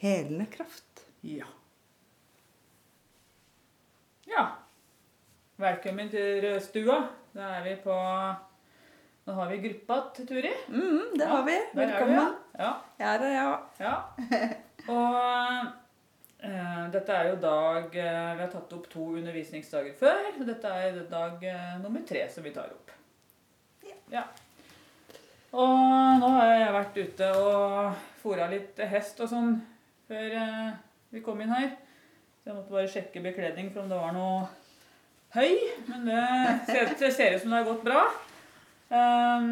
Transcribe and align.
helende 0.00 0.46
kraft. 0.46 1.06
Ja. 1.20 1.44
Ja. 4.24 4.46
Velkommen 5.56 6.08
til 6.10 6.40
Rødstua. 6.44 7.02
Da 7.34 7.50
er 7.58 7.66
vi 7.66 7.74
på 7.84 7.96
Nå 9.28 9.34
har 9.36 9.50
vi 9.50 9.58
gruppa 9.60 9.98
til 10.16 10.26
Turi. 10.26 10.50
Mm, 10.72 11.18
det 11.20 11.26
har 11.28 11.42
vi. 11.44 11.52
Er 11.52 11.66
vi, 11.74 11.80
Velkommen. 11.82 12.34
ja. 12.58 12.70
Ja 12.98 13.10
da, 13.20 13.28
ja. 13.28 13.50
Ja. 13.78 13.96
Og 14.88 15.18
eh, 16.48 16.86
dette 16.94 17.12
er 17.12 17.28
jo 17.28 17.36
dag 17.42 17.96
eh, 18.00 18.30
Vi 18.38 18.40
har 18.40 18.48
tatt 18.54 18.72
opp 18.72 18.88
to 18.90 19.04
undervisningsdager 19.20 19.92
før. 20.00 20.30
og 20.38 20.46
Dette 20.48 20.72
er 20.80 21.02
dag 21.10 21.44
eh, 21.44 21.74
nummer 21.82 22.06
tre 22.08 22.24
som 22.32 22.46
vi 22.48 22.54
tar 22.56 22.72
opp. 22.72 22.94
Ja. 23.84 23.98
ja. 24.16 24.24
Og 25.52 25.76
nå 26.24 26.32
har 26.38 26.54
jeg 26.54 26.72
vært 26.78 26.98
ute 27.04 27.30
og 27.36 28.00
fora 28.22 28.48
litt 28.48 28.80
hest 28.88 29.20
og 29.20 29.28
sånn 29.28 29.52
før 30.10 30.34
eh, 30.40 30.70
vi 31.14 31.22
kom 31.24 31.40
inn 31.42 31.52
her. 31.54 31.70
Så 32.40 32.50
jeg 32.50 32.56
måtte 32.56 32.74
bare 32.74 32.90
sjekke 32.90 33.22
bekledning 33.22 33.70
for 33.70 33.84
om 33.84 33.90
det 33.92 34.00
var 34.00 34.14
noe 34.16 34.48
høy. 35.36 35.52
Men 35.90 36.08
det 36.08 36.22
ser, 36.66 37.34
ut 37.36 37.42
som 37.42 37.52
det 37.52 37.58
har 37.60 37.68
gått 37.68 37.84
bra. 37.86 38.04
Um, 38.90 39.50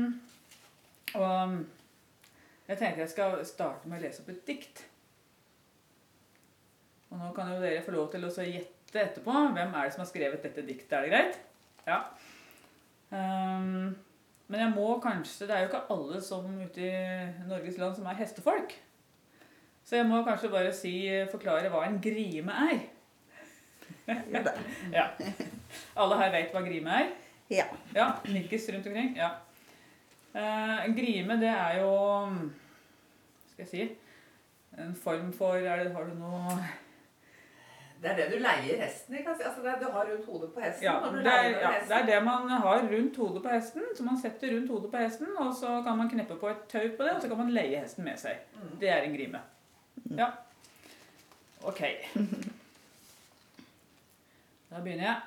og 1.14 1.58
jeg 2.68 2.80
tenker 2.80 3.04
jeg 3.04 3.12
skal 3.12 3.36
starte 3.46 3.90
med 3.90 4.00
å 4.00 4.06
lese 4.06 4.24
opp 4.24 4.32
et 4.32 4.42
dikt. 4.48 4.82
Og 7.12 7.20
nå 7.20 7.30
kan 7.36 7.52
jo 7.52 7.60
dere 7.62 7.84
få 7.84 7.94
lov 7.94 8.10
til 8.12 8.26
å 8.26 8.32
gjette 8.34 9.04
etterpå. 9.04 9.36
Hvem 9.54 9.70
er 9.78 9.86
det 9.86 9.94
som 9.94 10.04
har 10.04 10.10
skrevet 10.10 10.44
dette 10.44 10.66
diktet? 10.66 10.96
Er 10.98 11.06
det 11.06 11.14
greit? 11.14 11.38
Ja. 11.88 12.02
Um, 13.12 13.94
men 14.48 14.60
jeg 14.60 14.72
må 14.74 14.98
kanskje 15.00 15.46
Det 15.48 15.54
er 15.54 15.62
jo 15.62 15.68
ikke 15.70 15.94
alle 15.94 16.18
som 16.20 16.44
ute 16.60 16.82
i 16.84 17.46
Norges 17.48 17.78
land 17.80 17.96
som 17.96 18.08
er 18.10 18.18
hestefolk. 18.18 18.74
Så 19.88 19.96
jeg 19.96 20.06
må 20.06 20.20
kanskje 20.24 20.50
bare 20.52 20.72
si, 20.76 20.92
forklare 21.32 21.70
hva 21.72 21.86
en 21.88 22.00
grime 22.04 22.52
er. 22.68 22.80
Ja 24.08 24.42
da. 24.44 24.52
Ja. 24.98 25.06
Alle 25.96 26.18
her 26.20 26.32
vet 26.32 26.52
hva 26.52 26.60
grime 26.64 26.92
er? 27.02 27.14
Ja. 27.48 27.64
Ja, 27.96 28.10
nikkes 28.28 28.68
rundt 28.74 28.86
omkring. 28.90 29.14
Ja. 29.16 29.30
Eh, 30.34 30.84
en 30.84 30.96
grime, 30.96 31.38
det 31.40 31.48
er 31.48 31.78
jo 31.80 31.92
Skal 33.48 33.64
jeg 33.64 33.68
si 33.70 34.82
En 34.82 34.92
form 34.94 35.32
for 35.32 35.56
er 35.56 35.80
det, 35.84 35.94
Har 35.94 36.04
du 36.04 36.18
noe 36.20 36.58
Det 38.02 38.10
er 38.12 38.18
det 38.20 38.26
du 38.34 38.36
leier 38.44 38.84
hesten 38.84 39.16
i. 39.16 39.24
Altså 39.24 39.64
det 39.64 39.72
er, 39.72 39.80
du 39.80 39.88
har 39.90 40.04
rundt 40.12 40.28
hodet 40.28 40.52
på 40.54 40.60
hesten. 40.60 40.84
ja 40.84 40.98
når 41.00 41.16
du 41.16 41.18
det, 41.24 41.32
er, 41.32 41.48
ja, 41.48 41.70
hesten. 41.72 41.88
det 41.88 41.96
er 42.02 42.06
det 42.12 42.24
man 42.28 42.52
har 42.52 42.84
rundt 42.92 43.16
hodet 43.16 43.42
på 43.42 43.54
hesten. 43.56 43.88
Så 43.96 44.04
man 44.06 44.20
setter 44.20 44.52
rundt 44.54 44.70
hodet 44.70 44.90
på 44.92 45.00
hesten, 45.02 45.32
og 45.36 45.54
så 45.56 45.80
kan 45.82 45.98
man 45.98 46.12
kneppe 46.12 46.36
på 46.36 46.52
et 46.52 46.68
tau 46.68 46.84
på 46.84 47.08
det, 47.08 47.16
og 47.16 47.22
så 47.24 47.28
kan 47.32 47.40
man 47.40 47.50
leie 47.56 47.80
hesten 47.80 48.04
med 48.04 48.20
seg. 48.20 48.44
Mm. 48.54 48.76
Det 48.80 48.92
er 48.92 49.08
en 49.08 49.16
grime. 49.16 49.40
Ja. 50.04 50.32
Ok. 51.62 51.80
Da 54.68 54.80
begynner 54.84 55.04
jeg. 55.04 55.20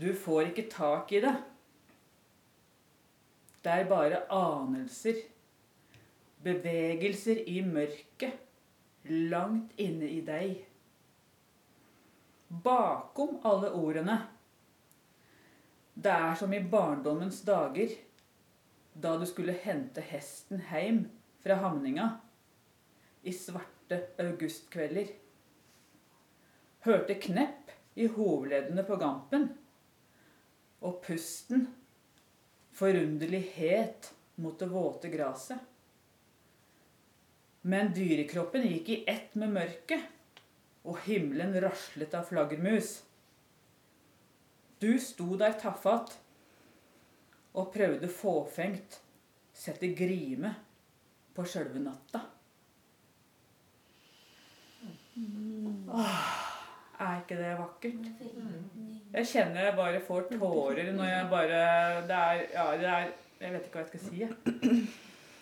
Du 0.00 0.10
får 0.14 0.50
ikke 0.50 0.68
tak 0.70 1.12
i 1.12 1.20
det. 1.24 1.34
Det 3.64 3.72
er 3.72 3.88
bare 3.90 4.20
anelser, 4.30 5.16
bevegelser 6.44 7.40
i 7.50 7.58
mørket, 7.66 8.36
langt 9.06 9.72
inne 9.82 10.06
i 10.12 10.20
deg. 10.26 10.60
Bakom 12.48 13.40
alle 13.48 13.72
ordene. 13.74 14.20
Det 15.96 16.12
er 16.12 16.36
som 16.38 16.52
i 16.52 16.60
barndommens 16.60 17.40
dager, 17.46 17.96
da 18.94 19.16
du 19.18 19.26
skulle 19.26 19.56
hente 19.64 20.04
hesten 20.04 20.62
heim 20.70 21.06
fra 21.42 21.58
hamninga 21.64 22.12
i 23.26 23.32
svarte 23.34 23.98
augustkvelder. 24.22 25.08
Hørte 26.86 27.16
knepp 27.18 27.72
i 27.98 28.06
hovleddene 28.12 28.84
på 28.86 28.98
gampen, 29.00 29.48
og 30.84 31.00
pusten 31.02 31.66
forunderlig 32.76 33.42
het 33.56 34.12
mot 34.38 34.58
det 34.60 34.68
våte 34.70 35.10
gresset. 35.10 35.58
Men 37.66 37.90
dyrekroppen 37.96 38.68
gikk 38.68 38.92
i 38.94 39.00
ett 39.10 39.34
med 39.34 39.56
mørket, 39.56 40.04
og 40.86 41.00
himmelen 41.08 41.56
raslet 41.64 42.14
av 42.14 42.28
flaggermus. 42.28 43.00
Du 44.78 44.92
sto 45.02 45.32
der 45.40 45.56
tafatt 45.58 46.14
og 47.56 47.72
prøvde 47.74 48.12
fåfengt 48.12 49.00
sette 49.56 49.90
grime 49.98 50.52
på 51.34 51.48
sjølve 51.48 51.82
natta. 51.82 52.22
Åh, 55.16 56.20
er 57.00 57.20
ikke 57.22 57.38
det 57.40 57.52
vakkert? 57.58 58.08
Jeg 59.12 59.26
kjenner 59.26 59.64
jeg 59.64 59.76
bare 59.76 60.00
får 60.04 60.26
tårer 60.32 60.92
når 60.92 61.08
jeg 61.08 61.28
bare 61.30 61.60
Det 62.08 62.16
er 62.16 62.42
Ja, 62.52 62.66
det 62.76 62.88
er 62.90 63.06
Jeg 63.40 63.52
vet 63.52 63.66
ikke 63.68 63.78
hva 63.78 63.84
jeg 63.84 63.88
skal 63.88 64.00
si. 64.00 64.20
jeg. 64.20 64.30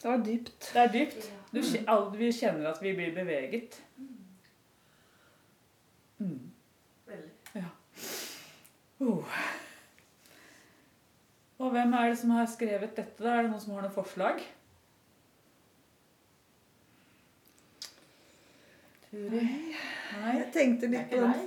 Det 0.02 0.10
var 0.10 0.24
dypt. 0.24 0.70
Det 0.74 0.80
er 0.82 0.92
dypt. 0.92 1.32
Du, 1.54 1.60
vi 2.18 2.32
kjenner 2.32 2.70
at 2.70 2.82
vi 2.82 2.92
blir 2.92 3.14
beveget. 3.14 3.78
Mm. 6.18 6.50
Ja. 7.54 7.70
Uh. 9.00 9.38
Og 11.58 11.70
hvem 11.70 11.92
er 11.92 12.08
det 12.08 12.18
som 12.18 12.30
har 12.30 12.46
skrevet 12.50 12.96
dette? 12.96 13.22
da? 13.22 13.38
Er 13.38 13.46
det 13.46 13.50
noen 13.52 13.62
som 13.62 13.74
har 13.76 13.86
noen 13.86 13.94
forslag? 13.94 14.42
Turi? 19.14 19.40
Nei? 20.18 20.32
Jeg 20.40 20.46
tenkte 20.54 20.88
litt 20.90 21.10
på 21.12 21.20
den. 21.22 21.30
deg. 21.30 21.42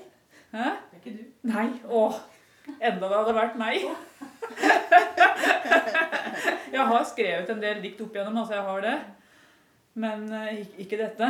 Hæ? 0.55 0.67
Det 0.87 0.95
er 0.95 1.01
ikke 1.01 1.15
du. 1.17 1.23
Nei. 1.51 1.67
Åh. 1.99 2.19
Enda 2.77 3.09
det 3.09 3.17
hadde 3.17 3.33
vært 3.35 3.57
meg. 3.59 3.87
Jeg 6.77 6.83
har 6.91 7.05
skrevet 7.09 7.49
en 7.49 7.61
del 7.63 7.79
dikt 7.83 8.01
opp 8.03 8.15
igjennom, 8.15 8.37
altså 8.41 8.53
jeg 8.57 8.65
har 8.67 8.81
det. 8.83 8.95
Men 9.97 10.25
eh, 10.35 10.59
ikke 10.83 10.99
dette. 10.99 11.29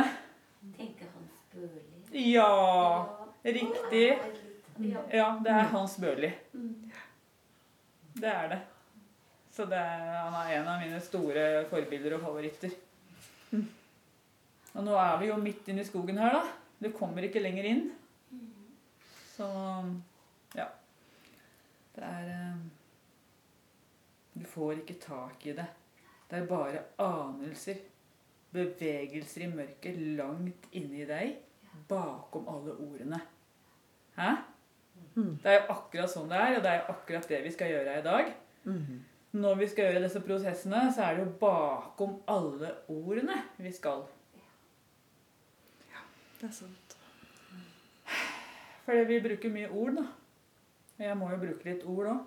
Tenker 0.76 1.06
Hans 1.14 1.38
Børli. 1.54 2.24
Ja, 2.34 2.48
riktig. 3.46 4.08
Ja. 4.82 5.30
Det 5.44 5.54
er 5.54 5.70
Hans 5.72 5.94
Børli. 6.02 6.30
Mm. 6.52 6.90
Det 8.18 8.32
er 8.34 8.50
det. 8.52 8.60
Så 9.54 9.64
det 9.70 9.78
er, 9.78 10.04
han 10.26 10.36
er 10.42 10.52
en 10.58 10.68
av 10.74 10.82
mine 10.82 11.00
store 11.02 11.46
forbilder 11.70 12.18
og 12.18 12.26
favoritter. 12.26 12.74
Og 14.74 14.84
nå 14.84 14.96
er 15.00 15.16
vi 15.20 15.30
jo 15.30 15.38
midt 15.40 15.68
inne 15.70 15.82
i 15.82 15.88
skogen 15.88 16.18
her, 16.20 16.36
da. 16.36 16.42
Du 16.78 16.90
kommer 16.94 17.24
ikke 17.26 17.42
lenger 17.42 17.66
inn. 17.66 17.86
Så 19.34 19.46
ja. 20.58 20.66
Det 21.94 22.04
er 22.04 22.28
eh, 22.34 22.58
Du 24.38 24.44
får 24.46 24.72
ikke 24.82 24.98
tak 25.02 25.46
i 25.46 25.54
det. 25.56 25.66
Det 26.30 26.38
er 26.38 26.46
bare 26.46 26.84
anelser. 27.02 27.80
Bevegelser 28.52 29.44
i 29.44 29.50
mørket 29.50 29.98
langt 30.18 30.68
inni 30.72 31.04
deg. 31.08 31.36
Bakom 31.88 32.48
alle 32.48 32.76
ordene. 32.76 33.20
Hæ? 34.16 34.30
Mm. 35.14 35.38
Det 35.42 35.50
er 35.50 35.58
jo 35.58 35.74
akkurat 35.74 36.10
sånn 36.10 36.30
det 36.30 36.38
er, 36.38 36.56
og 36.56 36.62
det 36.64 36.70
er 36.70 36.78
jo 36.80 36.94
akkurat 36.94 37.28
det 37.30 37.38
vi 37.44 37.52
skal 37.54 37.72
gjøre 37.72 37.98
i 37.98 38.04
dag. 38.06 38.34
Mhm. 38.64 39.04
Når 39.38 39.58
vi 39.60 39.66
skal 39.68 39.84
gjøre 39.84 40.02
disse 40.06 40.20
prosessene, 40.24 40.86
så 40.94 41.02
er 41.04 41.16
det 41.16 41.24
jo 41.26 41.32
bakom 41.40 42.14
alle 42.32 42.70
ordene 42.88 43.36
vi 43.58 43.72
skal. 43.76 44.06
Det 46.40 46.48
er 46.48 46.52
sant. 46.54 46.96
Fordi 48.84 49.04
vi 49.08 49.18
bruker 49.24 49.50
mye 49.52 49.68
ord, 49.70 49.94
da. 49.98 50.02
Og 50.98 51.04
Jeg 51.04 51.16
må 51.18 51.30
jo 51.30 51.36
bruke 51.42 51.64
litt 51.68 51.84
ord 51.86 52.06
òg. 52.12 52.20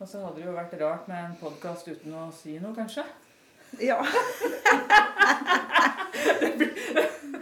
Og 0.00 0.08
så 0.08 0.20
hadde 0.22 0.36
det 0.36 0.44
jo 0.46 0.52
vært 0.56 0.74
rart 0.80 1.08
med 1.08 1.18
en 1.24 1.36
podkast 1.40 1.88
uten 1.88 2.14
å 2.14 2.32
si 2.36 2.58
noe, 2.60 2.74
kanskje. 2.76 3.04
Ja. 3.82 3.98
Blitt 6.56 6.76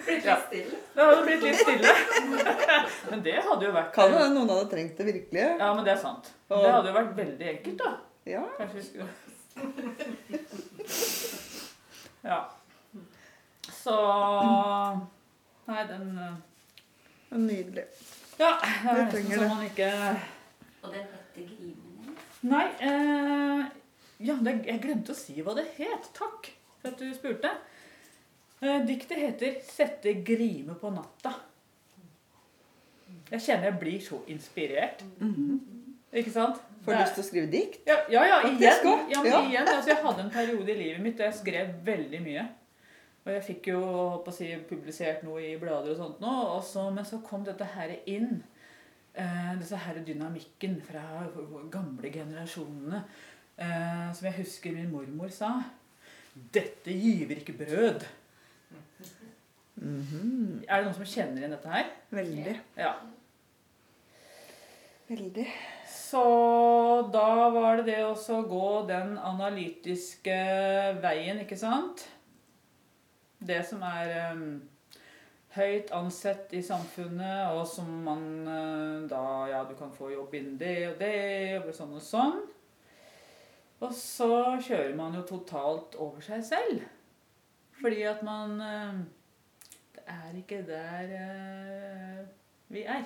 litt 0.06 0.24
Ja. 0.24 0.36
stille. 0.46 0.76
Det 0.94 1.02
hadde 1.04 1.22
blitt 1.26 1.42
litt 1.42 1.56
stille. 1.58 1.92
Men 3.10 3.22
det 3.24 3.34
hadde 3.44 3.64
jo 3.66 3.72
vært 3.74 3.92
Kan 3.96 4.12
hende 4.14 4.30
noen 4.36 4.48
hadde 4.54 4.70
trengt 4.72 4.96
det 4.98 5.04
virkelig. 5.08 5.44
Ja, 5.60 5.74
men 5.74 5.84
det 5.84 5.92
er 5.94 5.98
sant. 6.00 6.24
Og- 6.48 6.62
Det 6.64 6.70
hadde 6.72 6.88
jo 6.90 6.94
vært 6.96 7.14
veldig 7.18 7.48
enkelt, 7.54 7.78
da. 7.78 7.90
Ja. 8.26 8.42
Kanskje 8.58 8.76
vi 8.78 8.82
skulle 8.88 9.08
Ja. 12.24 12.38
Så 13.82 13.96
Nei, 15.66 15.84
den 15.88 16.18
er 16.18 16.34
Nydelig. 17.34 17.84
Ja, 18.38 18.50
det 18.60 18.68
er 18.68 18.98
nesten 18.98 19.10
trenger 19.14 19.40
så 19.40 19.48
man 19.48 19.64
ikke 19.66 19.88
Og 20.82 20.92
den 20.92 21.06
heter 21.14 21.46
Grimen? 21.50 22.18
Nei, 22.44 22.66
eh, 22.84 23.64
ja, 24.28 24.36
det, 24.44 24.52
jeg 24.68 24.82
glemte 24.82 25.14
å 25.14 25.18
si 25.18 25.38
hva 25.42 25.54
det 25.56 25.64
het. 25.78 26.10
Takk 26.14 26.50
for 26.82 26.90
at 26.92 27.00
du 27.00 27.08
spurte. 27.16 27.50
Eh, 28.60 28.84
diktet 28.86 29.18
heter 29.18 29.56
'Sette 29.64 30.12
grime 30.24 30.76
på 30.80 30.90
natta'. 30.92 31.34
Jeg 33.30 33.40
kjenner 33.40 33.70
jeg 33.70 33.78
blir 33.80 34.00
så 34.00 34.20
inspirert. 34.28 35.02
Ikke 36.12 36.30
sant? 36.30 36.60
Får 36.84 36.92
du 36.92 36.98
lyst 37.00 37.16
til 37.16 37.24
å 37.24 37.26
skrive 37.26 37.50
dikt? 37.50 37.80
Ja, 37.88 37.96
ja, 38.12 38.24
ja 38.28 38.40
igjen. 38.48 38.60
Ja, 39.08 39.22
men 39.22 39.32
Ja. 39.32 39.40
igjen 39.48 39.68
altså, 39.68 39.88
jeg 39.90 40.04
hadde 40.04 40.20
en 40.20 40.30
periode 40.30 40.68
i 40.70 40.78
livet 40.78 41.00
mitt 41.00 41.16
der 41.18 41.24
jeg 41.24 41.34
skrev 41.40 41.72
veldig 41.84 42.20
mye. 42.22 42.44
Og 43.24 43.30
jeg 43.32 43.44
fikk 43.46 43.70
jo 43.72 43.78
å 44.20 44.32
si, 44.34 44.50
publisert 44.68 45.22
noe 45.24 45.40
i 45.40 45.54
blader 45.60 45.94
og 45.94 46.00
sånt 46.00 46.18
nå. 46.20 46.32
Og 46.56 46.60
så, 46.66 46.90
men 46.92 47.06
så 47.08 47.22
kom 47.24 47.44
dette 47.46 47.66
her 47.76 47.94
inn. 48.10 48.42
Eh, 49.14 49.54
disse 49.60 49.78
her 49.80 50.00
dynamikken 50.04 50.76
fra 50.84 51.24
gamle 51.72 52.10
generasjonene. 52.12 53.00
Eh, 53.56 54.10
som 54.12 54.28
jeg 54.28 54.38
husker 54.42 54.76
min 54.76 54.92
mormor 54.92 55.32
sa. 55.32 55.54
Dette 56.34 56.92
giver 56.92 57.40
ikke 57.40 57.56
brød. 57.64 58.04
Mhm. 59.80 60.64
Er 60.68 60.76
det 60.76 60.84
noen 60.84 60.96
som 60.96 61.08
kjenner 61.08 61.40
igjen 61.40 61.54
dette 61.56 61.70
her? 61.72 61.92
Veldig. 62.14 62.56
Ja. 62.76 62.92
Veldig. 65.08 65.46
Så 65.88 66.24
da 67.12 67.48
var 67.52 67.80
det 67.80 67.86
det 67.92 68.02
å 68.04 68.42
gå 68.48 68.68
den 68.88 69.16
analytiske 69.18 70.36
veien, 71.02 71.40
ikke 71.44 71.58
sant? 71.58 72.06
Det 73.44 73.60
som 73.66 73.82
er 73.84 74.32
um, 74.32 74.62
høyt 75.54 75.92
ansett 75.94 76.52
i 76.56 76.62
samfunnet, 76.64 77.52
og 77.54 77.66
som 77.68 77.90
man 78.06 78.26
uh, 78.48 79.08
da 79.10 79.24
Ja, 79.50 79.62
du 79.68 79.74
kan 79.78 79.92
få 79.92 80.10
jobb 80.14 80.34
innen 80.34 80.58
det 80.60 80.76
og 80.92 81.00
det, 81.00 81.58
og 81.60 81.72
sånn 81.76 81.96
og 81.96 82.04
sånn. 82.04 82.38
Og 83.84 83.92
så 83.92 84.30
kjører 84.64 84.94
man 84.96 85.16
jo 85.18 85.24
totalt 85.28 85.98
over 86.00 86.24
seg 86.24 86.44
selv. 86.46 86.86
Fordi 87.80 88.04
at 88.08 88.22
man 88.24 88.56
uh, 88.62 89.02
Det 89.94 90.06
er 90.08 90.38
ikke 90.40 90.62
der 90.68 91.12
uh, 91.18 92.24
vi 92.72 92.86
er. 92.88 93.04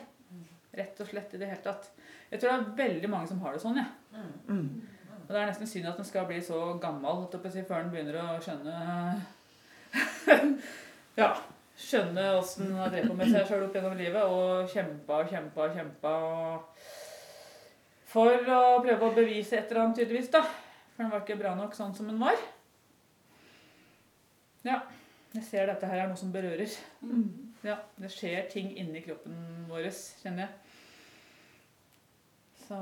Rett 0.79 1.00
og 1.02 1.08
slett 1.08 1.35
i 1.35 1.40
det 1.40 1.49
hele 1.50 1.64
tatt. 1.64 1.90
Jeg 2.31 2.38
tror 2.40 2.52
det 2.52 2.58
er 2.58 2.79
veldig 2.79 3.11
mange 3.11 3.31
som 3.31 3.40
har 3.43 3.56
det 3.56 3.62
sånn, 3.64 3.81
jeg. 3.81 3.90
Ja. 4.14 4.29
Mm. 4.52 4.69
Og 5.29 5.35
det 5.35 5.40
er 5.40 5.50
nesten 5.50 5.69
synd 5.69 5.88
at 5.90 5.99
den 5.99 6.06
skal 6.08 6.29
bli 6.29 6.38
så 6.40 6.58
gammel 6.81 7.26
før 7.29 7.82
den 7.82 7.90
begynner 7.93 8.17
å 8.23 8.38
skjønne 8.40 8.76
Ja. 11.19 11.32
Skjønne 11.79 12.25
åssen 12.40 12.67
den 12.69 12.79
har 12.79 12.90
drevet 12.90 13.08
på 13.11 13.14
med 13.19 13.31
seg 13.31 13.46
sjøl 13.46 13.64
opp 13.69 13.75
gjennom 13.76 13.94
livet 13.99 14.23
og 14.35 14.69
kjempa 14.73 15.20
og 15.23 15.29
kjempa 15.31 15.64
og 15.69 15.76
kjempa 15.79 16.12
for 18.08 18.50
å 18.50 18.81
prøve 18.82 19.06
å 19.06 19.14
bevise 19.14 19.58
et 19.61 19.70
eller 19.70 19.85
annet, 19.85 19.99
tydeligvis. 20.00 20.31
da. 20.32 20.40
For 20.96 21.05
den 21.05 21.12
var 21.12 21.23
ikke 21.23 21.37
bra 21.38 21.52
nok 21.55 21.75
sånn 21.76 21.94
som 21.94 22.08
den 22.11 22.19
var. 22.23 22.38
Ja. 24.67 24.81
Jeg 25.37 25.44
ser 25.44 25.69
dette 25.70 25.87
her 25.90 26.02
er 26.02 26.08
noe 26.11 26.19
som 26.19 26.32
berører. 26.35 26.73
Mm. 27.05 27.52
Ja, 27.67 27.76
Det 28.00 28.11
skjer 28.14 28.49
ting 28.50 28.70
inni 28.81 29.02
kroppen 29.05 29.37
vår, 29.69 29.90
kjenner 30.23 30.46
jeg. 30.46 30.50
Så 32.69 32.79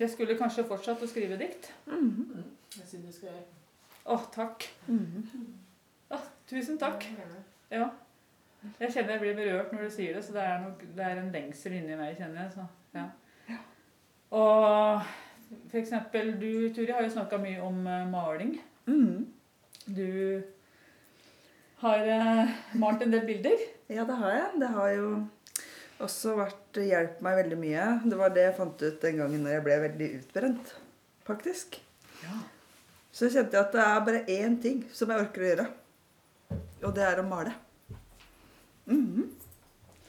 jeg 0.00 0.10
skulle 0.10 0.38
kanskje 0.38 0.64
fortsatt 0.68 1.02
å 1.02 1.08
skrive 1.10 1.36
dikt. 1.40 1.72
Mhm. 1.86 2.44
Jeg 2.78 2.86
synes 2.88 3.04
du 3.06 3.12
skal 3.12 3.42
Å, 4.06 4.16
takk. 4.34 4.64
Mhm. 4.88 5.61
Tusen 6.50 6.78
takk. 6.80 7.06
Ja. 7.72 7.88
Jeg 8.78 8.92
kjenner 8.94 9.16
jeg 9.16 9.22
blir 9.24 9.36
berørt 9.38 9.72
når 9.74 9.88
du 9.88 9.90
sier 9.90 10.14
det, 10.14 10.22
så 10.24 10.34
det 10.36 10.42
er, 10.46 10.58
nok, 10.62 10.82
det 10.96 11.04
er 11.04 11.18
en 11.18 11.32
lengsel 11.34 11.74
inni 11.78 11.98
meg, 11.98 12.14
kjenner 12.18 12.44
jeg. 12.44 12.52
Så, 12.54 12.66
ja. 12.94 13.58
Og 14.32 15.76
eksempel, 15.76 16.32
du, 16.40 16.70
Turi, 16.74 16.92
har 16.92 17.02
jo 17.04 17.12
snakka 17.16 17.40
mye 17.42 17.60
om 17.64 17.82
eh, 17.86 18.06
maling. 18.08 18.54
Mm. 18.86 19.26
Du 19.86 20.42
har 21.82 22.06
eh, 22.06 22.54
malt 22.78 23.02
en 23.02 23.14
del 23.14 23.26
bilder. 23.26 23.66
Ja, 23.90 24.06
det 24.08 24.16
har 24.22 24.36
jeg. 24.36 24.62
Det 24.62 24.70
har 24.76 24.94
jo 24.94 25.10
også 26.02 26.36
vært 26.38 26.80
hjulpet 26.80 27.22
meg 27.26 27.38
veldig 27.42 27.58
mye. 27.60 27.90
Det 28.06 28.18
var 28.18 28.32
det 28.34 28.46
jeg 28.46 28.58
fant 28.58 28.86
ut 28.86 29.04
den 29.04 29.20
gangen 29.20 29.44
når 29.44 29.56
jeg 29.56 29.66
ble 29.66 29.78
veldig 29.88 30.10
utbrent, 30.20 30.74
faktisk. 31.26 31.78
Ja. 32.22 32.40
Så 33.12 33.28
kjente 33.28 33.58
jeg 33.58 33.66
at 33.66 33.74
det 33.74 33.84
er 33.84 34.04
bare 34.06 34.24
én 34.30 34.56
ting 34.62 34.84
som 34.94 35.10
jeg 35.12 35.26
orker 35.26 35.44
å 35.44 35.50
gjøre. 35.50 35.70
Og 36.82 36.94
det 36.96 37.04
er 37.06 37.22
å 37.22 37.28
male. 37.28 37.54
Mhm. 38.86 39.30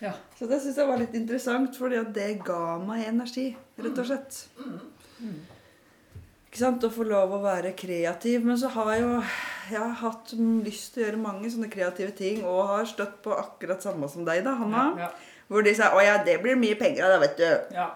Ja. 0.04 0.12
Så 0.36 0.48
det 0.50 0.60
syns 0.60 0.78
jeg 0.78 0.88
var 0.90 1.00
litt 1.00 1.14
interessant, 1.16 1.78
fordi 1.80 1.96
at 1.96 2.14
det 2.16 2.44
ga 2.44 2.78
meg 2.84 3.06
energi, 3.08 3.54
rett 3.80 4.00
og 4.02 4.08
slett. 4.10 4.40
Mm. 4.60 5.38
Ikke 6.50 6.60
sant? 6.60 6.84
Å 6.84 6.92
få 6.92 7.06
lov 7.08 7.32
å 7.38 7.40
være 7.42 7.72
kreativ. 7.78 8.44
Men 8.44 8.60
så 8.60 8.68
har 8.74 8.92
jeg 8.92 9.06
jo 9.06 9.14
jeg 9.72 9.80
har 9.80 9.94
hatt 10.02 10.34
lyst 10.66 10.94
til 10.94 11.04
å 11.04 11.06
gjøre 11.08 11.22
mange 11.24 11.52
sånne 11.52 11.70
kreative 11.72 12.12
ting, 12.18 12.42
og 12.44 12.68
har 12.68 12.90
støtt 12.90 13.22
på 13.24 13.32
akkurat 13.32 13.84
samme 13.86 14.10
som 14.12 14.26
deg, 14.28 14.44
da, 14.44 14.58
Hanna. 14.60 14.84
Ja. 15.00 15.10
Hvor 15.48 15.64
de 15.64 15.74
sa 15.76 15.92
'Å 15.94 16.04
ja, 16.04 16.24
det 16.24 16.42
blir 16.42 16.56
mye 16.56 16.76
penger 16.76 17.06
av 17.06 17.12
det, 17.14 17.30
vet 17.30 17.38
du'. 17.38 17.74
ja. 17.74 17.90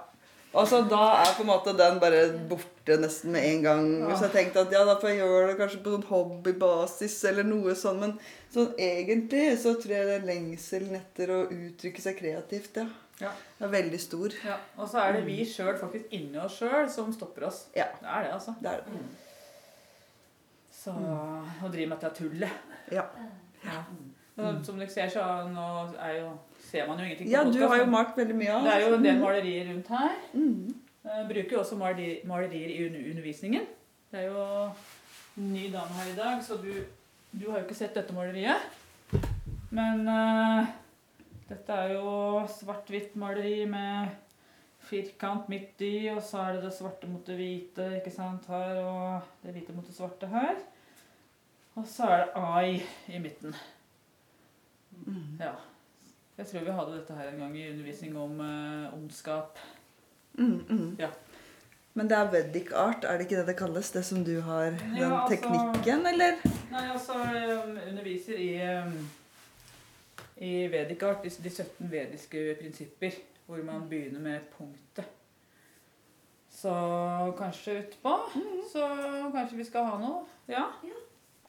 Og 0.56 0.68
så 0.70 0.80
da 0.89 1.01
er 1.20 1.34
på 1.36 1.44
en 1.44 1.50
måte 1.50 1.74
den 1.77 2.00
bare 2.01 2.22
borte 2.50 2.96
nesten 3.01 3.34
med 3.36 3.44
en 3.46 3.66
gang. 3.66 3.88
Ja. 4.08 4.16
Så 4.16 4.30
jeg 4.30 4.34
tenkte 4.38 4.63
at 4.63 4.72
ja, 4.74 4.86
da 4.88 4.96
får 5.01 5.12
jeg 5.12 5.20
gjøre 5.20 5.50
det 5.51 5.58
kanskje 5.60 5.82
på 5.84 5.94
sånn 5.94 6.08
hobbybasis 6.08 7.18
eller 7.30 7.46
noe 7.46 7.75
sånn. 7.77 8.00
Men 8.01 8.16
sånn 8.54 8.72
egentlig 8.80 9.44
så 9.62 9.75
tror 9.77 9.94
jeg 9.98 10.08
det 10.08 10.16
er 10.22 10.30
lengselen 10.30 10.96
etter 10.98 11.34
å 11.36 11.42
uttrykke 11.51 12.01
seg 12.06 12.18
kreativt, 12.22 12.80
ja. 12.80 12.88
Ja. 13.18 13.32
Det 13.58 13.66
er 13.66 13.72
veldig 13.74 14.00
stor. 14.01 14.34
ja. 14.46 14.60
Og 14.77 14.89
så 14.89 15.00
er 15.01 15.16
det 15.18 15.24
vi 15.25 15.39
sjøl, 15.50 15.74
faktisk 15.80 16.12
inni 16.13 16.38
oss 16.38 16.60
sjøl, 16.62 16.86
som 16.94 17.10
stopper 17.13 17.48
oss. 17.50 17.63
Ja. 17.75 17.88
Det 18.00 18.06
er 18.08 18.27
det, 18.27 18.34
altså. 18.36 18.54
Det 18.62 18.70
er 18.72 18.84
det. 18.86 19.00
Så 20.77 20.94
å 20.94 21.72
drive 21.74 21.89
med 21.89 21.98
dette 21.98 22.13
tullet. 22.22 22.75
Ja. 22.94 23.08
Ja. 23.66 23.82
Mm. 24.38 24.62
Som 24.63 24.77
dere 24.77 24.94
ser, 24.94 25.10
så 25.10 25.24
nå 25.50 25.66
er 25.98 26.20
jo, 26.20 26.30
ser 26.68 26.88
man 26.90 27.00
jo 27.00 27.08
ingenting 27.08 27.30
ja, 27.32 27.44
du 27.48 27.60
har 27.64 27.80
jo 27.82 27.88
malt 27.92 28.18
veldig 28.18 28.36
mye 28.38 28.54
av 28.54 28.68
Det 28.68 28.74
er 28.76 28.84
jo 28.86 28.94
en 28.98 29.08
del 29.08 29.20
malerier 29.24 29.70
rundt 29.72 29.88
her. 29.96 30.16
Mm. 30.34 30.76
Jeg 31.08 31.28
bruker 31.32 31.56
jo 31.56 31.60
også 31.64 31.78
maleri- 31.80 32.22
malerier 32.28 32.74
i 32.74 33.10
undervisningen. 33.12 33.68
Det 34.12 34.20
er 34.20 34.28
jo 34.28 34.44
en 35.38 35.54
ny 35.54 35.68
dame 35.72 36.00
her 36.02 36.12
i 36.12 36.18
dag, 36.18 36.44
så 36.44 36.58
du, 36.60 36.72
du 37.32 37.46
har 37.50 37.60
jo 37.62 37.66
ikke 37.66 37.78
sett 37.80 37.96
dette 37.96 38.16
maleriet. 38.16 38.68
Men 39.72 40.04
uh, 40.08 40.68
dette 41.50 41.76
er 41.76 41.94
jo 41.96 42.44
svart-hvitt 42.52 43.16
maleri 43.20 43.66
med 43.70 44.16
firkant 44.88 45.50
midt 45.52 45.82
i, 45.84 46.08
og 46.14 46.22
så 46.24 46.44
er 46.46 46.58
det 46.58 46.66
det 46.68 46.74
svarte 46.76 47.08
mot 47.12 47.24
det 47.28 47.36
hvite 47.40 47.88
ikke 48.00 48.12
sant, 48.16 48.48
her, 48.52 48.80
og 48.84 49.32
det 49.44 49.56
hvite 49.56 49.76
mot 49.76 49.88
det 49.88 49.96
svarte 49.96 50.30
her. 50.32 50.60
Og 51.78 51.88
så 51.88 52.08
er 52.10 52.24
det 52.26 52.44
ai 52.44 52.82
i 53.16 53.20
midten. 53.22 53.56
Mm. 55.06 55.38
Ja. 55.40 55.54
Jeg 56.38 56.48
tror 56.48 56.65
vi 56.67 56.72
hadde 56.79 56.98
dette 57.00 57.15
her 57.17 57.29
en 57.32 57.39
gang 57.41 57.56
i 57.58 57.70
undervisning 57.72 58.17
om 58.22 58.39
eh, 58.46 58.94
ondskap. 58.94 59.58
Mm, 60.38 60.60
mm. 60.70 60.96
Ja. 61.00 61.08
Men 61.98 62.10
det 62.12 62.17
er 62.17 62.27
Vedic 62.32 62.67
art, 62.77 63.03
er 63.10 63.17
det 63.17 63.25
ikke 63.25 63.39
det 63.39 63.48
det 63.48 63.56
kalles? 63.58 63.89
Det 63.91 64.03
som 64.06 64.24
du 64.25 64.36
har, 64.46 64.65
den 64.70 64.98
Ja, 65.00 65.08
altså- 65.24 65.36
teknikken, 65.36 66.06
eller? 66.06 66.36
Nei, 66.72 66.84
altså 66.94 67.13
um, 67.13 67.79
underviser 67.89 68.38
i, 68.38 68.51
um, 68.86 69.10
i 70.38 70.67
Vedic 70.70 71.03
art, 71.03 71.24
de, 71.24 71.29
de 71.44 71.50
17 71.50 71.91
vediske 71.91 72.44
prinsipper, 72.62 73.12
hvor 73.48 73.63
man 73.65 73.89
begynner 73.89 74.20
med 74.20 74.39
punktet. 74.58 75.06
Så 76.51 76.74
kanskje 77.38 77.79
utpå, 77.79 78.13
så 78.74 78.88
kanskje 79.34 79.58
vi 79.58 79.63
skal 79.65 79.86
ha 79.89 79.98
noe. 80.01 80.22
Ja, 80.48 80.63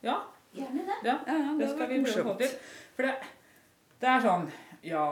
ja, 0.03 0.17
Gjerne 0.55 0.81
det. 0.89 0.97
ja 1.05 1.19
Ja, 1.27 1.35
ja, 1.45 1.53
det 1.61 1.69
skal 1.75 1.89
vi 1.93 2.01
prøve 2.05 2.25
å 2.25 2.33
få 2.33 2.39
til. 2.41 2.57
For 2.97 3.03
det, 3.09 3.15
det 4.01 4.09
er 4.09 4.25
sånn, 4.25 4.49
ja 4.83 5.05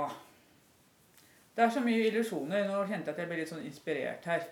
Det 1.56 1.64
er 1.64 1.70
så 1.72 1.80
mye 1.80 2.06
illusjoner. 2.10 2.66
Nå 2.68 2.82
kjente 2.84 3.10
jeg 3.10 3.14
at 3.14 3.20
jeg 3.22 3.30
ble 3.30 3.38
litt 3.40 3.50
sånn 3.50 3.64
inspirert 3.64 4.26
her. 4.28 4.42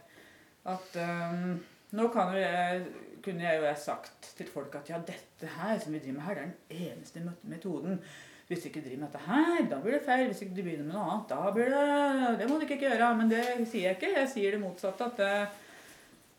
At 0.72 0.94
um, 0.96 1.58
nå 1.94 2.06
jeg, 2.38 2.84
kunne 3.24 3.44
jeg 3.44 3.60
jo 3.60 3.72
sagt 3.76 4.30
til 4.38 4.48
folk 4.48 4.78
at 4.80 4.88
ja, 4.88 5.00
dette 5.04 5.50
her 5.58 5.76
som 5.78 5.92
vi 5.92 6.00
driver 6.00 6.16
med 6.16 6.24
her, 6.26 6.38
det 6.38 6.44
er 6.44 6.54
den 6.54 6.94
eneste 6.94 7.22
metoden 7.42 8.00
Hvis 8.48 8.64
du 8.64 8.68
ikke 8.68 8.80
driver 8.84 9.02
med 9.02 9.12
dette 9.12 9.26
her, 9.26 9.68
da 9.68 9.80
blir 9.80 9.98
det 9.98 10.06
feil. 10.06 10.26
Hvis 10.28 10.42
ikke 10.44 10.56
du 10.56 10.62
begynner 10.62 10.88
med 10.88 10.96
noe 10.96 11.04
annet, 11.10 11.30
da 11.30 11.52
blir 11.52 11.70
det 11.72 12.38
Det 12.40 12.48
må 12.48 12.58
du 12.58 12.66
ikke 12.66 12.80
gjøre. 12.82 13.12
Men 13.20 13.30
det 13.30 13.44
sier 13.68 13.90
jeg 13.90 13.98
ikke. 13.98 14.14
Jeg 14.18 14.32
sier 14.32 14.56
det 14.56 14.60
motsatte. 14.64 15.08
At 15.12 15.20
det, 15.20 15.30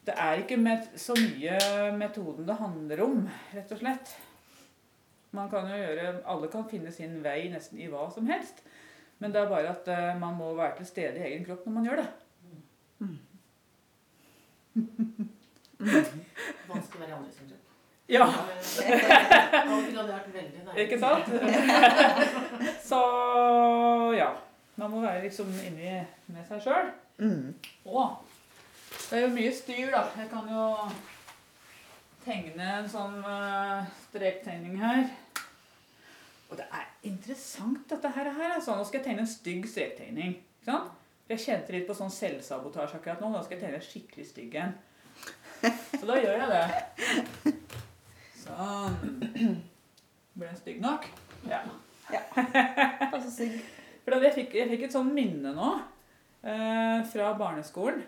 det 0.06 0.18
er 0.22 0.42
ikke 0.44 0.78
så 1.02 1.16
mye 1.18 1.58
metoden 1.98 2.46
det 2.46 2.60
handler 2.60 3.02
om, 3.06 3.26
rett 3.56 3.74
og 3.74 3.82
slett. 3.82 4.14
Man 5.36 5.50
kan 5.52 5.68
jo 5.70 5.76
gjøre 5.80 6.14
Alle 6.32 6.48
kan 6.52 6.66
finne 6.70 6.92
sin 6.96 7.20
vei 7.24 7.50
nesten 7.52 7.80
i 7.82 7.90
hva 7.92 8.08
som 8.14 8.28
helst. 8.32 8.64
Men 9.20 9.32
det 9.34 9.42
er 9.42 9.52
bare 9.52 9.72
at 9.72 9.88
eh, 9.92 10.16
man 10.20 10.36
må 10.36 10.54
være 10.58 10.78
til 10.80 10.90
stede 10.90 11.20
i 11.20 11.28
egen 11.30 11.46
kropp 11.48 11.66
når 11.68 11.76
man 11.78 11.86
gjør 11.88 12.02
det. 12.02 12.08
Vanskelig 16.68 16.98
å 16.98 17.04
være 17.04 17.12
i 17.12 17.18
andre 17.20 17.32
sin 17.36 17.48
kropp. 17.52 17.62
Ja, 18.06 18.26
Alltid 18.30 19.96
hadde 19.98 20.12
vært 20.12 20.34
veldig 20.36 20.60
deilig. 20.68 20.84
ikke 20.84 21.00
sant? 21.02 21.26
Så 22.90 23.00
ja. 24.14 24.30
Man 24.76 24.92
må 24.92 25.00
være 25.02 25.24
liksom 25.24 25.48
inni 25.64 25.96
med 26.28 26.44
seg 26.50 26.60
sjøl. 26.66 26.90
Mm. 27.24 27.54
Å, 27.88 28.04
det 29.08 29.18
er 29.18 29.22
jo 29.24 29.34
mye 29.38 29.54
styr, 29.56 29.88
da. 29.94 30.02
Jeg 30.20 30.28
kan 30.34 30.50
jo 30.52 30.66
tegne 32.26 32.68
en 32.82 32.90
sånn 32.92 33.22
eh, 33.24 33.88
strektegning 34.10 34.76
her. 34.82 35.08
Og 36.50 36.58
det 36.60 36.66
er 36.72 36.90
interessant, 37.10 37.90
dette 37.90 38.12
her. 38.16 38.32
altså. 38.56 38.76
Nå 38.76 38.84
skal 38.84 39.00
jeg 39.00 39.08
tegne 39.10 39.26
en 39.26 39.30
stygg 39.30 39.68
strektegning. 39.70 40.36
Ikke 40.60 40.72
sant? 40.72 40.92
Jeg 41.30 41.42
kjente 41.42 41.74
litt 41.74 41.88
på 41.88 41.96
sånn 41.98 42.14
selvsabotasje 42.14 43.00
akkurat 43.00 43.24
nå. 43.24 43.32
Nå 43.34 43.42
skal 43.46 43.58
jeg 43.58 43.64
tegne 43.64 43.80
en 43.80 43.88
skikkelig 43.88 44.28
stygg 44.30 44.60
en. 44.62 44.76
Så 46.00 46.06
da 46.06 46.20
gjør 46.22 46.44
jeg 46.44 46.52
det. 46.52 47.56
Sånn. 48.44 49.00
Ble 50.36 50.52
den 50.52 50.60
stygg 50.60 50.84
nok? 50.84 51.08
Ja. 51.50 51.64
Altså, 52.12 53.32
stygg. 53.32 53.58
For 54.06 54.22
jeg, 54.22 54.36
fikk, 54.36 54.54
jeg 54.60 54.70
fikk 54.70 54.84
et 54.86 54.94
sånn 54.94 55.10
minne 55.16 55.56
nå 55.56 55.70
eh, 56.46 57.00
fra 57.10 57.32
barneskolen. 57.40 58.04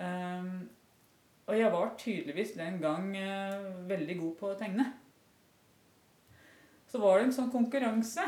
Um, 0.00 0.68
og 1.48 1.56
jeg 1.56 1.72
var 1.72 1.94
tydeligvis 1.98 2.52
den 2.56 2.76
gang 2.80 3.08
eh, 3.16 3.56
veldig 3.88 4.16
god 4.20 4.34
på 4.38 4.50
å 4.52 4.58
tegne. 4.60 4.86
Så 6.90 6.98
var 6.98 7.18
det 7.18 7.28
en 7.28 7.36
sånn 7.36 7.52
konkurranse, 7.52 8.24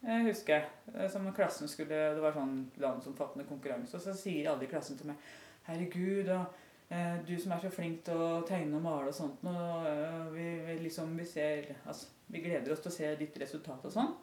jeg 0.00 0.24
husker 0.24 0.54
jeg, 0.54 0.68
eh, 0.94 1.08
som 1.12 1.26
klassen 1.36 1.68
skulle 1.68 1.96
Det 2.14 2.22
var 2.22 2.32
sånn 2.32 2.70
landsomfattende 2.80 3.44
konkurranse, 3.48 3.98
og 3.98 4.04
så 4.04 4.14
sier 4.16 4.48
alle 4.48 4.64
i 4.64 4.70
klassen 4.70 4.96
til 4.96 5.10
meg 5.10 5.26
Herregud, 5.66 6.30
og 6.32 6.54
eh, 6.88 7.18
du 7.26 7.34
som 7.38 7.52
er 7.52 7.60
så 7.60 7.72
flink 7.74 8.00
til 8.06 8.16
å 8.16 8.40
tegne 8.48 8.78
og 8.78 8.86
male 8.86 9.10
og 9.10 9.16
sånt, 9.16 9.44
og, 9.44 9.84
eh, 9.90 10.22
vi, 10.32 10.46
vi 10.64 10.78
liksom, 10.86 11.12
vi 11.18 11.28
ser 11.28 11.74
Altså, 11.84 12.08
vi 12.30 12.40
gleder 12.46 12.72
oss 12.72 12.80
til 12.80 12.92
å 12.92 12.96
se 12.96 13.12
ditt 13.18 13.36
resultat 13.42 13.84
og 13.84 13.92
sånn. 13.92 14.14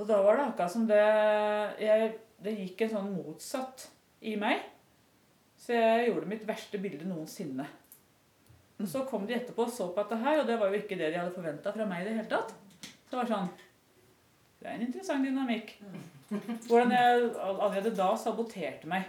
Og 0.00 0.06
da 0.08 0.20
var 0.24 0.36
det 0.36 0.44
akkurat 0.48 0.72
som 0.72 0.86
det 0.88 1.00
jeg, 1.80 2.12
Det 2.40 2.54
gikk 2.56 2.86
en 2.86 2.94
sånn 2.94 3.10
motsatt 3.12 3.86
i 4.24 4.32
meg. 4.40 4.62
Så 5.60 5.76
jeg 5.76 6.08
gjorde 6.08 6.28
mitt 6.28 6.46
verste 6.48 6.80
bilde 6.80 7.04
noensinne. 7.04 7.66
Og 8.80 8.88
så 8.88 9.04
kom 9.08 9.26
de 9.28 9.36
etterpå 9.36 9.66
og 9.66 9.72
så 9.72 9.90
på 9.92 10.00
dette 10.00 10.16
her, 10.22 10.40
og 10.40 10.48
det 10.48 10.56
var 10.58 10.72
jo 10.72 10.80
ikke 10.80 10.96
det 10.96 11.10
de 11.12 11.20
hadde 11.20 11.36
forventa 11.36 11.72
fra 11.74 11.86
meg 11.88 12.00
i 12.02 12.08
det 12.08 12.16
hele 12.16 12.30
tatt. 12.32 12.54
Så 13.10 13.16
det 13.16 13.18
var 13.24 13.26
sånn 13.26 13.48
Det 14.60 14.68
er 14.68 14.74
en 14.76 14.82
interessant 14.86 15.24
dynamikk. 15.24 15.70
Hvordan 16.68 16.92
jeg 16.94 17.30
allerede 17.42 17.90
da 17.96 18.10
saboterte 18.16 18.86
meg. 18.86 19.04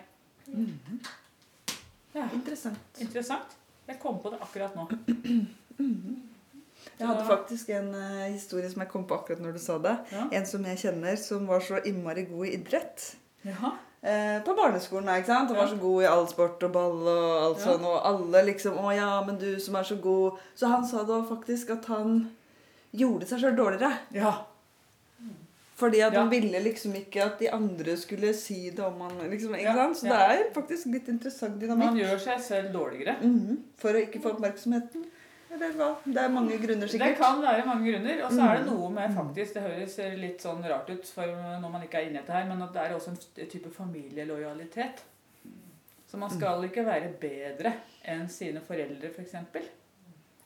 Ja, 2.16 2.24
Interessant. 2.34 2.80
interessant. 3.00 3.54
Jeg 3.88 4.00
kom 4.00 4.18
på 4.24 4.32
det 4.32 4.40
akkurat 4.42 4.74
nå. 4.76 4.88
Jeg 7.00 7.08
hadde 7.08 7.26
faktisk 7.28 7.70
en 7.76 7.92
uh, 7.96 8.26
historie 8.32 8.70
som 8.72 8.82
jeg 8.84 8.90
kom 8.92 9.06
på 9.10 9.16
akkurat 9.20 9.42
når 9.44 9.56
du 9.58 9.62
sa 9.62 9.78
det. 9.82 9.94
Ja. 10.12 10.26
En 10.40 10.46
som 10.50 10.66
jeg 10.66 10.80
kjenner 10.82 11.16
som 11.20 11.48
var 11.50 11.60
så 11.66 11.80
innmari 11.86 12.26
god 12.30 12.46
i 12.48 12.54
idrett. 12.58 13.16
Jaha. 13.46 13.72
Eh, 14.02 14.40
på 14.42 14.54
barneskolen, 14.58 15.10
ikke 15.20 15.30
sant? 15.30 15.52
Han 15.54 15.58
var 15.60 15.68
så 15.70 15.78
god 15.78 16.02
i 16.02 16.08
all 16.10 16.24
sport 16.30 16.64
og 16.66 16.72
ball 16.74 17.02
og 17.06 17.32
alt 17.44 17.60
Ja. 17.60 17.66
sånn. 17.68 17.84
Og 17.86 18.00
alle 18.06 18.42
liksom 18.50 18.74
'Å 18.78 18.96
ja, 18.96 19.10
men 19.26 19.38
du 19.38 19.60
som 19.60 19.76
er 19.76 19.84
så 19.84 19.96
god' 20.02 20.40
Så 20.56 20.68
han 20.68 20.86
sa 20.88 21.04
da 21.04 21.22
faktisk 21.22 21.70
at 21.70 21.86
han 21.86 22.32
gjorde 22.94 23.28
seg 23.28 23.40
sjøl 23.40 23.56
dårligere. 23.56 23.92
Ja. 24.16 24.34
Fordi 25.82 26.00
at 26.06 26.14
Ja. 26.14 26.20
han 26.22 26.30
ville 26.30 26.60
liksom 26.62 26.94
ikke 26.94 27.24
at 27.26 27.40
de 27.40 27.48
andre 27.50 27.96
skulle 27.98 28.34
si 28.38 28.70
det 28.70 28.80
om 28.86 29.00
han. 29.02 29.18
liksom, 29.30 29.54
ikke 29.56 29.64
Ja, 29.64 29.74
sant? 29.76 29.98
Så 29.98 30.06
ja. 30.08 30.28
det 30.28 30.40
er 30.48 30.54
faktisk 30.54 30.86
litt 30.94 31.08
interessant 31.10 31.62
Man 31.78 31.98
gjør 31.98 32.20
seg 32.20 32.40
selv 32.40 32.72
dårligere. 32.74 33.16
Mhm. 33.22 33.58
For 33.78 33.90
å 33.94 34.02
ikke 34.08 34.22
få 34.22 34.36
oppmerksomheten. 34.36 35.06
Eller 35.54 35.74
hva? 35.74 35.98
Det 36.06 36.18
er 36.18 36.30
mange 36.30 36.58
grunner, 36.62 36.88
sikkert. 36.88 37.08
Det 37.10 37.18
kan 37.18 37.42
være 37.42 37.66
mange 37.66 37.92
grunner. 37.92 38.24
Og 38.26 38.32
så 38.32 38.42
er 38.52 38.58
det 38.58 38.68
Mm. 38.68 38.74
noe 38.78 38.90
med 38.90 39.16
faktisk 39.16 39.54
Det 39.54 39.64
høres 39.64 39.98
litt 40.20 40.40
sånn 40.42 40.64
rart 40.64 40.90
ut 40.90 41.06
for 41.06 41.26
når 41.26 41.72
man 41.72 41.82
ikke 41.82 41.96
er 41.96 42.06
inne 42.08 42.20
i 42.20 42.22
dette 42.22 42.32
her, 42.32 42.46
men 42.48 42.62
at 42.62 42.74
det 42.74 42.82
er 42.82 42.96
også 42.96 43.08
en 43.10 43.48
type 43.50 43.70
familielojalitet. 43.74 45.02
Så 46.08 46.18
man 46.18 46.30
skal 46.30 46.62
ikke 46.64 46.86
være 46.86 47.10
bedre 47.20 47.74
enn 48.06 48.30
sine 48.30 48.62
foreldre, 48.62 49.10
f.eks. 49.10 49.16
For 49.16 49.22
eksempel. 49.24 49.64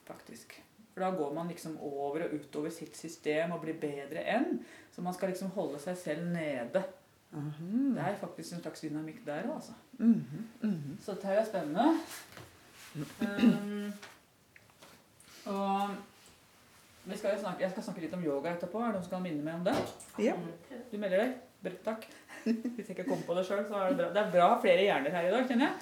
Faktisk. 0.07 0.53
For 0.95 1.03
da 1.03 1.09
går 1.11 1.33
man 1.35 1.49
liksom 1.51 1.73
over 1.83 2.23
og 2.23 2.33
utover 2.37 2.71
sitt 2.71 2.95
system 2.97 3.51
og 3.51 3.65
blir 3.65 3.75
bedre 3.79 4.21
enn. 4.31 4.61
Så 4.95 5.03
man 5.03 5.13
skal 5.13 5.33
liksom 5.33 5.49
holde 5.51 5.79
seg 5.83 5.97
selv 5.99 6.29
nede. 6.31 6.83
Mhm. 7.35 7.95
Det 7.97 8.03
er 8.03 8.15
faktisk 8.15 8.53
en 8.53 8.61
slags 8.61 8.81
dynamikk 8.81 9.25
der 9.25 9.43
òg, 9.43 9.55
altså. 9.55 9.73
Mhm. 9.99 10.45
Mhm. 10.61 10.97
Så 11.01 11.11
dette 11.11 11.27
er 11.27 11.39
er 11.39 11.45
spennende. 11.45 11.99
Um, 12.95 13.93
og 15.45 15.89
vi 17.05 17.17
skal 17.17 17.33
jo 17.35 17.39
snakke, 17.39 17.61
jeg 17.61 17.71
skal 17.71 17.83
snakke 17.83 18.01
litt 18.01 18.13
om 18.13 18.23
yoga 18.23 18.53
etterpå. 18.55 18.79
Er 18.79 18.85
det 18.85 18.93
noen 18.93 19.03
som 19.03 19.11
kan 19.17 19.23
minne 19.23 19.43
meg 19.43 19.53
om 19.53 19.65
det? 19.65 19.75
Ja. 20.19 20.33
Du 20.91 20.97
melder 20.97 21.17
deg? 21.25 21.35
Bra, 21.65 21.71
takk. 21.91 22.07
Hvis 22.45 22.87
jeg 22.87 22.95
ikke 22.95 23.09
kom 23.09 23.21
på 23.27 23.35
det 23.35 23.45
sjøl, 23.45 23.65
så 23.67 23.75
er 23.75 23.89
det 23.89 23.97
bra. 23.97 24.09
Det 24.13 24.21
er 24.21 24.31
bra 24.31 24.49
flere 24.61 24.81
hjerner 24.85 25.11
her 25.11 25.27
i 25.27 25.31
dag, 25.33 25.47
kjenner 25.49 25.65
jeg. 25.67 25.75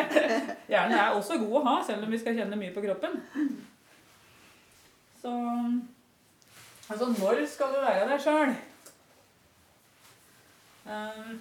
Hjernen 0.72 0.98
er 0.98 1.14
også 1.14 1.38
god 1.38 1.60
å 1.60 1.64
ha, 1.68 1.74
selv 1.86 2.04
om 2.04 2.10
vi 2.10 2.18
skal 2.18 2.34
kjenne 2.36 2.58
mye 2.58 2.74
på 2.74 2.82
kroppen. 2.84 3.20
Så 5.20 5.30
Altså, 6.90 7.06
når 7.06 7.46
skal 7.46 7.66
du 7.66 7.80
være 7.80 8.08
deg 8.10 8.20
sjøl? 8.20 8.54
Um, 10.90 11.40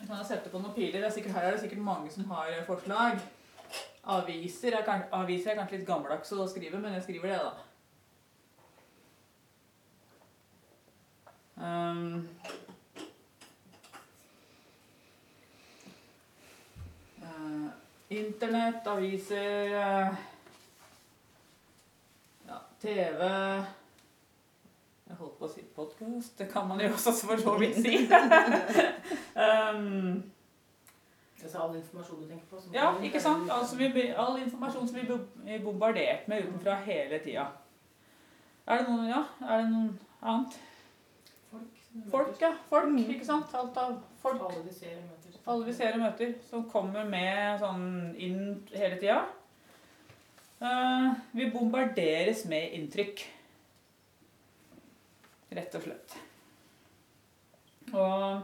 jeg 0.00 0.08
kan 0.08 0.24
sette 0.28 0.50
på 0.52 0.58
noen 0.60 0.74
piler. 0.74 1.04
Er 1.06 1.12
sikkert, 1.14 1.32
her 1.32 1.46
er 1.48 1.54
det 1.54 1.60
sikkert 1.62 1.80
mange 1.86 2.10
som 2.12 2.30
har 2.30 2.50
forslag. 2.66 3.20
Aviser 4.04 4.76
er, 4.76 5.02
aviser 5.12 5.50
er 5.50 5.56
kanskje 5.62 5.78
litt 5.78 5.88
gammeldags 5.88 6.32
å 6.36 6.48
skrive, 6.50 6.80
men 6.82 6.92
jeg 6.98 7.06
skriver 7.06 7.32
det, 7.32 7.38
da. 7.40 7.52
Um, 11.60 12.28
uh, 17.22 17.68
Internett, 18.10 18.86
aviser 18.88 19.72
ja, 19.72 19.88
TV 22.80 23.22
Jeg 25.10 25.16
holdt 25.18 25.38
på 25.38 25.44
å 25.46 25.50
si 25.50 25.62
podkast. 25.76 26.36
Det 26.38 26.46
kan 26.52 26.68
man 26.70 26.80
jo 26.80 26.88
også 26.94 27.12
for 27.26 27.40
så 27.42 27.56
vidt 27.60 27.80
si. 27.82 27.96
um, 29.44 30.22
Altså 31.40 31.56
all 31.64 31.76
informasjon 31.78 32.20
du 32.20 32.26
tenker 32.28 32.46
på. 32.50 32.58
som 32.60 32.74
ja, 32.76 32.90
ikke 33.02 33.20
sant? 33.24 33.48
Altså, 33.50 33.76
vi, 33.80 33.86
all 34.12 34.36
informasjon 34.42 34.88
som 34.90 34.98
vi 34.98 35.06
blir 35.08 35.62
bombardert 35.64 36.26
med 36.28 36.44
utenfra 36.44 36.74
hele 36.84 37.16
tida. 37.24 37.46
Er 38.68 38.82
det 38.82 38.90
noen, 38.90 39.06
ja, 39.08 39.22
er 39.48 39.62
det 39.62 39.70
noen 39.72 39.94
annet? 40.20 40.58
Folk. 41.50 41.78
Folk, 42.12 42.36
ja. 42.44 42.52
Folk, 42.68 42.90
Mm. 42.92 42.98
ikke 43.16 43.24
sant? 43.24 43.54
Alt 43.56 43.76
av 43.80 43.96
folk. 44.20 44.42
Alle 44.50 44.66
vi 44.68 44.74
ser 44.76 44.98
og 44.98 45.08
møter. 45.08 45.40
Alle 45.48 45.64
vi 45.66 45.72
ser 45.80 45.96
og 45.96 46.04
møter, 46.04 46.34
som 46.50 46.68
kommer 46.70 47.08
med 47.08 47.58
sånn 47.64 47.88
inn 48.20 48.42
hele 48.74 49.00
tida. 49.00 49.22
Eh, 50.60 51.12
vi 51.32 51.50
bombarderes 51.50 52.44
med 52.50 52.74
inntrykk. 52.76 53.22
Rett 55.56 55.74
og 55.74 55.82
slett. 55.86 56.16
Og 57.90 58.42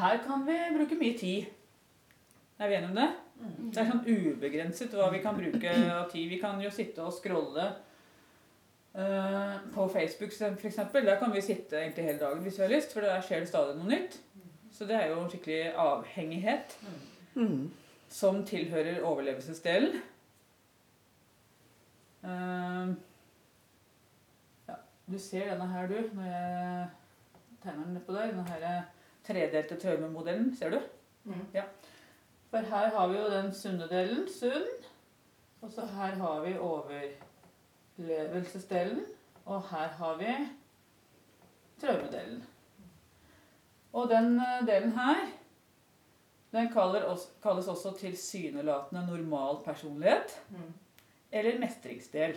her 0.00 0.22
kan 0.24 0.46
vi 0.46 0.56
bruke 0.74 0.96
mye 0.98 1.18
tid. 1.20 1.50
Er 2.60 2.68
vi 2.70 2.78
enige 2.78 2.90
om 2.90 2.96
det? 2.98 3.10
Mm. 3.40 3.68
Det 3.72 3.80
er 3.80 3.90
sånn 3.90 4.08
ubegrenset 4.08 4.96
hva 4.96 5.10
vi 5.12 5.20
kan 5.24 5.36
bruke 5.38 5.70
av 5.94 6.08
tid. 6.12 6.26
Vi 6.32 6.40
kan 6.42 6.60
jo 6.60 6.72
sitte 6.74 7.04
og 7.04 7.14
scrolle 7.16 7.68
eh, 8.96 9.54
på 9.74 9.86
Facebook 9.92 10.32
f.eks. 10.34 10.80
Der 10.96 11.20
kan 11.20 11.32
vi 11.32 11.44
sitte 11.44 11.78
egentlig 11.80 12.08
hele 12.08 12.20
dagen 12.24 12.42
hvis 12.44 12.58
vi 12.58 12.66
har 12.66 12.72
lyst, 12.74 12.92
for 12.96 13.06
der 13.06 13.22
skjer 13.24 13.44
det 13.44 13.52
stadig 13.52 13.76
noe 13.78 13.92
nytt. 13.92 14.18
Så 14.74 14.88
det 14.88 14.96
er 14.96 15.12
jo 15.12 15.20
en 15.20 15.30
skikkelig 15.32 15.62
avhengighet 15.76 16.76
Mhm. 17.36 17.70
Som 18.10 18.42
tilhører 18.46 19.04
overlevelsesdelen. 19.06 20.00
Uh, 22.22 22.88
ja, 24.68 24.74
du 25.06 25.18
ser 25.18 25.52
denne 25.52 25.68
her, 25.70 25.86
du, 25.88 25.94
når 26.14 26.24
jeg 26.24 26.88
tegner 27.62 27.84
den 27.84 27.94
nedpå 27.94 28.12
der. 28.12 28.26
Denne 28.26 28.44
her 28.50 28.82
tredelte 29.26 29.80
traumemodellen, 29.80 30.56
ser 30.56 30.70
du? 30.70 30.80
Mm. 31.24 31.46
For 32.50 32.58
her 32.58 32.90
har 32.96 33.08
vi 33.08 33.18
jo 33.18 33.30
den 33.30 33.54
sunne 33.54 33.88
delen, 33.88 34.28
sunn. 34.32 34.66
Og 35.60 35.70
så 35.70 35.86
her 35.86 36.14
har 36.18 36.40
vi 36.40 36.58
overlevelsesdelen. 36.58 39.00
Og 39.44 39.62
her 39.70 39.88
har 39.88 40.16
vi 40.16 40.48
traumedelen. 41.80 42.44
Og 43.92 44.08
den 44.08 44.40
eh, 44.40 44.66
delen 44.66 44.92
her, 44.92 45.16
den 46.52 46.68
kaller 46.72 47.04
kalles 47.42 47.68
også 47.70 47.92
tilsynelatende 48.00 49.04
normal 49.06 49.60
personlighet, 49.64 50.36
Mm. 50.50 50.72
eller 51.32 51.58
mestringsdel. 51.62 52.36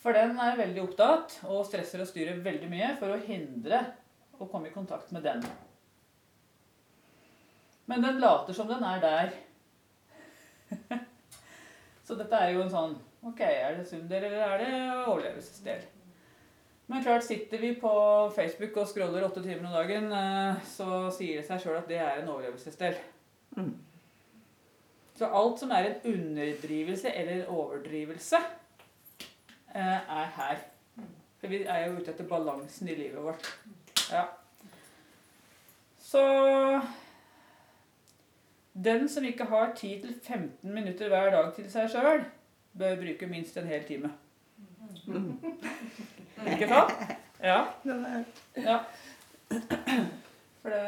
For 0.00 0.12
den 0.16 0.38
er 0.40 0.56
veldig 0.56 0.82
opptatt 0.86 1.34
og 1.44 1.66
stresser 1.68 2.00
og 2.00 2.08
styrer 2.08 2.40
veldig 2.40 2.70
mye 2.72 2.94
for 2.96 3.12
å 3.12 3.20
hindre 3.20 3.82
å 4.40 4.48
komme 4.48 4.68
i 4.70 4.72
kontakt 4.72 5.12
med 5.12 5.22
den. 5.22 5.42
Men 7.86 8.02
den 8.02 8.20
later 8.22 8.52
som 8.56 8.68
den 8.70 8.82
er 8.86 9.00
der. 9.00 9.32
Så 12.06 12.16
dette 12.16 12.34
er 12.38 12.54
jo 12.54 12.62
en 12.64 12.70
sånn 12.72 12.98
Ok, 13.22 13.40
er 13.44 13.74
det 13.76 13.84
sumdel, 13.84 14.24
eller 14.24 14.40
er 14.40 14.58
det 14.62 14.68
overlevelsesdel? 15.04 15.82
Men 16.90 17.02
klart, 17.02 17.22
sitter 17.24 17.58
vi 17.58 17.74
på 17.78 17.90
Facebook 18.34 18.76
og 18.82 18.88
scroller 18.90 19.22
åtte 19.22 19.42
timer 19.44 19.68
om 19.68 19.74
dagen, 19.76 20.08
eh, 20.10 20.56
så 20.66 21.04
sier 21.14 21.38
det 21.38 21.46
seg 21.46 21.60
sjøl 21.62 21.76
at 21.78 21.86
det 21.86 22.00
er 22.02 22.16
en 22.18 22.30
overlevelsesdel. 22.32 22.96
Mm. 23.54 23.76
Så 25.20 25.28
alt 25.38 25.60
som 25.62 25.70
er 25.70 25.86
en 25.86 26.08
underdrivelse 26.10 27.12
eller 27.14 27.46
overdrivelse, 27.46 28.40
eh, 29.74 30.00
er 30.18 30.32
her. 30.34 30.64
For 31.38 31.46
vi 31.52 31.62
er 31.62 31.86
jo 31.86 32.00
ute 32.00 32.10
etter 32.10 32.26
balansen 32.26 32.88
i 32.88 32.96
livet 32.98 33.22
vårt. 33.22 33.46
Ja. 34.10 34.24
Så 36.02 36.24
den 38.74 39.08
som 39.08 39.24
ikke 39.24 39.46
har 39.46 39.76
10-15 39.76 40.74
minutter 40.74 41.08
hver 41.08 41.30
dag 41.30 41.54
til 41.54 41.70
seg 41.70 41.86
sjøl, 41.94 42.26
bør 42.78 42.98
bruke 43.04 43.30
minst 43.30 43.56
en 43.56 43.70
hel 43.70 43.86
time. 43.86 44.10
Ikke 46.46 46.68
sant? 46.68 46.90
Ja. 47.42 47.64
Ja. 48.56 48.78
For 50.62 50.68
det 50.68 50.80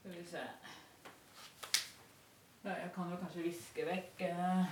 Skal 0.00 0.12
vi 0.12 0.24
se 0.30 0.38
ja, 2.64 2.70
Jeg 2.70 2.90
kan 2.94 3.10
jo 3.10 3.16
kanskje 3.16 3.42
viske 3.42 3.86
vekk 3.86 4.24
eh, 4.28 4.64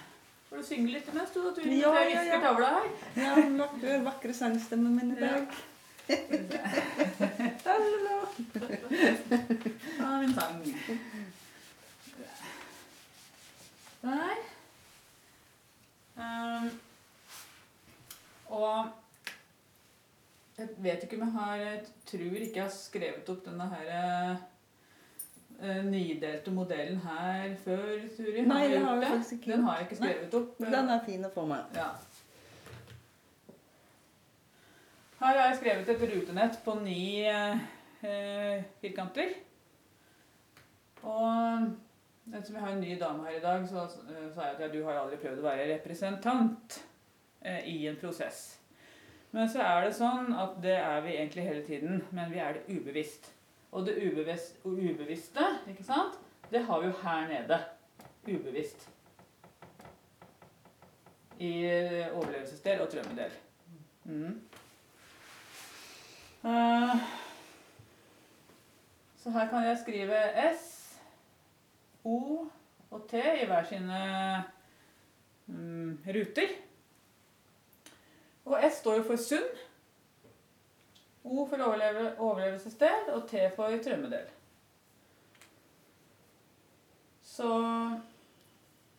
Får 0.49 0.57
du 0.57 0.67
synge 0.67 0.93
litt 0.93 1.15
mens 1.15 1.31
du? 1.35 1.41
Ja, 1.65 1.71
Jeg 1.73 1.83
ja, 1.83 1.93
visker 2.11 2.41
tavla 2.45 2.73
her. 2.75 2.89
Ja, 3.17 3.37
vakre, 3.57 4.05
vakre 4.05 4.35
sangstemmen 4.37 4.97
min 4.97 5.15
i 5.15 5.21
dag. 5.21 5.47
Hallo. 7.65 8.19
Ja, 9.99 10.11
min 10.21 10.35
sang. 10.35 10.61
Der. 14.03 14.39
Um, 16.17 16.71
og 18.47 18.87
jeg 20.59 20.69
vet 20.79 21.03
ikke 21.03 21.17
om 21.17 21.23
jeg 21.23 21.33
har 21.33 21.55
Jeg 21.57 21.85
tror 22.07 22.19
ikke 22.19 22.57
jeg 22.57 22.65
har 22.65 22.75
skrevet 22.75 23.29
opp 23.29 23.45
denne 23.47 23.69
her 23.71 24.33
uh, 25.63 25.85
nydelte 25.87 26.51
modellen 26.51 26.99
her 27.05 27.55
før, 27.65 28.03
Turi. 28.17 28.43
Nei, 28.43 28.65
det 28.73 28.81
har 28.83 28.95
jeg 28.95 29.13
faktisk 29.13 29.33
ikke 29.33 29.53
Den 29.53 29.65
har 29.65 29.79
jeg 29.79 29.87
ikke 29.87 30.01
skrevet 30.01 30.35
opp. 30.41 30.59
Den 30.59 30.91
er 30.97 31.07
fin 31.07 31.25
å 31.25 31.33
få 31.35 31.47
med. 31.47 31.79
Ja. 31.79 31.89
Her 35.23 35.39
har 35.39 35.47
jeg 35.47 35.63
skrevet 35.63 35.95
et 35.95 36.05
rutenett 36.17 36.59
på 36.65 36.75
ni 36.83 37.23
uh, 37.31 37.65
firkanter. 38.83 39.39
Ettersom 42.43 42.57
vi 42.57 42.61
har 42.61 42.73
en 42.73 42.81
ny 42.81 42.99
dame 42.99 43.25
her 43.25 43.37
i 43.37 43.41
dag, 43.41 43.69
så 43.69 43.83
eh, 43.87 44.31
sa 44.35 44.49
jeg 44.49 44.55
at 44.57 44.61
ja, 44.65 44.69
du 44.73 44.81
har 44.83 44.97
aldri 44.99 45.15
prøvd 45.23 45.39
å 45.39 45.45
være 45.45 45.67
representant 45.77 46.75
eh, 47.39 47.69
i 47.71 47.77
en 47.87 47.99
prosess. 48.01 48.41
Men 49.31 49.47
så 49.53 49.63
er 49.63 49.87
det 49.87 49.93
sånn 49.95 50.35
at 50.35 50.57
det 50.65 50.75
er 50.75 51.05
vi 51.05 51.13
egentlig 51.15 51.45
hele 51.47 51.63
tiden, 51.69 52.03
men 52.11 52.35
vi 52.35 52.41
er 52.43 52.59
det 52.59 52.65
ubevisst. 52.67 53.31
Og 53.71 53.87
det 53.87 53.95
ubevisst, 54.03 54.59
ubevisste, 54.67 55.47
ikke 55.71 55.87
sant, 55.87 56.19
det 56.51 56.65
har 56.67 56.83
vi 56.83 56.91
jo 56.91 56.99
her 57.05 57.31
nede. 57.31 57.61
Ubevisst 58.27 58.89
i 61.39 61.55
overlevelsesdel 62.11 62.83
og 62.83 62.91
drømmedel. 62.91 63.41
Mm. 64.11 64.37
Uh, 66.43 67.09
så 69.23 69.31
her 69.31 69.51
kan 69.55 69.71
jeg 69.71 69.83
skrive 69.87 70.27
S, 70.51 70.82
O 72.05 72.47
og 72.93 73.05
T 73.09 73.15
i 73.43 73.47
hver 73.49 73.65
sine 73.69 73.99
mm, 75.47 75.99
ruter. 76.07 76.55
Og 78.45 78.59
S 78.71 78.81
står 78.83 78.99
jo 79.01 79.05
for 79.07 79.17
sunn. 79.23 79.51
O 81.25 81.45
for 81.47 81.63
overleve, 81.63 82.09
overlevelsesdel 82.19 83.13
og 83.15 83.29
T 83.31 83.45
for 83.57 83.77
trømmedel. 83.85 84.27
Så 87.23 87.47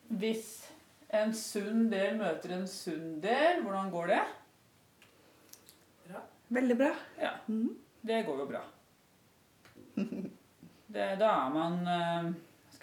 hvis 0.10 0.48
en 1.14 1.34
sunn 1.38 1.90
del 1.92 2.16
møter 2.18 2.56
en 2.56 2.64
sunn 2.72 3.20
del, 3.22 3.60
hvordan 3.66 3.92
går 3.94 4.08
det? 4.14 4.22
Veldig 6.54 6.76
bra. 6.78 6.90
Ja, 7.20 7.32
Mhm. 7.48 7.76
det 8.06 8.26
går 8.26 8.40
jo 8.40 8.46
bra. 8.46 8.62
Det, 9.96 11.06
da 11.20 11.30
er 11.30 11.50
man 11.54 11.88
eh, 11.88 12.34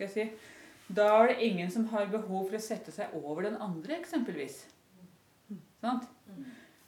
skal 0.01 0.09
jeg 0.09 0.31
si 0.33 0.95
Da 0.97 1.07
er 1.21 1.29
det 1.31 1.45
ingen 1.47 1.71
som 1.71 1.87
har 1.93 2.09
behov 2.11 2.49
for 2.49 2.59
å 2.59 2.63
sette 2.63 2.91
seg 2.91 3.13
over 3.15 3.45
den 3.47 3.61
andre, 3.63 4.01
eksempelvis. 4.01 4.65
Sant? 5.81 6.09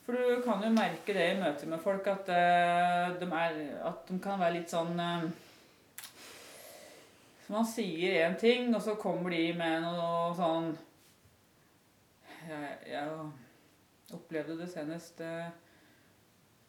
For 0.03 0.17
du 0.17 0.41
kan 0.43 0.59
jo 0.65 0.73
merke 0.73 1.15
det 1.15 1.29
i 1.31 1.37
møte 1.39 1.69
med 1.71 1.79
folk 1.79 2.09
at, 2.11 2.27
uh, 2.27 3.13
de, 3.15 3.29
er, 3.29 3.61
at 3.87 4.03
de 4.09 4.17
kan 4.19 4.41
være 4.41 4.57
litt 4.57 4.73
sånn 4.73 4.99
uh, 4.99 5.23
så 7.45 7.55
Man 7.55 7.67
sier 7.67 8.17
én 8.25 8.35
ting, 8.39 8.69
og 8.75 8.83
så 8.83 8.97
kommer 8.99 9.31
de 9.31 9.45
med 9.55 9.83
noe 9.85 10.33
sånn 10.35 10.69
Jeg, 12.49 12.75
jeg 12.91 14.13
opplevde 14.19 14.59
det 14.59 14.67
senest 14.71 15.23
uh, 15.23 15.47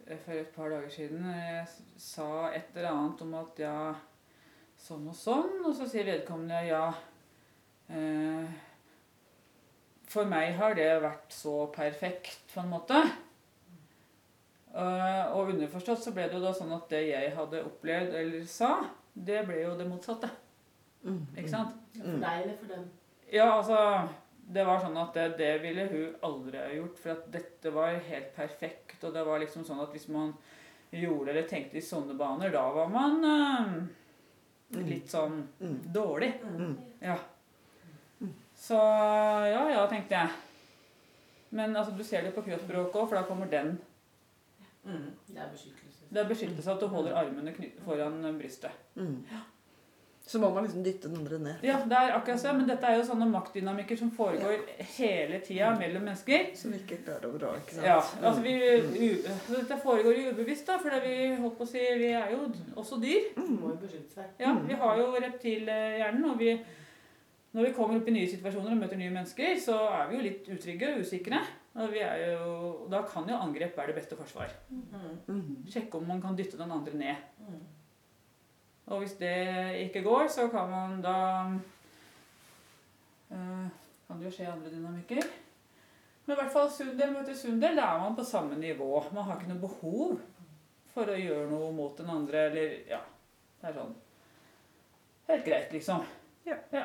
for 0.05 0.37
et 0.37 0.55
par 0.55 0.71
dager 0.71 0.91
siden. 0.93 1.27
Jeg 1.35 1.67
sa 1.99 2.53
et 2.53 2.75
eller 2.77 2.93
annet 2.93 3.23
om 3.25 3.39
at 3.41 3.63
ja, 3.63 3.79
sånn 4.85 5.09
og 5.09 5.17
sånn, 5.17 5.59
og 5.65 5.73
så 5.77 5.89
sier 5.89 6.09
vedkommende 6.09 6.61
ja. 6.69 6.87
Eh, 7.89 8.49
for 10.11 10.29
meg 10.29 10.55
har 10.59 10.77
det 10.77 10.91
vært 11.03 11.33
så 11.35 11.65
perfekt, 11.75 12.43
på 12.53 12.63
en 12.63 12.73
måte. 12.73 12.99
Eh, 14.75 15.25
og 15.35 15.53
underforstått 15.55 16.03
så 16.05 16.13
ble 16.15 16.27
det 16.29 16.39
jo 16.39 16.45
da 16.45 16.53
sånn 16.57 16.75
at 16.75 16.89
det 16.91 17.05
jeg 17.09 17.33
hadde 17.37 17.65
opplevd 17.67 18.19
eller 18.19 18.45
sa, 18.51 18.77
det 19.15 19.45
ble 19.49 19.63
jo 19.63 19.73
det 19.79 19.89
motsatte. 19.89 20.31
Mm. 21.05 21.23
Ikke 21.37 21.51
sant? 21.53 21.81
For 21.95 22.21
deg 22.21 22.45
eller 22.45 22.61
for 22.61 22.75
dem? 22.75 22.85
Ja, 23.33 23.49
altså 23.59 23.79
Det 24.45 24.65
var 24.67 24.81
sånn 24.81 24.97
at 25.01 25.15
det, 25.17 25.29
det 25.39 25.53
ville 25.63 25.87
hun 25.89 26.17
aldri 26.27 26.59
ha 26.61 26.69
gjort, 26.75 26.99
for 27.01 27.15
at 27.15 27.29
dette 27.33 27.71
var 27.73 27.95
helt 28.11 28.35
perfekt. 28.37 28.99
Og 29.01 29.15
det 29.15 29.23
var 29.25 29.41
liksom 29.41 29.65
sånn 29.65 29.81
at 29.81 29.95
hvis 29.95 30.11
man 30.13 30.35
gjorde 30.95 31.33
eller 31.33 31.47
tenkte 31.49 31.81
i 31.81 31.85
sånne 31.85 32.17
baner, 32.19 32.53
da 32.53 32.65
var 32.75 32.91
man 32.93 33.25
eh, 33.25 33.71
litt 34.71 35.09
sånn 35.11 35.47
Mm. 35.61 35.81
dårlig. 35.93 36.33
Mm. 36.43 36.77
Ja. 37.01 37.17
Så 38.57 38.75
ja, 38.75 39.69
ja, 39.71 39.87
tenkte 39.87 40.15
jeg. 40.15 40.29
Men 41.51 41.77
altså, 41.77 41.93
du 41.97 42.03
ser 42.05 42.23
det 42.23 42.35
på 42.35 42.43
kroppsspråket 42.43 42.95
òg, 42.97 43.09
for 43.09 43.15
da 43.17 43.23
kommer 43.23 43.47
den. 43.51 43.79
Mm. 44.87 45.11
Det 45.29 45.39
er 45.39 45.51
beskyttelse. 45.53 46.09
Det 46.11 46.21
er 46.21 46.29
beskyttelse 46.29 46.73
at 46.73 46.81
du 46.81 46.87
holder 46.89 47.15
armene 47.17 47.53
kny- 47.53 47.73
foran 47.85 48.39
brystet. 48.39 48.71
Mm. 48.97 49.25
Så 50.27 50.39
må 50.41 50.49
man 50.55 50.65
liksom 50.65 50.85
dytte 50.85 51.09
den 51.11 51.19
andre 51.21 51.39
ned. 51.39 51.65
Ja, 51.67 51.75
det 51.85 51.97
er 51.99 52.15
akkurat 52.17 52.41
så. 52.41 52.53
men 52.57 52.69
dette 52.69 52.89
er 52.89 52.97
jo 52.97 53.03
sånne 53.05 53.27
maktdynamikker 53.29 53.99
som 54.01 54.13
foregår 54.17 54.63
hele 54.97 55.41
tida 55.45 55.75
mellom 55.77 56.07
mennesker. 56.09 56.47
Som 56.57 56.73
vi 56.73 56.79
ikke 56.81 56.97
er 56.97 57.03
klar 57.05 57.27
over 57.29 57.45
òg, 57.51 57.59
ikke 57.61 57.77
sant? 57.77 57.89
Ja, 57.91 57.99
altså 58.23 58.41
vi, 58.47 58.55
u, 58.57 59.19
så 59.27 59.59
Dette 59.59 59.79
foregår 59.83 60.17
jo 60.17 60.31
ubevisst, 60.33 60.65
da, 60.71 60.79
for 60.81 60.97
vi, 61.05 61.19
holdt 61.43 61.59
på 61.59 61.67
å 61.67 61.69
si, 61.69 61.83
vi 62.01 62.09
er 62.17 62.33
jo 62.33 62.47
også 62.81 63.01
dyr. 63.05 63.29
vi 63.37 63.51
må 63.51 63.75
jo 63.75 63.77
beskytte 63.83 64.17
seg. 64.17 64.33
Ja, 64.41 64.55
Vi 64.65 64.81
har 64.81 65.03
jo 65.03 65.11
reptilhjernen, 65.27 66.25
og 66.31 66.41
vi, 66.41 66.57
når 67.53 67.69
vi 67.69 67.75
kommer 67.77 68.01
opp 68.01 68.09
i 68.09 68.17
nye 68.17 68.33
situasjoner 68.33 68.73
og 68.73 68.81
møter 68.81 68.97
nye 68.97 69.13
mennesker, 69.13 69.61
så 69.61 69.77
er 69.91 70.09
vi 70.09 70.17
jo 70.17 70.25
litt 70.31 70.51
utrygge 70.57 70.95
og 70.95 71.05
usikre. 71.05 71.45
Og 71.75 71.91
vi 71.93 72.01
er 72.07 72.29
jo, 72.33 72.51
da 72.89 73.05
kan 73.11 73.29
jo 73.29 73.37
angrep 73.45 73.77
være 73.77 73.93
det 73.93 74.01
beste 74.01 74.17
forsvar. 74.17 74.57
Mm. 74.71 75.17
Mm. 75.29 75.55
Sjekke 75.69 75.99
om 76.01 76.09
man 76.09 76.21
kan 76.23 76.37
dytte 76.39 76.57
den 76.57 76.73
andre 76.73 76.97
ned. 76.97 77.33
Mm. 77.45 77.63
Og 78.87 79.01
hvis 79.01 79.17
det 79.21 79.37
ikke 79.87 80.03
går, 80.05 80.29
så 80.29 80.49
kan 80.53 80.69
man 80.71 80.99
da 81.05 81.17
eh, 83.31 83.67
Kan 84.05 84.21
det 84.21 84.29
jo 84.29 84.35
skje 84.37 84.51
andre 84.53 84.71
dynamikker. 84.71 85.25
Men 86.27 86.37
i 86.37 86.41
hvert 86.41 86.53
fall 86.53 86.71
Sundel 86.73 87.13
møter 87.13 87.37
Sundel, 87.37 87.77
da 87.77 87.89
er 87.95 88.03
man 88.03 88.17
på 88.17 88.25
samme 88.25 88.59
nivå. 88.61 88.91
Man 89.13 89.25
har 89.25 89.41
ikke 89.41 89.53
noe 89.55 89.65
behov 89.65 90.19
for 90.95 91.11
å 91.11 91.17
gjøre 91.19 91.49
noe 91.51 91.73
mot 91.75 91.97
den 91.99 92.13
andre, 92.13 92.47
eller 92.51 92.77
Ja. 92.89 93.01
Det 93.61 93.71
er 93.71 93.79
sånn. 93.79 93.95
helt 95.29 95.45
greit, 95.47 95.73
liksom. 95.73 96.05
Ja. 96.45 96.85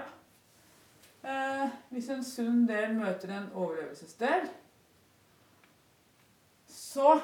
Eh, 1.23 1.69
hvis 1.91 2.07
en 2.09 2.23
sunn 2.23 2.65
del 2.67 2.93
møter 2.95 3.33
en 3.35 3.49
overlevelsesdel, 3.51 4.47
så 6.71 7.19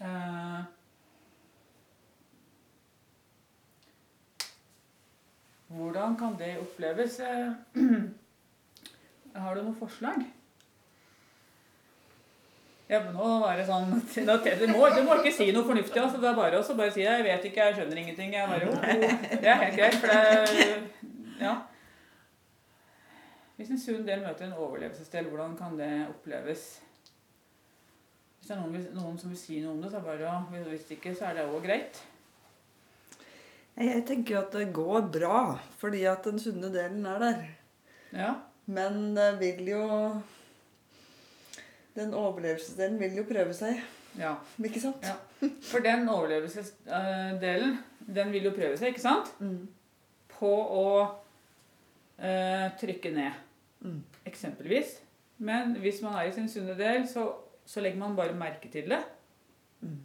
eh, 0.00 0.60
Hvordan 5.70 6.16
kan 6.18 6.34
det 6.38 6.58
oppleves? 6.58 7.20
Eh, 7.20 7.52
Har 9.34 9.54
du 9.54 9.62
noen 9.62 9.76
forslag? 9.78 10.24
Ja, 12.90 12.98
men 13.04 13.14
nå 13.14 13.26
var 13.38 13.54
det 13.54 13.68
sånn 13.68 13.92
Du 13.94 14.64
må, 14.72 14.88
du 14.90 15.04
må 15.06 15.20
ikke 15.20 15.30
si 15.30 15.46
noe 15.54 15.62
fornuftig. 15.62 16.00
Altså. 16.02 16.18
Det 16.18 16.26
er 16.26 16.34
bare 16.34 16.58
å 16.58 16.74
bare 16.74 16.90
si 16.90 17.04
'jeg 17.04 17.22
vet 17.22 17.44
ikke, 17.46 17.68
jeg 17.68 17.76
skjønner 17.76 18.00
ingenting'. 18.02 18.32
Jeg 18.34 18.48
bare, 18.48 18.66
jo, 18.66 18.72
jo. 18.72 19.38
Det 19.42 19.46
er 19.46 19.60
helt 19.62 19.76
greit. 19.78 19.94
For 19.94 20.06
det 20.08 20.90
Ja. 21.40 21.54
Hvis 23.56 23.70
en 23.70 23.78
sunn 23.78 24.06
del 24.06 24.20
møter 24.24 24.44
en 24.44 24.58
overlevelsesdel, 24.58 25.24
hvordan 25.28 25.56
kan 25.56 25.78
det 25.78 26.08
oppleves? 26.08 26.80
Hvis 28.38 28.48
det 28.48 28.56
er 28.56 28.60
noen, 28.60 28.86
noen 28.94 29.18
som 29.18 29.30
vil 29.30 29.38
si 29.38 29.60
noe 29.60 29.72
om 29.72 29.82
det, 29.82 29.90
så 29.90 29.96
er 29.96 30.00
det 30.00 30.10
bare 30.10 30.30
å 30.34 30.68
Hvis 30.68 30.90
ikke, 30.90 31.14
så 31.14 31.24
er 31.30 31.34
det 31.34 31.44
òg 31.46 31.62
greit. 31.62 32.02
Jeg 33.80 34.02
tenker 34.08 34.34
jo 34.34 34.40
at 34.42 34.52
det 34.52 34.72
går 34.76 35.06
bra, 35.12 35.40
fordi 35.80 36.02
at 36.08 36.26
den 36.28 36.40
sunne 36.42 36.68
delen 36.72 37.06
er 37.08 37.22
der. 37.22 37.38
Ja. 38.12 38.32
Men 38.70 39.14
det 39.16 39.30
vil 39.40 39.70
jo 39.72 39.84
Den 41.96 42.12
overlevelsesdelen 42.14 43.00
vil 43.00 43.16
jo 43.18 43.24
prøve 43.26 43.54
seg, 43.56 43.80
ja. 44.18 44.36
ikke 44.62 44.80
sant? 44.80 45.02
Ja. 45.02 45.16
For 45.70 45.82
den 45.82 46.08
overlevelsesdelen, 46.08 47.78
den 48.06 48.32
vil 48.32 48.46
jo 48.46 48.52
prøve 48.54 48.76
seg, 48.78 48.92
ikke 48.92 49.02
sant? 49.02 49.32
Mm. 49.40 49.66
På 50.30 50.52
å 50.76 50.86
eh, 52.20 52.68
trykke 52.80 53.10
ned. 53.16 53.42
Mm. 53.82 53.98
Eksempelvis. 54.30 55.00
Men 55.42 55.74
hvis 55.82 55.98
man 56.04 56.14
er 56.20 56.28
i 56.28 56.36
sin 56.36 56.48
sunne 56.52 56.76
del, 56.78 57.08
så, 57.10 57.26
så 57.66 57.82
legger 57.82 58.00
man 58.00 58.16
bare 58.16 58.38
merke 58.38 58.70
til 58.72 58.92
det. 58.92 59.02
Mm. 59.80 59.98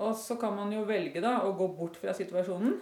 Og 0.00 0.16
så 0.16 0.38
kan 0.40 0.54
man 0.56 0.72
jo 0.72 0.86
velge 0.88 1.20
da 1.20 1.38
å 1.44 1.52
gå 1.56 1.68
bort 1.76 1.98
fra 2.00 2.14
situasjonen. 2.16 2.78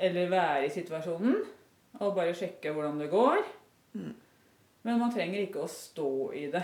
Eller 0.00 0.32
være 0.32 0.66
i 0.66 0.72
situasjonen 0.72 1.36
og 2.00 2.14
bare 2.16 2.34
sjekke 2.36 2.72
hvordan 2.74 2.98
det 3.02 3.10
går. 3.12 3.42
Mm. 3.92 4.12
Men 4.86 5.00
man 5.02 5.12
trenger 5.12 5.42
ikke 5.42 5.64
å 5.64 5.70
stå 5.70 6.10
i 6.40 6.46
det. 6.52 6.62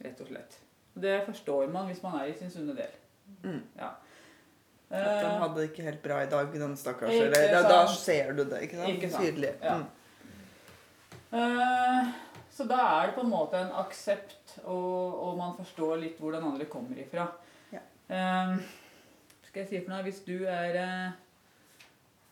Rett 0.00 0.22
og 0.24 0.30
slett. 0.30 0.56
Det 1.00 1.18
forstår 1.26 1.68
man 1.72 1.90
hvis 1.90 2.00
man 2.02 2.16
er 2.20 2.30
i 2.30 2.38
sin 2.38 2.52
sunne 2.52 2.74
del. 2.78 2.94
Mm. 3.44 3.60
Ja. 3.76 3.92
At 4.90 5.04
den 5.04 5.26
Eh, 5.30 5.38
hadde 5.38 5.60
det 5.60 5.68
ikke 5.70 5.86
helt 5.86 6.02
bra 6.02 6.22
i 6.24 6.30
dag, 6.30 6.52
den 6.52 6.76
stakkars. 6.76 7.12
Eller, 7.14 7.52
da, 7.52 7.62
da 7.68 7.82
ser 7.86 8.32
du 8.32 8.42
det, 8.42 8.64
ikke 8.66 8.80
sant? 8.80 8.90
Ikke 8.90 9.10
sant. 9.12 9.24
Tydelig. 9.24 9.52
Ja. 9.62 9.76
Mm. 9.76 9.88
Uh, 11.30 12.08
så 12.50 12.66
da 12.66 12.80
er 12.96 13.06
det 13.06 13.14
på 13.14 13.22
en 13.22 13.30
måte 13.30 13.60
en 13.60 13.70
aksept, 13.78 14.39
og, 14.64 15.22
og 15.28 15.38
man 15.38 15.56
forstår 15.58 15.96
litt 16.02 16.20
hvor 16.20 16.34
den 16.36 16.44
andre 16.46 16.66
kommer 16.70 16.98
ifra. 17.00 17.26
Ja. 17.72 17.82
Um, 18.10 18.60
skal 19.46 19.64
jeg 19.64 19.68
si 19.70 19.80
for 19.82 19.90
noe 19.94 20.04
hvis 20.06 20.22
du 20.26 20.36
er 20.46 20.76
uh, 20.78 21.10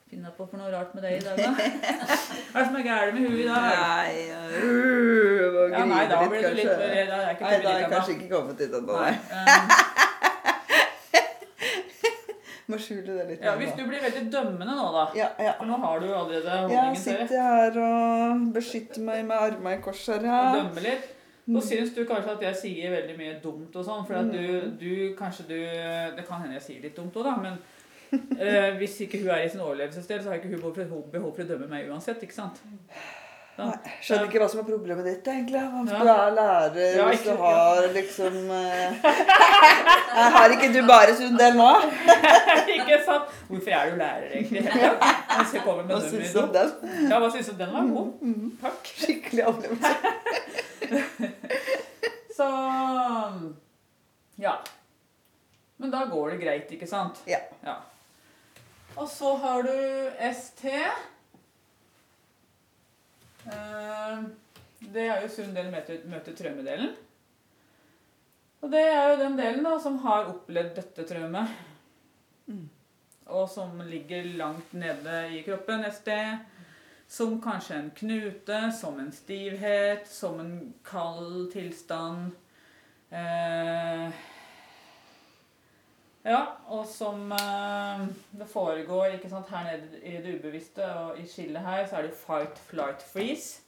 Finna 0.09 0.31
på 0.33 0.47
for 0.49 0.57
noe 0.57 0.71
rart 0.73 0.95
med 0.97 1.03
deg 1.05 1.19
i 1.19 1.21
dag, 1.21 1.37
da? 1.37 1.51
Hva 1.59 2.63
er 2.63 2.63
det 2.63 2.69
som 2.71 2.77
er 2.79 2.85
gærent 2.87 3.19
med 3.19 3.27
huet 3.29 3.43
i 3.43 3.49
dag? 3.49 3.65
Nei, 3.77 4.13
uh, 4.33 4.39
Ja, 5.75 5.83
nei, 5.85 6.05
da 6.09 6.21
blir 6.23 6.47
du 6.47 6.55
litt 6.57 6.71
er 6.71 7.35
ikke 7.35 7.45
Nei, 7.45 7.59
da 7.61 7.75
er 7.75 7.83
jeg 7.83 7.91
kanskje 7.93 8.15
ikke 8.15 8.31
kommet 8.33 8.63
dit 8.63 8.73
ennå. 8.79 8.95
Nei. 8.97 9.13
nei. 9.35 9.57
eh, 11.19 11.27
Må 12.73 12.81
skjule 12.81 13.19
det 13.19 13.27
litt. 13.35 13.45
ja, 13.45 13.53
hvis 13.61 13.77
du 13.77 13.85
blir 13.89 14.01
veldig 14.07 14.25
dømmende 14.33 14.73
nå, 14.79 14.89
da. 14.97 15.05
ja, 15.17 15.29
ja. 15.45 15.53
For 15.61 15.69
nå 15.69 15.77
har 15.85 16.01
du 16.01 16.09
allerede 16.09 16.57
holdningen 16.57 16.97
til 16.97 17.05
sitter 17.05 17.37
jeg 17.37 17.53
her 17.53 17.79
og 17.85 18.49
beskytter 18.57 19.05
meg 19.11 19.23
med 19.29 19.37
armene 19.45 19.77
i 19.77 19.85
kors 19.85 20.03
her. 20.09 20.25
Ja. 20.25 20.41
Og 20.49 20.59
dømmer 20.63 20.89
litt. 20.89 21.15
Så 21.49 21.61
syns 21.65 21.95
du 21.97 22.03
kanskje 22.05 22.35
at 22.37 22.43
jeg 22.45 22.57
sier 22.61 22.91
veldig 22.93 23.17
mye 23.17 23.35
dumt 23.43 23.77
og 23.81 23.85
sånn, 23.87 24.07
for 24.07 24.15
at 24.21 24.31
du, 24.33 24.39
Mm. 24.39 24.75
du 24.79 25.15
kanskje 25.17 25.47
du 25.49 25.55
Det 26.17 26.27
kan 26.29 26.43
hende 26.43 26.55
jeg 26.59 26.63
sier 26.63 26.83
litt 26.83 26.97
dumt 26.97 27.15
òg, 27.17 27.25
da, 27.25 27.37
men 27.37 27.59
eh, 28.41 28.75
hvis 28.77 29.01
ikke 29.07 29.19
hun 29.23 29.31
er 29.31 29.45
i 29.45 29.49
sin 29.49 29.61
overlevelsesdel, 29.61 30.21
så 30.23 30.29
har 30.29 30.37
ikke 30.43 30.49
hun 30.53 30.61
behov 30.61 31.33
for, 31.35 31.43
å 31.43 31.49
dømme 31.49 31.69
meg 31.69 31.89
uansett, 31.89 32.21
ikke 32.23 32.35
sant? 32.37 32.61
Da. 33.59 33.65
Nei, 33.65 33.75
Skjønner 34.07 34.29
ikke 34.29 34.39
hva 34.39 34.47
som 34.53 34.61
er 34.61 34.67
problemet 34.69 35.05
ditt, 35.09 35.27
egentlig. 35.27 35.59
Om 35.59 35.89
Ja. 35.89 35.99
du 35.99 36.09
er 36.13 36.31
lærer, 36.37 36.97
Ja, 36.97 37.09
hvis 37.09 37.25
du 37.25 37.33
har 37.41 37.89
liksom 37.97 38.37
eh, 38.55 38.93
Har 40.37 40.49
ikke 40.55 40.69
du 40.73 40.87
bare 40.87 41.17
sunn 41.19 41.37
del 41.41 41.57
nå? 41.59 41.73
ikke 42.77 43.01
sant? 43.05 43.25
Hvorfor 43.49 43.71
er 43.81 43.91
du 43.91 43.97
lærer, 43.99 44.29
egentlig? 44.37 44.63
Jeg 45.39 45.47
skal 45.51 45.77
med 45.81 45.91
Hva 45.91 46.01
syns 46.07 46.33
du 46.33 46.39
om 46.45 46.53
den? 46.55 46.71
Ja, 47.11 47.19
hva 47.19 47.33
syns 47.35 47.47
du? 47.47 47.53
om 47.53 47.59
Den 47.59 47.73
var 47.75 47.91
god. 47.97 48.13
Mm, 48.23 48.59
Takk. 48.63 48.93
Skikkelig 48.95 49.45
opplevelse. 49.51 51.33
Så 52.39 52.49
Ja. 54.39 54.59
Men 55.77 55.91
da 55.91 56.05
går 56.07 56.31
det 56.31 56.37
greit, 56.43 56.71
ikke 56.75 56.87
sant? 56.87 57.19
Ja. 57.27 57.41
Og 58.97 59.09
så 59.11 59.33
har 59.43 59.63
du 59.67 60.11
ST. 60.35 60.65
Eh, 63.47 64.23
Det 64.79 65.03
er 65.09 65.23
jo 65.25 65.29
sunn 65.35 65.55
del 65.57 65.73
møter, 65.73 66.35
traumedelen. 66.39 66.93
Og 68.63 68.71
det 68.71 68.83
er 68.87 69.11
jo 69.11 69.17
den 69.25 69.37
delen 69.39 69.67
da 69.67 69.73
som 69.83 69.99
har 70.05 70.31
opplevd 70.31 70.77
dette 70.79 71.07
traumet. 71.09 71.51
Mm. 72.47 72.69
Og 73.27 73.49
som 73.51 73.75
ligger 73.83 74.31
langt 74.39 74.73
nede 74.79 75.17
i 75.35 75.43
kroppen 75.47 75.83
sted. 75.95 76.39
Som 77.09 77.39
kanskje 77.43 77.75
en 77.75 77.91
knute, 77.97 78.73
som 78.81 78.99
en 79.01 79.13
stivhet, 79.13 80.09
som 80.13 80.41
en 80.41 80.75
kald 80.85 81.53
tilstand. 81.53 82.35
Eh, 83.11 84.11
ja, 86.23 86.43
og 86.67 86.87
som 86.87 87.33
eh, 87.33 88.03
det 88.37 88.49
foregår 88.53 89.17
ikke 89.17 89.31
sant, 89.33 89.49
her 89.49 89.65
nede 89.65 90.03
i 90.05 90.19
det 90.21 90.37
ubevisste, 90.39 90.85
og 90.85 91.21
i 91.21 91.25
skillet 91.27 91.65
her, 91.65 91.87
så 91.89 91.97
er 91.97 92.03
det 92.11 92.17
fight, 92.27 92.59
flight, 92.69 93.03
freeze. 93.03 93.63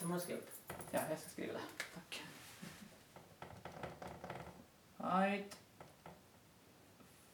Det 0.00 0.08
må 0.08 0.14
du 0.14 0.20
skrive 0.20 0.38
opp. 0.38 0.76
Ja, 0.92 1.04
jeg 1.10 1.18
skal 1.18 1.30
skrive 1.30 1.52
det. 1.52 1.88
Takk. 1.94 2.22
Fight, 4.96 5.58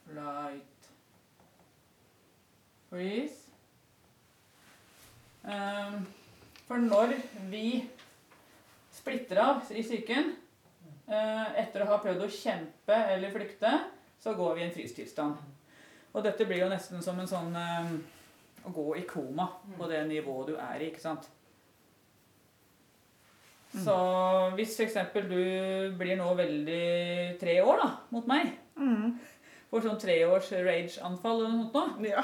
flight, 0.07 0.91
freeze. 2.91 3.48
Ehm, 5.49 6.03
for 6.69 6.77
når 6.83 7.15
vi 7.49 7.89
splitter 8.93 9.41
av 9.41 9.63
i 9.73 9.83
psyken, 9.83 10.35
eh, 11.09 11.47
etter 11.63 11.85
å 11.85 11.89
ha 11.93 11.99
prøvd 12.03 12.25
å 12.27 12.31
kjempe 12.33 12.99
eller 13.15 13.33
flykte, 13.33 13.73
så 14.21 14.35
går 14.37 14.55
vi 14.55 14.61
i 14.63 14.67
en 14.69 14.75
frystilstand. 14.75 15.37
Og 16.15 16.25
dette 16.25 16.45
blir 16.49 16.65
jo 16.65 16.69
nesten 16.73 17.03
som 17.05 17.19
en 17.21 17.31
sånn 17.31 17.57
eh, 17.57 17.93
å 18.69 18.73
gå 18.75 18.87
i 18.99 19.07
koma 19.09 19.47
på 19.79 19.89
det 19.89 20.03
nivået 20.11 20.51
du 20.53 20.57
er 20.59 20.83
i, 20.83 20.91
ikke 20.91 21.01
sant? 21.05 21.29
Så 23.79 23.95
hvis 24.57 24.73
f.eks. 24.81 24.97
du 25.29 25.93
blir 26.01 26.17
nå 26.17 26.29
veldig 26.35 27.39
tre 27.41 27.59
år 27.63 27.83
da, 27.85 27.91
mot 28.11 28.27
meg, 28.27 28.55
Mm. 28.79 29.19
får 29.71 29.83
sånn 29.83 29.99
treårs 30.01 30.53
rage-anfall 30.65 31.41
eller 31.45 31.57
noe 31.57 31.71
sånt 31.73 31.99
nå, 31.99 32.09
Ja. 32.09 32.23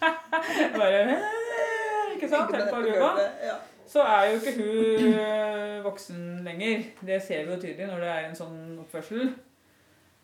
bare! 0.78 1.43
Ikke 2.14 2.28
sant? 2.28 2.54
Helt 2.56 2.70
på 2.70 2.82
gulvet. 2.86 3.24
Ja. 3.42 3.56
Så 3.86 4.02
er 4.02 4.30
jo 4.30 4.38
ikke 4.40 4.54
hun 4.58 5.14
øh, 5.14 5.84
voksen 5.84 6.44
lenger. 6.44 6.82
Det 7.06 7.22
ser 7.22 7.44
vi 7.44 7.52
jo 7.52 7.60
tydelig 7.60 7.86
når 7.86 8.00
det 8.00 8.12
er 8.12 8.28
en 8.28 8.38
sånn 8.38 8.62
oppførsel. 8.80 9.34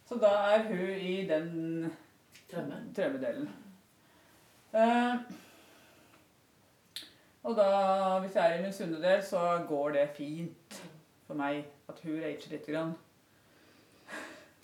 Så 0.08 0.18
da 0.18 0.30
er 0.54 0.64
hun 0.70 0.94
i 0.96 1.16
den 1.28 1.92
traumedelen. 2.50 3.50
Eh, 4.74 5.14
og 7.42 7.56
da, 7.56 7.68
hvis 8.22 8.34
jeg 8.36 8.46
er 8.46 8.58
i 8.58 8.64
min 8.64 8.74
sunne 8.74 8.98
del, 9.02 9.22
så 9.24 9.60
går 9.68 9.94
det 9.96 10.08
fint 10.16 10.80
for 11.26 11.38
meg 11.38 11.62
at 11.88 12.02
hun 12.04 12.18
rager 12.20 12.52
litt. 12.52 12.66
Grann. 12.66 12.96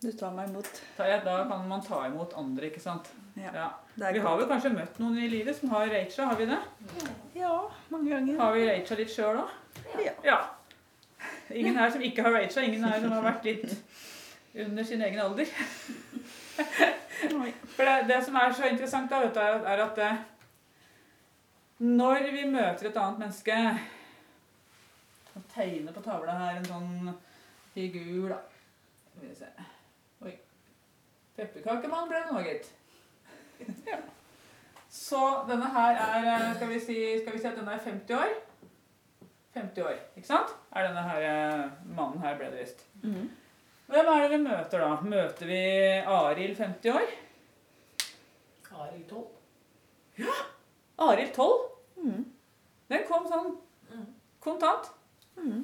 Du 0.03 0.11
tar 0.13 0.35
meg 0.37 0.51
imot. 0.51 0.69
Da 0.99 1.21
kan 1.23 1.69
man 1.69 1.85
ta 1.85 2.05
imot 2.07 2.35
andre, 2.37 2.69
ikke 2.69 2.83
sant? 2.83 3.13
Ja. 3.37 3.53
Ja. 3.55 3.69
Vi 3.97 4.19
har 4.19 4.37
vel 4.37 4.49
kanskje 4.51 4.75
møtt 4.75 4.99
noen 5.01 5.17
i 5.25 5.29
livet 5.33 5.57
som 5.57 5.71
har 5.73 5.87
raga, 5.89 6.25
har 6.29 6.37
vi 6.37 6.47
det? 6.51 6.59
Ja, 7.39 7.55
mange 7.89 8.11
ganger. 8.13 8.39
Har 8.43 8.53
vi 8.53 8.67
raga 8.69 8.99
litt 8.99 9.13
sjøl 9.15 9.41
òg? 9.41 9.55
Ja. 10.05 10.13
Ja. 10.27 10.37
Ingen 11.49 11.79
her 11.81 11.91
som 11.95 12.05
ikke 12.05 12.27
har 12.27 12.37
raga, 12.37 12.65
ingen 12.67 12.85
her 12.85 13.01
som 13.01 13.15
har 13.17 13.25
vært 13.25 13.49
litt 13.49 13.73
under 14.67 14.85
sin 14.85 15.01
egen 15.01 15.21
alder. 15.25 15.49
For 17.73 17.89
det, 17.89 17.97
det 18.13 18.21
som 18.25 18.37
er 18.37 18.53
så 18.53 18.69
interessant, 18.69 19.11
da, 19.11 19.23
vet 19.25 19.35
du, 19.35 19.41
er, 19.41 19.85
at 19.87 19.99
eh, 20.05 20.23
når 21.89 22.31
vi 22.37 22.45
møter 22.53 22.91
et 22.91 22.97
annet 23.01 23.25
menneske 23.25 23.57
Jeg 23.57 25.43
tegne 25.53 25.93
på 25.93 26.05
tavla 26.05 26.37
her 26.41 26.61
en 26.61 26.69
sånn 26.69 27.15
figur, 27.73 28.29
da. 28.33 28.39
Skal 29.09 29.29
vi 29.29 29.35
se. 29.37 29.55
Oi. 30.25 30.33
Pepperkakemann 31.37 32.09
ble 32.13 32.21
det 32.21 32.33
nå, 32.33 32.45
gitt. 32.45 32.75
ja. 33.91 33.99
Så 34.97 35.21
denne 35.49 35.69
her 35.75 35.99
er 36.01 36.27
eh, 36.33 36.55
skal 36.57 36.69
vi, 36.71 36.81
si, 36.81 36.97
skal 37.23 37.35
vi 37.35 37.41
si 37.43 37.49
at 37.51 37.57
denne 37.59 37.75
er 37.77 37.83
50 37.85 38.15
år? 38.17 38.35
50 39.57 39.83
år, 39.89 39.99
ikke 40.17 40.29
sant? 40.29 40.53
Er 40.77 40.87
denne 40.89 41.03
her 41.09 41.27
eh, 41.27 41.67
mannen 41.97 42.21
her, 42.23 42.37
ble 42.39 42.51
det 42.53 42.61
visst. 42.65 42.83
Mm. 43.03 43.31
Hvem 43.87 44.09
er 44.13 44.23
det 44.25 44.31
vi 44.33 44.41
møter 44.45 44.83
da? 44.83 44.91
Møter 45.07 45.47
vi 45.49 45.61
Arild 46.11 46.57
50 46.59 46.91
år? 46.93 47.13
Arild 48.77 49.07
12. 49.09 49.25
Ja! 50.19 50.35
Arild 51.07 51.33
12? 51.37 51.71
Mm. 52.03 52.25
Den 52.91 53.07
kom 53.09 53.27
sånn 53.31 53.55
Mm. 53.87 54.07
kontant. 54.43 54.89
Mm. 55.39 55.61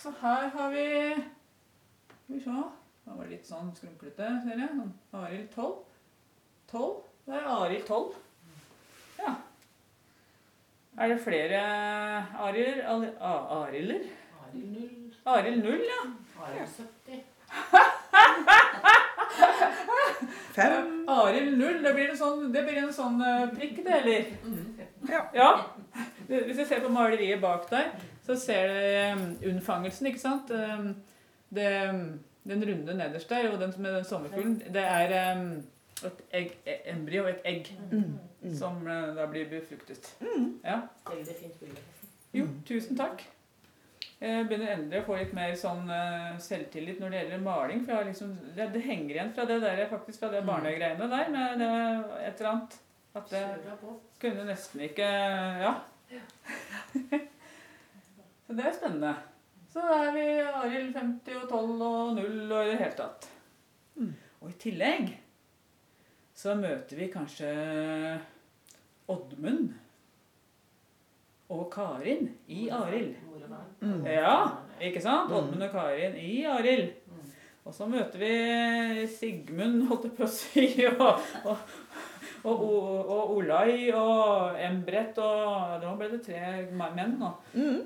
Så 0.00 0.10
her 0.22 0.46
har 0.54 0.70
vi 0.72 0.84
Skal 1.12 2.34
vi 2.34 2.40
se. 2.40 2.54
Den 3.04 3.18
var 3.18 3.26
litt 3.28 3.44
sånn 3.46 3.68
skrumplete, 3.76 4.30
ser 4.46 4.58
jeg. 4.62 4.70
Sånn 4.78 4.94
Arild 5.20 5.50
12. 5.52 5.74
12. 6.72 7.02
Det 7.26 7.34
er 7.34 7.46
Arild 7.50 7.86
12. 7.88 8.14
Ja. 9.18 9.32
Er 10.98 11.08
det 11.12 11.20
flere 11.24 11.62
Arild 12.46 12.80
Ari- 12.86 13.16
A- 13.20 13.62
Arilder? 13.62 14.04
Arild 14.44 14.68
0. 14.72 14.90
Arild 15.26 15.62
0, 15.64 15.80
ja. 15.90 16.02
Arild 16.46 16.68
70. 16.76 17.24
Fem. 20.54 21.08
Arild 21.08 21.58
0, 21.58 21.82
det 21.84 21.92
blir 21.94 22.10
en 22.12 22.16
sånn, 22.18 22.46
det 22.54 22.62
blir 22.66 22.78
en 22.80 22.92
sånn 22.94 23.18
eh, 23.22 23.48
prikk, 23.56 23.82
det, 23.84 23.98
eller? 24.00 24.30
Ja. 25.10 25.24
Ja. 25.36 25.50
Hvis 26.28 26.56
du 26.58 26.64
ser 26.66 26.80
på 26.82 26.90
maleriet 26.94 27.40
bak 27.42 27.66
der, 27.70 27.90
så 28.26 28.34
ser 28.40 28.70
du 28.70 28.76
um, 29.20 29.26
unnfangelsen, 29.52 30.08
ikke 30.10 30.22
sant? 30.22 30.50
Um, 30.50 30.88
det, 31.54 31.68
den 32.48 32.64
runde 32.70 32.96
nederst 32.98 33.30
der, 33.30 33.50
og 33.52 33.60
den 33.60 33.74
med 33.84 33.94
den 33.98 34.04
sommerfuglen, 34.08 34.56
det 34.74 34.82
er 34.82 35.36
um, 35.36 35.44
et 36.04 36.18
egg, 36.32 36.50
e- 36.66 36.82
embryo, 36.92 37.24
et 37.26 37.40
egg, 37.44 37.70
Mm. 37.90 38.18
Mm. 38.42 38.54
som 38.58 38.76
uh, 38.86 39.14
da 39.16 39.26
blir 39.26 39.48
befruktet. 39.48 40.14
Mm. 40.20 40.60
Ja. 40.64 40.80
Veldig 41.08 41.34
fint 41.40 41.60
bilde. 41.60 41.80
Jo, 42.36 42.46
tusen 42.68 42.96
takk. 42.96 43.22
Jeg 44.20 44.46
begynner 44.48 44.72
endelig 44.74 45.00
å 45.02 45.06
få 45.06 45.16
litt 45.18 45.32
mer 45.36 45.52
sånn 45.60 45.88
uh, 45.90 46.38
selvtillit 46.40 47.00
når 47.00 47.10
det 47.10 47.18
gjelder 47.22 47.42
maling. 47.44 47.82
For 47.84 47.92
jeg 47.92 47.98
har 48.00 48.04
liksom, 48.10 48.30
det, 48.56 48.68
det 48.72 48.82
henger 48.84 49.14
igjen 49.16 49.32
fra 49.36 49.44
det 49.48 49.58
der, 49.64 49.82
faktisk 49.90 50.20
fra 50.20 50.30
det 50.32 50.40
Mm. 50.42 50.46
barnegreiene 50.52 51.08
der, 51.10 51.28
med 51.32 51.58
det, 51.60 51.70
et 52.28 52.40
eller 52.40 52.50
annet. 52.52 52.78
At 53.16 53.30
det 53.30 53.44
kunne 54.20 54.44
nesten 54.44 54.80
ikke 54.84 55.06
Ja. 55.62 55.74
Så 58.46 58.54
det 58.54 58.64
er 58.68 58.74
spennende. 58.76 59.14
Så 59.72 59.82
da 59.82 59.96
er 60.06 60.12
vi 60.14 60.24
Arild 60.46 60.92
50 60.94 61.36
og 61.42 61.48
12 61.50 61.82
og 61.82 62.14
0 62.16 62.52
og 62.52 62.60
i 62.64 62.70
det 62.70 62.78
hele 62.78 62.96
tatt. 62.96 63.26
Mm. 63.96 64.12
Og 64.40 64.50
i 64.52 64.58
tillegg 64.62 65.08
så 66.36 66.52
møter 66.58 66.98
vi 66.98 67.08
kanskje 67.08 67.50
Oddmund 69.08 69.70
og 71.48 71.68
Karin 71.72 72.28
i 72.50 72.66
Arild. 72.68 73.14
Mm. 73.80 74.02
Ja, 74.04 74.36
ikke 74.82 75.00
sant? 75.00 75.30
Mm. 75.30 75.36
Oddmund 75.38 75.66
og 75.68 75.72
Karin 75.72 76.16
i 76.20 76.44
Arild. 76.50 76.90
Mm. 77.06 77.30
Og 77.64 77.74
så 77.74 77.86
møter 77.88 78.20
vi 78.20 79.06
Sigmund, 79.10 79.86
holdt 79.88 80.08
jeg 80.10 80.16
på 80.18 80.26
å 80.26 80.30
si, 80.30 80.66
og, 80.90 81.22
og, 81.46 81.62
og, 82.44 82.60
og, 82.60 83.32
Olai 83.38 83.88
og 83.96 84.58
Embret 84.62 85.16
og 85.22 85.80
Nå 85.82 85.94
ble 85.98 86.10
det 86.12 86.20
tre 86.26 86.66
menn 86.76 87.16
nå. 87.22 87.32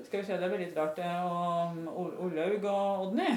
Skal 0.05 0.21
vi 0.21 0.27
se, 0.27 0.41
det 0.41 0.51
blir 0.51 0.65
litt 0.65 0.77
rart. 0.77 0.99
Og 1.23 2.27
Olaug 2.27 2.67
og 2.67 3.07
Odny. 3.07 3.31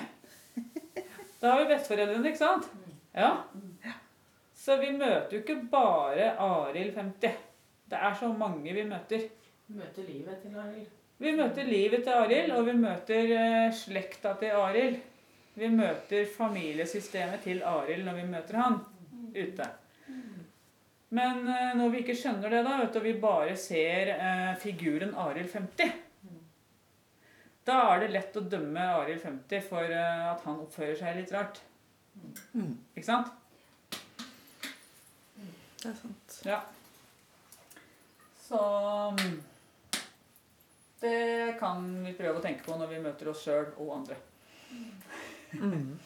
Da 1.41 1.53
har 1.53 1.63
vi 1.63 1.71
besteforeldrene, 1.75 2.33
ikke 2.33 2.41
sant? 2.41 2.69
Ja. 3.15 3.31
Så 4.65 4.79
vi 4.81 4.95
møter 4.97 5.35
jo 5.37 5.43
ikke 5.43 5.59
bare 5.69 6.31
Arild 6.41 6.95
50. 6.97 7.41
Det 7.91 7.99
er 8.09 8.15
så 8.17 8.31
mange 8.33 8.73
vi 8.73 8.85
møter. 8.89 9.27
Vi 9.67 9.77
Møter 9.77 10.07
livet 10.09 10.41
til 10.41 10.57
Arild. 10.57 10.87
Vi 11.19 11.33
møter 11.37 11.69
livet 11.69 12.05
til 12.05 12.13
Arild, 12.13 12.53
og 12.57 12.67
vi 12.67 12.73
møter 12.79 13.35
eh, 13.37 13.75
slekta 13.77 14.33
til 14.41 14.57
Arild. 14.57 14.97
Vi 15.55 15.69
møter 15.71 16.25
familiesystemet 16.37 17.45
til 17.45 17.63
Arild 17.63 18.09
når 18.09 18.19
vi 18.23 18.25
møter 18.33 18.61
han 18.63 18.81
ute. 19.37 19.69
Men 21.15 21.45
eh, 21.47 21.77
når 21.77 21.93
vi 21.93 22.03
ikke 22.03 22.17
skjønner 22.19 22.57
det, 22.57 22.65
da, 22.67 22.81
vet 22.81 22.97
du, 22.97 22.99
og 23.03 23.07
vi 23.07 23.15
bare 23.21 23.61
ser 23.61 24.15
eh, 24.17 24.51
figuren 24.65 25.15
Arild 25.29 25.53
50 25.53 25.93
Da 27.69 27.79
er 27.93 28.03
det 28.03 28.13
lett 28.17 28.41
å 28.41 28.49
dømme 28.49 28.89
Arild 28.97 29.23
50 29.23 29.69
for 29.69 29.93
eh, 29.93 30.27
at 30.33 30.43
han 30.49 30.61
oppfører 30.65 30.97
seg 30.99 31.21
litt 31.21 31.37
rart. 31.37 31.61
Mm. 32.57 32.75
Ikke 32.97 33.11
sant? 33.13 33.33
Det 35.85 35.91
er 35.91 35.97
sant. 35.99 36.37
Ja. 36.49 36.61
Så 38.41 38.59
mm, 39.19 39.43
Det 41.01 41.57
kan 41.61 41.83
vi 42.07 42.15
prøve 42.17 42.41
å 42.41 42.45
tenke 42.45 42.65
på 42.65 42.77
når 42.81 42.89
vi 42.95 43.01
møter 43.05 43.29
oss 43.29 43.43
sjøl 43.45 43.67
og 43.77 43.91
andre. 43.99 44.17
Mm. 45.61 45.99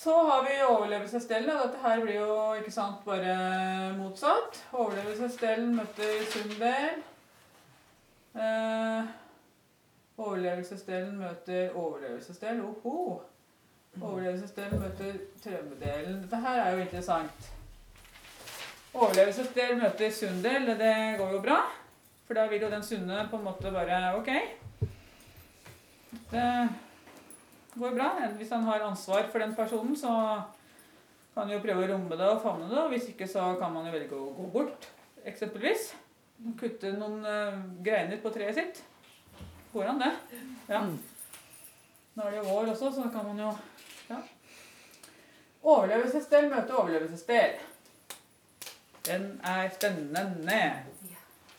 Så 0.00 0.14
har 0.24 0.46
vi 0.48 0.56
overlevelsesdelen. 0.64 1.52
Dette 1.52 1.82
her 1.84 2.00
blir 2.00 2.16
jo 2.16 2.38
ikke 2.56 2.72
sant, 2.72 3.04
bare 3.04 3.36
motsatt. 3.98 4.62
Overlevelsesdelen 4.72 5.76
møter 5.76 6.24
Sundel. 6.32 7.04
Eh, 8.40 9.14
overlevelsesdelen 10.16 11.20
møter 11.20 11.76
overlevelsesdel. 11.76 12.64
Oho. 12.64 13.20
Overlevelsesdelen 14.00 14.80
møter 14.80 15.24
trømmedelen. 15.44 16.22
Dette 16.24 16.44
her 16.48 16.64
er 16.64 16.78
jo 16.78 16.86
interessant. 16.88 17.50
Overlevelsesdel 18.90 19.76
møter 19.78 20.10
Sundel. 20.14 20.72
Det 20.78 20.94
går 21.20 21.36
jo 21.36 21.42
bra. 21.44 21.60
For 22.26 22.38
da 22.38 22.46
vil 22.50 22.62
jo 22.62 22.70
den 22.70 22.84
sunne 22.86 23.24
på 23.30 23.38
en 23.38 23.46
måte 23.46 23.70
bare 23.74 24.14
Ok. 24.18 24.30
Det 26.30 26.46
går 27.78 27.94
bra. 27.94 28.08
Hvis 28.38 28.50
han 28.50 28.66
har 28.66 28.86
ansvar 28.86 29.28
for 29.30 29.42
den 29.42 29.54
personen, 29.54 29.96
så 29.96 30.10
kan 31.34 31.44
han 31.46 31.54
jo 31.54 31.62
prøve 31.62 31.86
å 31.86 31.90
romme 31.92 32.18
det 32.18 32.28
og 32.30 32.42
favne 32.42 32.68
det. 32.70 32.78
Og 32.82 32.90
hvis 32.94 33.08
ikke, 33.12 33.28
så 33.30 33.52
kan 33.60 33.72
man 33.74 33.86
jo 33.86 33.94
velge 33.94 34.18
å 34.18 34.32
gå 34.34 34.48
bort, 34.54 34.90
eksempelvis. 35.26 35.92
Kutte 36.58 36.90
noen 36.96 37.22
eh, 37.28 37.58
greiner 37.84 38.18
på 38.22 38.32
treet 38.34 38.56
sitt. 38.56 38.82
Går 39.72 39.92
an, 39.92 40.00
det. 40.02 40.10
Ja. 40.70 40.82
Mm. 40.82 40.96
Nå 42.16 42.26
er 42.26 42.34
det 42.34 42.40
jo 42.40 42.46
vår 42.48 42.72
også, 42.72 42.90
så 42.90 43.06
da 43.06 43.10
kan 43.14 43.28
man 43.28 43.38
jo 43.38 43.50
ja. 44.10 44.22
Overlevelsesdel 45.60 46.48
møter 46.50 46.78
overlevelsesdel. 46.80 47.58
Den 49.06 49.40
er 49.44 49.68
spennende. 49.74 50.60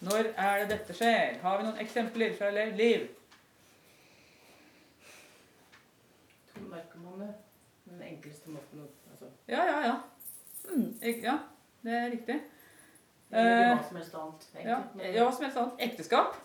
Når 0.01 0.32
er 0.38 0.60
det 0.60 0.69
dette 0.69 0.93
skjer? 0.97 1.38
Har 1.41 1.58
vi 1.58 1.65
noen 1.67 1.82
eksempler 1.82 2.34
fra 2.38 2.49
levd 2.54 2.77
liv? 2.77 3.08
To 6.54 6.63
narkomane. 6.71 7.34
Den 7.86 8.01
enkleste 8.08 8.49
måten 8.54 8.82
å 8.84 8.88
altså, 9.12 9.30
Ja, 9.49 9.65
ja, 9.65 9.82
ja. 9.86 9.95
Mm. 10.69 10.88
Ik 11.01 11.23
ja, 11.25 11.38
det 11.84 11.93
er 11.97 12.10
riktig. 12.13 12.39
Eller 13.32 13.51
Eh, 13.62 13.75
hva 13.77 13.84
som 13.88 13.97
helst 13.97 14.15
annet. 14.15 14.47
Ja, 14.56 14.62
egentlig. 14.62 15.13
Ja 15.15 15.23
hva 15.25 15.36
som 15.36 15.45
helst 15.45 15.58
annet. 15.58 15.84
Ekteskap. 15.89 16.36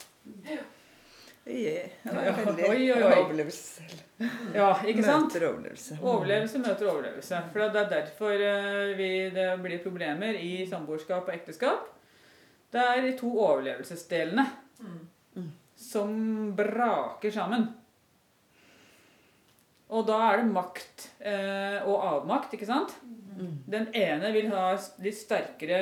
Yeah. 1.46 1.88
Det 2.02 2.12
Ja, 2.26 2.32
veldig 2.34 2.64
oi, 2.68 2.78
oi, 2.90 3.02
oi. 3.06 3.18
overlevelse 3.22 3.62
selv. 3.78 4.00
Ja, 4.56 4.70
ikke 4.82 5.04
sant? 5.06 5.28
Møter 5.30 5.44
overlevelse. 5.50 5.98
Overlevelse 6.02 6.58
møter 6.58 6.88
overlevelse. 6.90 7.42
For 7.52 7.62
det 7.70 7.82
er 7.84 7.90
derfor 7.92 8.32
eh, 8.48 8.94
vi, 8.98 9.10
det 9.30 9.46
blir 9.62 9.82
problemer 9.84 10.34
i 10.40 10.66
samboerskap 10.66 11.28
og 11.28 11.34
ekteskap. 11.36 11.86
Det 12.74 12.82
er 12.82 13.02
de 13.06 13.12
to 13.20 13.30
overlevelsesdelene 13.38 14.46
Mm. 15.36 15.50
som 15.76 16.10
braker 16.56 17.30
sammen. 17.32 17.62
Og 19.88 20.02
da 20.08 20.18
er 20.32 20.42
det 20.42 20.50
makt 20.50 21.06
eh, 21.20 21.78
og 21.86 22.02
avmakt, 22.04 22.52
ikke 22.56 22.66
sant? 22.68 22.92
Mm. 23.38 23.52
Den 23.70 23.86
ene 23.96 24.32
vil 24.34 24.48
ha 24.52 24.72
litt 25.04 25.16
sterkere 25.16 25.78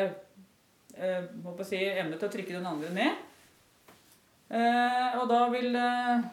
eh, 0.95 1.25
si, 1.65 1.81
evne 1.81 2.19
til 2.21 2.29
å 2.29 2.33
trykke 2.35 2.55
den 2.59 2.69
andre 2.69 2.91
ned. 2.95 3.23
Eh, 4.51 5.15
og 5.21 5.29
da 5.31 5.49
vil, 5.51 5.77
eh, 5.77 6.25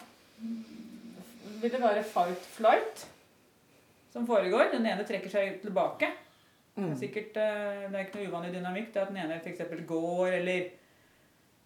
vil 1.62 1.72
det 1.72 1.82
være 1.82 2.04
fight-flight 2.04 3.06
som 4.12 4.28
foregår. 4.28 4.72
Den 4.74 4.86
ene 4.86 5.06
trekker 5.08 5.30
seg 5.32 5.62
tilbake. 5.64 6.12
Mm. 6.76 6.92
er 6.92 6.96
sikkert, 6.96 7.36
eh, 7.38 7.88
det 7.92 7.96
er 8.00 8.06
ikke 8.06 8.20
noe 8.20 8.30
uvanlig 8.32 8.54
dynamikk. 8.56 8.94
Det 8.94 9.02
er 9.02 9.06
at 9.06 9.10
den 9.12 9.18
ene 9.18 9.40
f.eks. 9.44 9.62
går, 9.88 10.28
eller, 10.40 10.70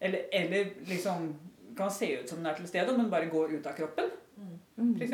eller, 0.00 0.24
eller 0.32 0.64
liksom 0.88 1.28
kan 1.76 1.90
se 1.90 2.08
ut 2.20 2.28
som 2.28 2.38
den 2.38 2.46
er 2.46 2.54
til 2.56 2.66
stede, 2.68 2.96
men 2.96 3.10
bare 3.10 3.28
går 3.30 3.58
ut 3.58 3.66
av 3.66 3.74
kroppen, 3.76 4.10
Mm. 4.76 4.96
f.eks. 5.00 5.12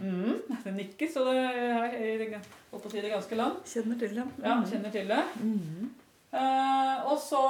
Mm. 0.00 0.42
Det 0.64 0.72
nikkes, 0.74 1.16
og 1.16 1.26
det 1.26 1.36
er 1.36 2.38
holdt 2.70 2.82
på 2.82 2.88
å 2.88 2.90
si 2.90 3.00
det 3.00 3.10
er 3.10 3.14
ganske 3.18 3.36
langt. 3.36 3.66
Kjenner 3.68 3.98
til 3.98 4.14
det. 4.16 4.24
Ja, 4.42 4.54
kjenner 4.64 4.90
til 4.90 5.08
det. 5.10 5.18
Mm. 5.42 5.90
Eh, 6.32 6.98
og 7.12 7.18
så 7.20 7.42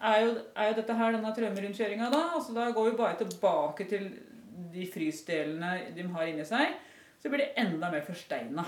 er 0.00 0.22
jo, 0.24 0.28
er 0.56 0.70
jo 0.70 0.76
dette 0.78 0.96
her 0.96 1.12
denne 1.12 1.32
traumerundkjøringa, 1.36 2.08
da. 2.12 2.20
Altså, 2.38 2.54
da 2.56 2.70
går 2.72 2.90
vi 2.90 2.98
bare 3.00 3.18
tilbake 3.20 3.84
til 3.90 4.06
de 4.72 4.84
frysdelene 4.88 5.90
de 5.96 6.06
har 6.14 6.30
inni 6.30 6.46
seg. 6.48 6.78
Så 7.20 7.28
blir 7.28 7.44
de 7.44 7.50
enda 7.60 7.90
mer 7.92 8.04
forsteina. 8.06 8.64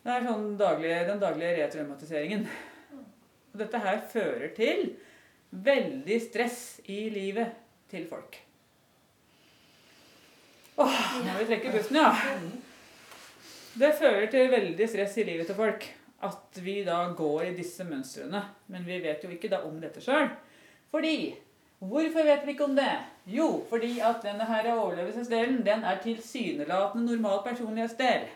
Det 0.00 0.12
er 0.12 0.26
sånn 0.26 0.52
daglig, 0.60 0.92
den 1.08 1.20
daglige 1.20 1.56
retraumatiseringen. 1.62 2.44
Og 3.52 3.58
dette 3.60 3.80
her 3.82 4.00
fører 4.12 4.52
til 4.56 4.84
veldig 5.50 6.18
stress 6.22 6.60
i 6.92 7.02
livet 7.12 7.56
til 7.90 8.04
folk. 8.08 8.36
Åh, 10.80 11.00
nå 11.20 11.32
må 11.32 11.40
vi 11.42 11.48
trekke 11.50 11.72
pusten, 11.74 11.98
ja. 12.00 12.12
Det 13.80 13.90
fører 13.98 14.28
til 14.32 14.48
veldig 14.52 14.88
stress 14.88 15.16
i 15.20 15.26
livet 15.28 15.50
til 15.50 15.58
folk 15.58 15.88
at 16.26 16.60
vi 16.64 16.80
da 16.84 17.02
går 17.16 17.50
i 17.50 17.54
disse 17.56 17.84
mønstrene. 17.88 18.42
Men 18.68 18.86
vi 18.86 18.98
vet 19.02 19.24
jo 19.24 19.30
ikke 19.32 19.50
da 19.52 19.62
om 19.68 19.78
dette 19.80 20.02
sjøl. 20.04 20.28
Fordi 20.90 21.14
Hvorfor 21.80 22.24
vet 22.24 22.42
vi 22.44 22.52
ikke 22.52 22.64
om 22.64 22.74
det? 22.76 22.90
Jo, 23.32 23.64
fordi 23.68 23.98
at 24.04 24.20
denne 24.22 24.44
her 24.44 24.66
overlevelsesdelen 24.74 25.62
den 25.64 25.84
er 25.84 26.02
tilsynelatende 26.02 27.06
normal 27.06 27.40
personlighetsdel. 27.46 28.26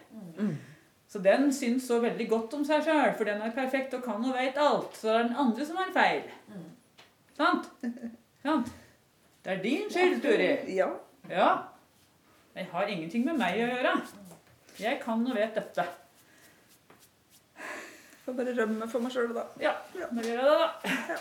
Så 1.08 1.18
den 1.18 1.52
syns 1.52 1.84
så 1.86 1.98
veldig 2.00 2.28
godt 2.28 2.54
om 2.56 2.64
seg 2.64 2.86
sjøl, 2.86 3.12
for 3.18 3.28
den 3.28 3.42
er 3.44 3.52
perfekt 3.52 3.92
og 3.94 4.02
kan 4.06 4.24
og 4.24 4.32
veit 4.32 4.56
alt. 4.56 4.96
Så 4.96 5.08
det 5.08 5.16
er 5.16 5.28
den 5.28 5.36
andre 5.44 5.66
som 5.66 5.76
har 5.76 5.92
feil. 5.92 6.22
Sant? 7.36 7.68
Sant? 8.42 8.72
Det 9.44 9.52
er 9.52 9.62
din 9.62 9.92
skyld, 9.92 10.22
Turi. 10.24 10.48
Ja. 10.74 10.88
Ja. 11.28 11.50
Det 12.54 12.64
har 12.72 12.88
ingenting 12.88 13.28
med 13.28 13.36
meg 13.38 13.60
å 13.60 13.68
gjøre. 13.68 13.94
Jeg 14.80 15.02
kan 15.04 15.26
og 15.28 15.36
vet 15.36 15.54
dette. 15.60 15.84
Får 18.24 18.36
bare 18.38 18.54
rømme 18.56 18.88
for 18.88 19.04
meg 19.04 19.12
sjøl, 19.12 19.34
da. 19.36 19.44
Ja, 19.60 19.74
må 20.14 20.24
gjøre 20.24 20.48
det, 20.48 20.58
da. 20.62 20.94
Ja. 21.12 21.18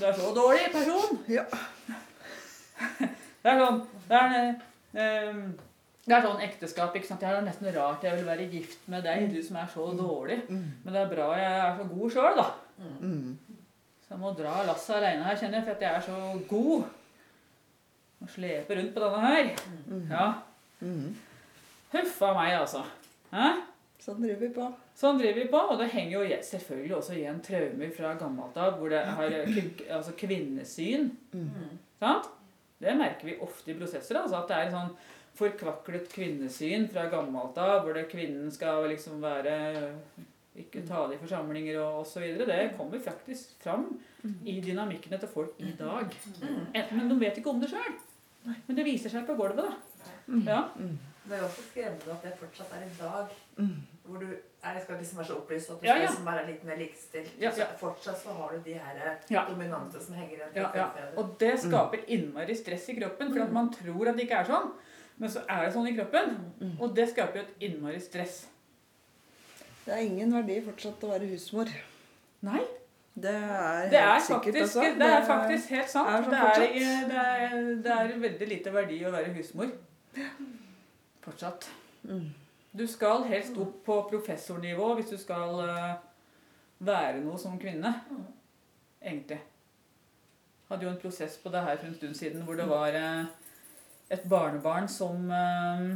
du 0.00 0.04
er 0.06 0.16
så 0.16 0.30
dårlig 0.36 0.70
person. 0.72 1.18
Ja. 1.28 1.44
Det 3.44 3.50
er 3.52 3.60
sånn 3.60 3.80
Det 4.08 4.20
er, 4.20 4.54
um, 5.30 5.42
det 6.04 6.14
er 6.16 6.24
sånn 6.24 6.40
ekteskap. 6.44 6.96
ikke 6.96 7.08
sant? 7.08 7.20
Det 7.20 7.28
er 7.28 7.44
nesten 7.44 7.68
rart 7.74 8.04
jeg 8.04 8.16
vil 8.18 8.28
være 8.28 8.48
gift 8.52 8.88
med 8.92 9.04
deg, 9.06 9.26
du 9.32 9.40
som 9.44 9.58
er 9.60 9.68
så 9.72 9.86
dårlig. 9.98 10.40
Men 10.48 10.90
det 10.92 11.02
er 11.02 11.12
bra 11.12 11.28
jeg 11.40 11.60
er 11.60 11.76
så 11.78 11.86
god 11.92 12.16
sjøl, 12.16 12.40
da. 12.40 12.46
Mm. 13.00 13.36
Så 14.04 14.12
jeg 14.14 14.20
må 14.20 14.32
dra 14.36 14.56
lasset 14.68 14.96
aleine 14.98 15.24
her, 15.24 15.38
kjenner 15.40 15.60
jeg, 15.60 15.66
for 15.68 15.76
at 15.76 15.84
jeg 15.84 16.00
er 16.00 16.06
så 16.08 16.18
god. 16.50 16.88
Må 18.20 18.30
slepe 18.32 18.76
rundt 18.80 18.94
på 18.96 19.04
denne 19.04 19.22
her. 19.28 19.52
Ja. 20.10 20.26
Mm. 20.80 21.14
Huff 21.94 22.22
a 22.26 22.32
meg, 22.36 22.56
altså. 22.60 22.84
Hæ? 23.32 23.50
Sånn 24.04 24.20
driver 24.20 24.42
vi 24.44 24.52
på. 24.56 24.66
Sånn 24.94 25.18
driver 25.18 25.40
vi 25.40 25.48
på, 25.50 25.58
og 25.58 25.80
det 25.80 25.90
henger 25.90 26.14
jo 26.20 26.38
selvfølgelig 26.46 26.94
også 26.94 27.16
igjen 27.18 27.40
traumer 27.42 27.90
fra 27.96 28.12
gammelt 28.20 28.58
av, 28.62 28.76
hvor 28.78 28.92
det 28.92 29.00
har 29.16 29.34
altså 29.96 30.14
kvinnesyn. 30.20 31.08
Sant? 31.98 32.30
Det 32.78 32.94
merker 32.98 33.26
vi 33.26 33.40
ofte 33.42 33.72
i 33.72 33.78
prosesser, 33.78 34.20
altså 34.20 34.38
at 34.42 34.52
det 34.52 34.60
er 34.60 34.70
sånn 34.74 34.92
forkvaklet 35.34 36.06
kvinnesyn 36.12 36.86
fra 36.92 37.08
gammelt 37.10 37.58
av, 37.58 37.80
hvor 37.82 37.96
det 37.98 38.06
kvinnen 38.12 38.52
skal 38.54 38.86
liksom 38.92 39.18
være 39.24 39.56
ikke 40.62 40.84
tale 40.86 41.16
i 41.16 41.18
forsamlinger 41.18 41.80
og 41.82 42.04
osv. 42.04 42.22
Det 42.46 42.60
kommer 42.78 43.02
faktisk 43.02 43.56
fram 43.64 43.88
i 44.46 44.60
dynamikkene 44.62 45.18
til 45.18 45.32
folk 45.32 45.58
i 45.58 45.74
dag. 45.78 46.14
Men 46.94 47.10
de 47.10 47.18
vet 47.18 47.40
ikke 47.40 47.50
om 47.50 47.62
det 47.62 47.72
sjøl. 47.72 47.96
Men 48.44 48.78
det 48.78 48.86
viser 48.86 49.10
seg 49.10 49.26
på 49.26 49.34
gulvet, 49.38 49.64
da. 49.64 49.74
Ja. 50.46 50.60
Det 51.24 51.34
er 51.34 51.40
jo 51.40 51.48
også 51.48 51.64
skremmende 51.70 52.14
at 52.14 52.26
det 52.26 52.34
fortsatt 52.38 52.74
er 52.76 52.84
i 52.84 52.96
dag. 53.00 53.34
Mm. 53.56 53.78
Hvor 54.04 54.22
du 54.22 54.28
jeg 54.64 54.82
skal 54.82 54.96
liksom 54.96 55.18
være 55.18 55.26
så 55.28 55.36
opplyst 55.36 55.70
at 55.70 55.80
du 55.80 55.86
Ja, 55.86 55.92
skal 55.94 56.06
liksom 56.06 56.24
være 56.30 56.46
litt 56.46 56.64
mer 56.64 56.76
likestilt. 56.80 57.30
Ja, 57.40 57.50
Så. 57.52 57.66
Fortsatt 57.80 58.18
så 58.22 58.32
har 58.38 58.52
du 58.54 58.58
de 58.64 58.74
her 58.74 59.18
Ja. 59.30 59.44
dominante 59.48 60.00
som 60.00 60.14
henger 60.14 60.36
igjen. 60.38 60.54
Ja, 60.54 60.70
ja. 60.74 60.88
Og 61.16 61.36
det 61.38 61.52
skaper 61.60 61.98
innmari 62.08 62.54
stress 62.56 62.88
i 62.88 62.96
kroppen, 63.00 63.32
for 63.34 63.42
at 63.42 63.52
man 63.52 63.70
tror 63.72 64.08
at 64.08 64.16
det 64.16 64.24
ikke 64.28 64.40
er 64.40 64.44
sånn. 64.44 64.70
Men 65.18 65.30
så 65.30 65.42
er 65.48 65.64
det 65.66 65.74
sånn 65.74 65.86
i 65.88 65.96
kroppen, 65.96 66.38
og 66.80 66.94
det 66.94 67.08
skaper 67.12 67.34
jo 67.36 67.42
et 67.42 67.60
innmari 67.68 68.00
stress. 68.00 68.46
Det 69.84 69.92
er 69.92 69.98
ingen 70.06 70.32
verdi 70.32 70.60
fortsatt 70.64 71.02
å 71.04 71.10
være 71.12 71.28
husmor. 71.28 71.68
Nei, 72.42 72.62
Det 73.16 73.30
er, 73.30 73.90
det 73.90 73.98
er 74.00 74.08
helt 74.14 74.24
sikkert 74.24 74.54
faktisk, 74.56 74.76
altså. 74.76 74.98
det 74.98 75.06
er 75.06 75.26
faktisk 75.26 75.68
helt 75.70 75.88
sant. 75.88 76.08
er 76.08 76.22
sånn 76.22 76.30
det, 76.30 76.38
er, 76.40 77.06
det, 77.08 77.16
er, 77.16 77.74
det 77.84 77.92
er 77.92 78.18
veldig 78.18 78.48
lite 78.48 78.72
verdi 78.74 78.96
å 79.06 79.12
være 79.12 79.34
husmor. 79.36 79.70
Fortsatt. 81.22 81.68
Mm. 82.08 82.32
Du 82.74 82.86
skal 82.90 83.22
helst 83.30 83.54
opp 83.62 83.84
på 83.86 84.00
professornivå 84.10 84.88
hvis 84.98 85.12
du 85.12 85.18
skal 85.20 85.60
eh, 85.62 85.92
være 86.82 87.20
noe 87.22 87.38
som 87.38 87.54
kvinne. 87.60 87.92
Egentlig. 88.98 89.38
Hadde 90.66 90.88
jo 90.88 90.90
en 90.90 90.98
prosess 90.98 91.36
på 91.38 91.52
det 91.54 91.62
her 91.62 91.78
for 91.78 91.86
en 91.86 91.94
stund 91.94 92.18
siden 92.18 92.42
hvor 92.42 92.58
det 92.58 92.66
var 92.66 92.98
eh, 92.98 93.30
et 94.16 94.26
barnebarn 94.26 94.90
som 94.90 95.30
eh, 95.30 95.86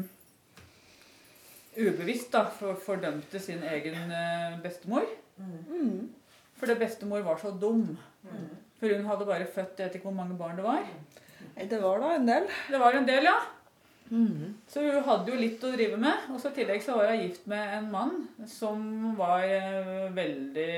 ubevisst 1.82 2.30
da, 2.36 2.44
fordømte 2.86 3.42
sin 3.42 3.66
egen 3.74 4.14
bestemor. 4.62 5.10
Mm. 5.38 6.14
Fordi 6.62 6.78
bestemor 6.78 7.26
var 7.26 7.42
så 7.42 7.50
dum. 7.58 7.96
Mm. 8.22 8.48
For 8.78 8.94
hun 8.94 9.06
hadde 9.10 9.26
bare 9.26 9.50
født 9.50 9.78
Jeg 9.78 9.88
vet 9.88 9.98
ikke 9.98 10.12
hvor 10.12 10.20
mange 10.22 10.38
barn 10.38 10.58
det 10.58 10.66
var. 10.66 10.86
Det 11.58 11.82
var 11.82 11.98
da 11.98 12.14
en 12.14 12.28
del. 12.28 12.50
Det 12.70 12.78
var 12.78 12.94
en 12.94 13.06
del, 13.06 13.26
ja. 13.26 13.38
Mm. 14.10 14.54
Så 14.68 14.82
hun 14.82 15.02
hadde 15.04 15.32
jo 15.32 15.40
litt 15.40 15.64
å 15.64 15.72
drive 15.72 15.98
med. 16.00 16.28
Og 16.32 16.40
så 16.40 16.52
i 16.52 16.58
tillegg 16.60 16.84
så 16.84 16.96
var 16.98 17.12
hun 17.12 17.22
gift 17.22 17.48
med 17.50 17.74
en 17.78 17.90
mann 17.92 18.14
som 18.48 18.84
var 19.18 19.44
eh, 19.44 20.06
veldig 20.16 20.70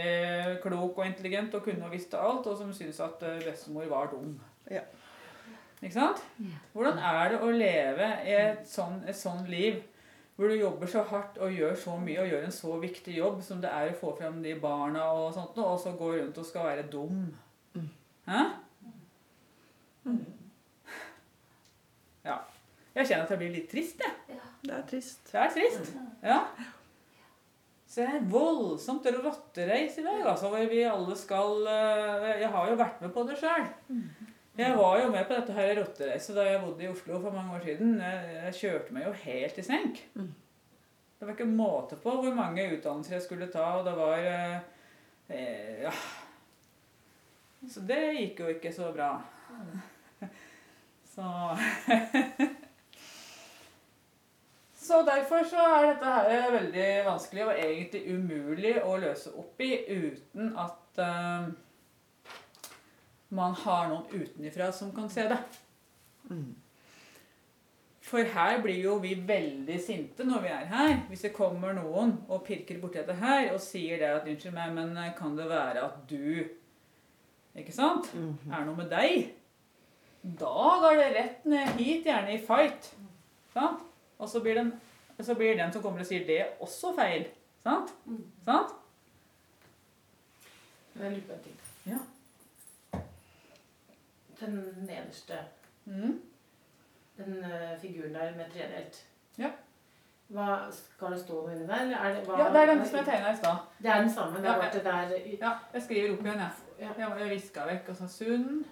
klok 0.64 0.99
og 0.99 1.07
intelligent 1.07 1.55
og 1.55 1.64
kunne 1.66 1.87
og 1.87 1.95
visste 1.95 2.19
alt, 2.19 2.49
og 2.51 2.59
som 2.59 2.73
syntes 2.75 3.01
at 3.05 3.23
eh, 3.27 3.43
bestemor 3.47 3.87
var 3.90 4.11
dum. 4.12 4.35
Ja. 4.71 4.83
Ikke 5.81 5.95
sant? 5.97 6.25
Hvordan 6.75 6.99
er 6.99 7.33
det 7.33 7.38
å 7.40 7.53
leve 7.55 8.11
et 8.29 8.66
sånn, 8.69 9.01
et 9.09 9.16
sånn 9.16 9.47
liv 9.49 9.81
hvor 10.37 10.49
du 10.49 10.57
jobber 10.57 10.88
så 10.88 11.03
hardt 11.05 11.37
og 11.45 11.53
gjør 11.53 11.75
så 11.77 11.95
mye 12.01 12.23
og 12.23 12.31
gjør 12.31 12.45
en 12.47 12.55
så 12.55 12.77
viktig 12.81 13.12
jobb 13.19 13.43
som 13.45 13.59
det 13.61 13.69
er 13.77 13.90
å 13.90 13.97
få 14.01 14.14
frem 14.16 14.38
de 14.45 14.55
barna 14.61 15.03
og 15.12 15.35
sånt, 15.37 15.59
og 15.61 15.77
så 15.81 15.93
gå 15.97 16.14
rundt 16.14 16.38
og 16.40 16.47
skal 16.49 16.69
være 16.71 16.87
dum? 16.93 17.27
Hæ? 18.25 18.45
Ja. 20.07 20.14
Jeg 22.94 23.07
kjenner 23.07 23.24
at 23.24 23.33
jeg 23.35 23.40
blir 23.40 23.55
litt 23.55 23.70
trist, 23.70 24.03
jeg. 24.03 24.38
Det 24.66 24.74
er 24.76 24.87
trist. 24.88 25.22
Det 25.31 25.40
er 25.40 25.53
trist. 25.55 25.92
Ja. 26.26 26.40
Så 27.90 28.05
det 28.05 28.18
er 28.18 28.26
voldsomt 28.31 29.07
rottereis 29.16 29.96
i 29.98 30.05
dag, 30.07 30.20
altså, 30.31 30.50
hvor 30.53 30.66
vi 30.70 30.83
alle 30.87 31.16
skal 31.18 31.64
eh, 31.66 32.26
Jeg 32.44 32.50
har 32.53 32.68
jo 32.70 32.76
vært 32.79 33.00
med 33.03 33.11
på 33.14 33.24
det 33.26 33.38
sjøl. 33.40 33.66
Jeg 34.61 34.76
var 34.76 35.00
jo 35.00 35.09
med 35.11 35.24
på 35.26 35.35
dette 35.35 35.57
her 35.57 35.72
rottereiset 35.79 36.37
da 36.37 36.44
jeg 36.46 36.61
bodde 36.62 36.85
i 36.85 36.90
Oslo 36.90 37.18
for 37.22 37.35
mange 37.35 37.57
år 37.57 37.64
siden. 37.64 37.96
Jeg, 38.03 38.55
kjørte 38.61 38.94
meg 38.94 39.07
jo 39.09 39.16
helt 39.24 39.59
i 39.59 39.64
senk. 39.66 40.00
Det 40.14 41.26
var 41.26 41.35
ikke 41.35 41.48
måte 41.48 41.98
på 42.00 42.14
hvor 42.20 42.35
mange 42.37 42.68
utdannelser 42.76 43.16
jeg 43.16 43.26
skulle 43.26 43.50
ta, 43.53 43.66
og 43.81 43.87
det 43.88 43.96
var 43.98 44.26
eh, 44.29 44.59
eh, 45.31 45.87
Ja. 45.87 45.94
Så 47.68 47.83
det 47.85 48.00
gikk 48.16 48.38
jo 48.40 48.55
ikke 48.55 48.72
så 48.72 48.88
bra. 48.94 49.14
Så 51.14 51.26
Så 54.81 55.03
derfor 55.05 55.45
så 55.45 55.61
er 55.61 55.90
dette 55.90 56.12
her 56.14 56.53
veldig 56.55 56.87
vanskelig 57.05 57.43
og 57.45 57.59
egentlig 57.59 58.14
umulig 58.14 58.79
å 58.81 58.95
løse 59.03 59.33
opp 59.37 59.61
i 59.61 59.75
uten 59.90 60.55
at 60.59 61.03
uh, 61.05 61.51
man 63.37 63.57
har 63.61 63.90
noen 63.90 64.07
utenifra 64.14 64.71
som 64.73 64.95
kan 64.97 65.11
se 65.12 65.27
det. 65.29 65.38
Mm. 66.31 66.55
For 68.11 68.24
her 68.33 68.62
blir 68.64 68.81
jo 68.81 68.97
vi 69.03 69.12
veldig 69.26 69.76
sinte 69.85 70.24
når 70.26 70.47
vi 70.47 70.55
er 70.55 70.64
her. 70.72 70.95
Hvis 71.11 71.26
det 71.28 71.35
kommer 71.37 71.76
noen 71.76 72.16
og 72.28 72.43
pirker 72.49 72.81
borti 72.81 73.03
dette 73.03 73.18
her 73.20 73.53
og 73.53 73.61
sier 73.62 74.01
det 74.01 74.09
at 74.14 74.26
'Unnskyld 74.26 74.57
meg, 74.57 74.72
men 74.74 74.97
eh, 74.97 75.12
kan 75.18 75.37
det 75.37 75.51
være 75.51 75.85
at 75.85 76.01
du 76.11 76.49
Ikke 77.55 77.72
sant? 77.74 78.14
Mhm. 78.14 78.53
Er 78.55 78.64
noe 78.64 78.76
med 78.76 78.91
deg? 78.91 79.33
Da 80.22 80.66
går 80.83 80.97
det 80.97 81.14
rett 81.16 81.47
ned 81.47 81.72
hit, 81.78 82.05
gjerne 82.07 82.35
i 82.35 82.43
fight. 82.47 82.95
Sant? 83.53 83.89
Og 84.21 84.29
så 84.29 84.41
blir, 84.45 84.55
den, 84.61 84.73
så 85.25 85.35
blir 85.35 85.57
den 85.59 85.73
som 85.73 85.83
kommer 85.83 86.01
og 86.05 86.07
sier 86.09 86.27
det, 86.29 86.43
også 86.61 86.93
feil. 86.97 87.25
Sant? 87.64 87.93
Sant? 88.45 88.77
Men 90.95 91.05
jeg 91.05 91.12
lurer 91.12 91.27
på 91.27 91.33
en 91.33 91.45
ting. 91.45 91.57
Ja. 91.87 91.99
Den 94.41 94.55
nederste, 94.87 95.39
Mm. 95.85 96.21
den 97.16 97.37
uh, 97.45 97.81
figuren 97.81 98.14
der 98.14 98.35
med 98.37 98.45
tredelt. 98.53 99.07
Ja. 99.39 99.51
Hva, 100.31 100.47
skal 100.71 101.12
det 101.16 101.21
stå 101.25 101.41
noe 101.43 101.53
inni 101.57 101.66
der? 101.66 101.91
Er 101.99 102.14
det, 102.14 102.21
hva, 102.29 102.37
Ja, 102.39 102.49
det 102.53 102.61
er 102.61 102.66
den 102.75 102.85
som 102.87 102.97
jeg 103.01 103.05
tegna 103.09 103.33
i 103.33 103.37
stad. 103.37 103.57
Det 103.83 103.91
er 103.91 104.01
den 104.05 104.12
samme. 104.14 104.37
Det 104.39 104.45
Ja, 104.45 104.53
jeg, 104.62 104.73
det 104.75 104.85
der 104.85 105.14
Ja, 105.41 105.53
jeg 105.73 105.83
skriver 105.83 106.12
opp 106.12 106.25
igjen, 106.27 106.39
jeg. 106.45 106.51
ja, 106.99 107.09
Jeg 107.18 107.31
viska 107.31 107.64
vekk. 107.66 107.89
Altså 107.89 108.09
sunn 108.09 108.64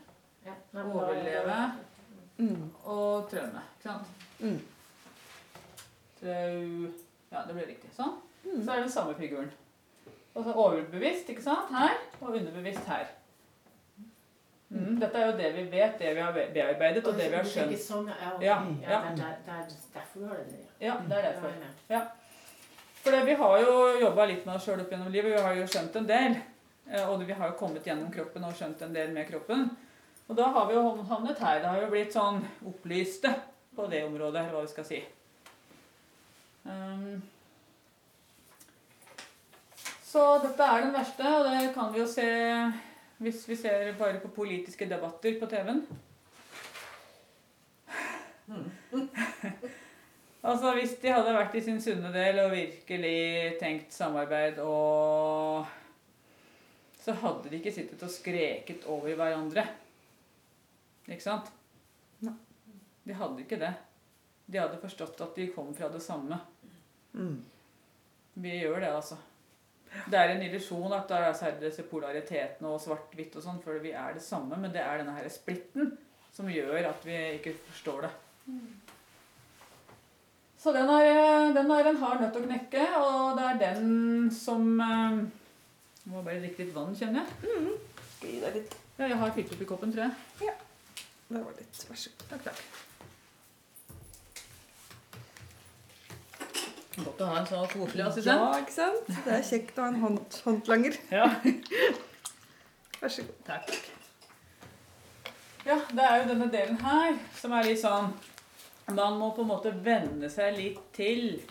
ja, 0.47 0.55
Overleve. 0.85 1.73
Mm. 2.39 2.71
og 2.85 3.31
trømme. 3.31 3.63
Ikke 3.79 3.89
sant? 3.89 4.07
Mm. 4.39 4.61
Trau 6.19 6.89
Ja, 7.29 7.45
det 7.45 7.55
ble 7.55 7.66
riktig. 7.69 7.91
Sånn. 7.97 8.14
Mm. 8.45 8.62
Så 8.64 8.71
er 8.71 8.75
det 8.77 8.85
den 8.87 8.93
samme 8.93 9.14
figuren. 9.19 9.51
Og 10.35 10.45
så 10.47 10.53
overbevisst, 10.55 11.29
ikke 11.29 11.43
sant? 11.45 11.73
Her. 11.75 11.97
Og 12.21 12.37
underbevisst 12.39 12.87
her. 12.89 13.09
Mm. 14.69 14.99
Dette 15.01 15.16
er 15.19 15.27
jo 15.31 15.37
det 15.39 15.51
vi 15.57 15.64
vet, 15.73 15.99
det 15.99 16.14
vi 16.14 16.21
har 16.21 16.33
bearbeidet, 16.37 17.07
og 17.07 17.16
det 17.16 17.31
vi 17.33 17.37
har 17.39 17.47
skjønt. 17.49 17.75
Sånn, 17.81 18.09
ja, 18.12 18.33
okay. 18.35 18.47
Ja, 18.47 18.57
ja, 18.85 18.91
ja. 18.93 19.12
Det, 19.16 19.29
er 19.29 19.62
er 19.62 19.69
derfor 19.95 20.21
du 20.21 20.27
har 20.29 20.41
det. 20.45 20.62
Ja, 20.85 20.97
det 21.09 21.19
er 21.19 21.29
derfor. 21.31 21.55
er. 21.89 22.09
For 23.03 23.16
det, 23.16 23.23
vi 23.27 23.37
har 23.41 23.59
jo 23.62 23.75
jobba 24.03 24.27
litt 24.29 24.45
med 24.47 24.59
oss 24.59 24.66
sjøl 24.69 24.83
opp 24.85 24.93
gjennom 24.93 25.12
livet. 25.12 25.33
Vi 25.33 25.45
har 25.47 25.57
jo 25.57 25.66
skjønt 25.73 25.97
en 25.97 26.09
del. 26.09 26.39
eh, 26.91 27.09
Og 27.09 27.25
vi 27.27 27.33
har 27.33 27.49
jo 27.49 27.57
kommet 27.61 27.87
gjennom 27.87 28.12
kroppen 28.12 28.45
og 28.45 28.57
skjønt 28.59 28.83
en 28.85 28.93
del 28.93 29.12
med 29.16 29.29
kroppen. 29.31 29.69
Og 30.29 30.37
da 30.37 30.51
har 30.53 30.66
vi 30.69 30.75
jo 30.75 30.83
havnet 31.09 31.39
her. 31.39 31.61
Det 31.62 31.69
har 31.73 31.81
jo 31.81 31.93
blitt 31.93 32.12
sånn 32.12 32.43
opplyste 32.69 33.33
på 33.77 33.87
det 33.89 34.05
området, 34.05 34.43
eller 34.43 34.53
hva 34.59 34.66
vi 34.66 34.75
skal 34.75 34.85
si. 34.85 35.01
Um, 36.65 37.23
så 40.09 40.25
dette 40.43 40.65
er 40.65 40.85
den 40.85 40.95
verste, 40.97 41.23
og 41.39 41.49
det 41.49 41.73
kan 41.75 41.93
vi 41.95 42.01
jo 42.01 42.07
se 42.11 42.29
hvis 43.19 43.43
vi 43.49 43.57
ser 43.59 43.93
bare 43.99 44.21
på 44.23 44.31
politiske 44.31 44.87
debatter 44.89 45.41
på 45.41 45.47
TV-en. 45.51 45.81
altså 50.49 50.73
Hvis 50.79 50.95
de 51.03 51.11
hadde 51.13 51.35
vært 51.35 51.57
i 51.59 51.65
sin 51.67 51.81
sunne 51.83 52.13
del 52.15 52.39
og 52.45 52.55
virkelig 52.55 53.59
tenkt 53.61 53.93
samarbeid 53.93 54.63
og 54.65 55.67
Så 57.03 57.13
hadde 57.19 57.51
de 57.51 57.59
ikke 57.59 57.73
sittet 57.75 58.03
og 58.05 58.11
skreket 58.13 58.87
over 58.87 59.15
hverandre. 59.17 59.67
Ikke 61.09 61.25
sant? 61.25 61.53
De 62.21 63.15
hadde 63.17 63.41
ikke 63.41 63.61
det. 63.61 63.75
De 64.49 64.61
hadde 64.61 64.81
forstått 64.81 65.21
at 65.21 65.37
de 65.37 65.49
kom 65.53 65.75
fra 65.77 65.91
det 65.93 66.01
samme. 66.01 66.39
Mm. 67.13 67.43
Vi 68.41 68.55
gjør 68.63 68.81
det, 68.81 68.93
altså. 68.97 69.19
Det 70.09 70.19
er 70.19 70.35
en 70.35 70.43
illusjon 70.45 70.93
at 70.93 71.09
det 71.09 71.19
er 71.21 71.37
særlig 71.37 71.65
disse 71.67 71.85
polaritetene 71.89 72.71
og 72.71 72.81
svart-hvitt 72.83 73.37
og 73.39 73.45
sånn, 73.45 73.61
for 73.65 73.81
vi 73.83 73.93
er 73.97 74.17
det 74.17 74.25
samme, 74.25 74.57
men 74.61 74.73
det 74.73 74.83
er 74.85 75.01
denne 75.01 75.17
her 75.17 75.29
splitten 75.33 75.95
som 76.35 76.51
gjør 76.53 76.91
at 76.91 77.07
vi 77.09 77.17
ikke 77.39 77.55
forstår 77.71 78.07
det. 78.07 78.13
Så 80.59 80.73
den 80.75 80.91
er, 80.91 81.53
den 81.55 81.71
er 81.71 81.89
en 81.91 82.01
hard 82.03 82.23
nøtt 82.23 82.37
å 82.39 82.45
knekke, 82.45 82.89
og 82.99 83.39
det 83.39 83.47
er 83.47 83.61
den 83.63 84.31
som 84.35 84.65
eh, 84.83 85.21
Jeg 86.03 86.13
må 86.15 86.25
bare 86.25 86.41
drikke 86.43 86.65
litt 86.65 86.75
vann, 86.75 86.97
kjenner 86.99 87.23
jeg. 87.23 87.79
Skal 88.17 88.33
gi 88.33 88.43
deg 88.43 88.61
litt. 88.63 88.77
Ja, 88.99 89.07
jeg 89.07 89.21
har 89.21 89.35
fylt 89.37 89.55
opp 89.55 89.63
i 89.63 89.71
koppen, 89.71 89.95
tror 89.95 90.09
jeg. 90.09 90.49
Ja. 90.49 90.59
Det 91.29 91.41
var 91.45 91.57
litt. 91.61 91.87
Vær 91.91 92.03
så 92.03 92.15
god. 92.17 92.29
Takk, 92.33 92.47
takk. 92.51 92.88
Godt 96.99 97.21
å 97.23 97.29
ha 97.31 97.37
en 97.41 97.47
sånn 97.47 97.69
koselig 97.71 98.05
assistent. 98.09 98.43
Ja, 98.43 98.59
ikke 98.59 98.75
sant? 98.75 99.13
Det 99.27 99.35
er 99.37 99.45
kjekt 99.47 99.79
å 99.79 99.85
ha 99.85 99.93
en 99.93 100.01
hånd, 100.03 100.39
håndlanger. 100.47 100.99
Ja. 101.15 101.29
Vær 102.99 103.13
så 103.15 103.25
god. 103.27 103.37
Takk. 103.47 103.71
Ja, 105.69 105.77
det 105.93 106.05
er 106.05 106.17
jo 106.23 106.27
denne 106.33 106.49
delen 106.51 106.79
her 106.83 107.19
som 107.37 107.53
er 107.53 107.67
litt 107.69 107.81
sånn 107.83 108.13
Man 108.97 109.19
må 109.21 109.29
på 109.37 109.43
en 109.45 109.51
måte 109.51 109.71
venne 109.85 110.31
seg 110.33 110.55
litt 110.57 110.79
til 110.97 111.43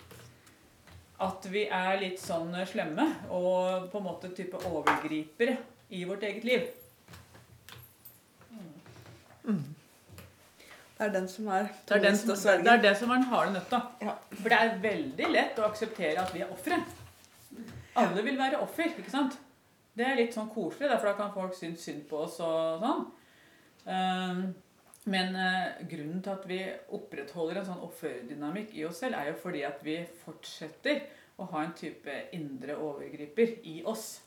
at 1.22 1.46
vi 1.50 1.64
er 1.70 2.00
litt 2.00 2.18
sånn 2.18 2.50
slemme 2.66 3.06
og 3.34 3.86
på 3.92 4.00
en 4.00 4.06
måte 4.06 4.30
type 4.34 4.58
overgripere 4.66 5.54
i 5.94 6.02
vårt 6.06 6.26
eget 6.26 6.44
liv. 6.46 6.66
Det 10.98 11.06
er 11.06 11.12
den 11.14 11.28
som 11.30 11.48
er 11.54 11.68
Det 11.86 11.94
er, 11.94 12.00
den 12.02 12.16
som, 12.18 12.62
det 12.64 12.72
er 12.72 12.80
det 12.82 12.94
som 12.98 13.10
er 13.10 13.20
den 13.20 13.28
harde 13.30 13.52
nøtta. 13.54 13.78
Ja. 14.02 14.14
For 14.34 14.50
det 14.50 14.58
er 14.58 14.78
veldig 14.82 15.28
lett 15.30 15.60
å 15.60 15.68
akseptere 15.68 16.24
at 16.24 16.32
vi 16.34 16.42
er 16.42 16.50
ofre. 16.50 16.80
Alle 17.98 18.24
vil 18.26 18.38
være 18.38 18.58
offer, 18.64 18.90
ikke 18.98 19.12
sant? 19.12 19.38
Det 19.98 20.06
er 20.06 20.18
litt 20.18 20.34
sånn 20.34 20.50
koselig, 20.50 20.90
derfor 20.90 21.10
da 21.10 21.14
kan 21.18 21.30
folk 21.34 21.54
synes 21.58 21.86
synd 21.86 22.04
på 22.10 22.24
oss 22.26 22.40
og 22.42 22.82
sånn. 22.82 23.06
Um, 23.88 24.42
men 25.08 25.38
eh, 25.38 25.78
grunnen 25.88 26.20
til 26.22 26.34
at 26.34 26.44
vi 26.50 26.58
opprettholder 26.94 27.60
en 27.60 27.68
sånn 27.70 27.86
offerdynamikk 27.86 28.74
i 28.76 28.84
oss 28.88 29.00
selv, 29.02 29.16
er 29.16 29.30
jo 29.30 29.38
fordi 29.40 29.62
at 29.64 29.80
vi 29.86 29.96
fortsetter 30.24 31.00
å 31.38 31.46
ha 31.52 31.62
en 31.64 31.74
type 31.78 32.14
indre 32.36 32.76
overgriper 32.76 33.56
i 33.70 33.78
oss. 33.88 34.18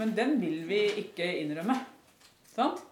Men 0.00 0.16
den 0.16 0.38
vil 0.40 0.64
vi 0.68 0.80
ikke 1.04 1.28
innrømme. 1.44 1.78
Sant? 2.50 2.82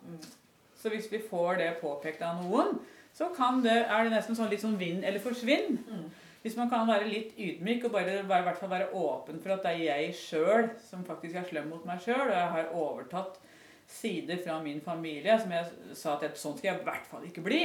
Så 0.85 0.93
hvis 0.93 1.07
vi 1.09 1.23
får 1.25 1.63
det 1.63 1.71
påpekt 1.81 2.21
av 2.21 2.43
noen, 2.45 2.75
så 3.17 3.31
kan 3.33 3.63
det, 3.65 3.87
er 3.89 4.05
det 4.05 4.13
nesten 4.13 4.37
sånn 4.37 4.51
litt 4.53 4.61
sånn 4.61 4.77
vinn 4.77 5.01
eller 5.01 5.23
forsvinn. 5.23 5.79
Mm. 5.81 6.03
Hvis 6.45 6.59
man 6.59 6.69
kan 6.69 6.85
være 6.85 7.09
litt 7.09 7.39
ydmyk 7.41 7.87
og 7.89 7.95
bare, 7.95 8.19
bare, 8.29 8.43
i 8.43 8.47
hvert 8.51 8.61
fall 8.61 8.73
være 8.75 8.91
åpen 9.01 9.39
for 9.41 9.55
at 9.55 9.65
det 9.65 9.71
er 9.79 10.03
jeg 10.03 10.19
sjøl 10.19 10.69
som 10.85 11.07
faktisk 11.09 11.39
er 11.41 11.47
slem 11.49 11.71
mot 11.73 11.87
meg 11.89 12.03
sjøl, 12.05 12.27
og 12.27 12.35
jeg 12.37 12.53
har 12.59 12.75
overtatt 12.77 13.41
sider 13.89 14.43
fra 14.45 14.59
min 14.61 14.85
familie 14.85 15.39
som 15.41 15.57
jeg 15.57 15.97
sa 15.97 16.19
at 16.19 16.29
jeg, 16.29 16.37
sånn 16.43 16.59
skal 16.59 16.75
jeg 16.75 16.83
i 16.83 16.87
hvert 16.91 17.09
fall 17.09 17.25
ikke 17.31 17.47
bli. 17.49 17.63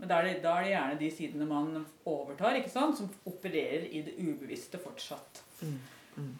Men 0.00 0.08
da 0.08 0.22
er, 0.22 0.30
det, 0.30 0.40
da 0.46 0.56
er 0.56 0.64
det 0.64 0.72
gjerne 0.72 0.98
de 1.04 1.12
sidene 1.20 1.52
man 1.52 1.84
overtar, 2.08 2.56
ikke 2.56 2.72
sant, 2.72 2.96
som 2.96 3.12
opererer 3.28 3.84
i 3.92 4.06
det 4.08 4.16
ubevisste 4.24 4.80
fortsatt. 4.80 5.44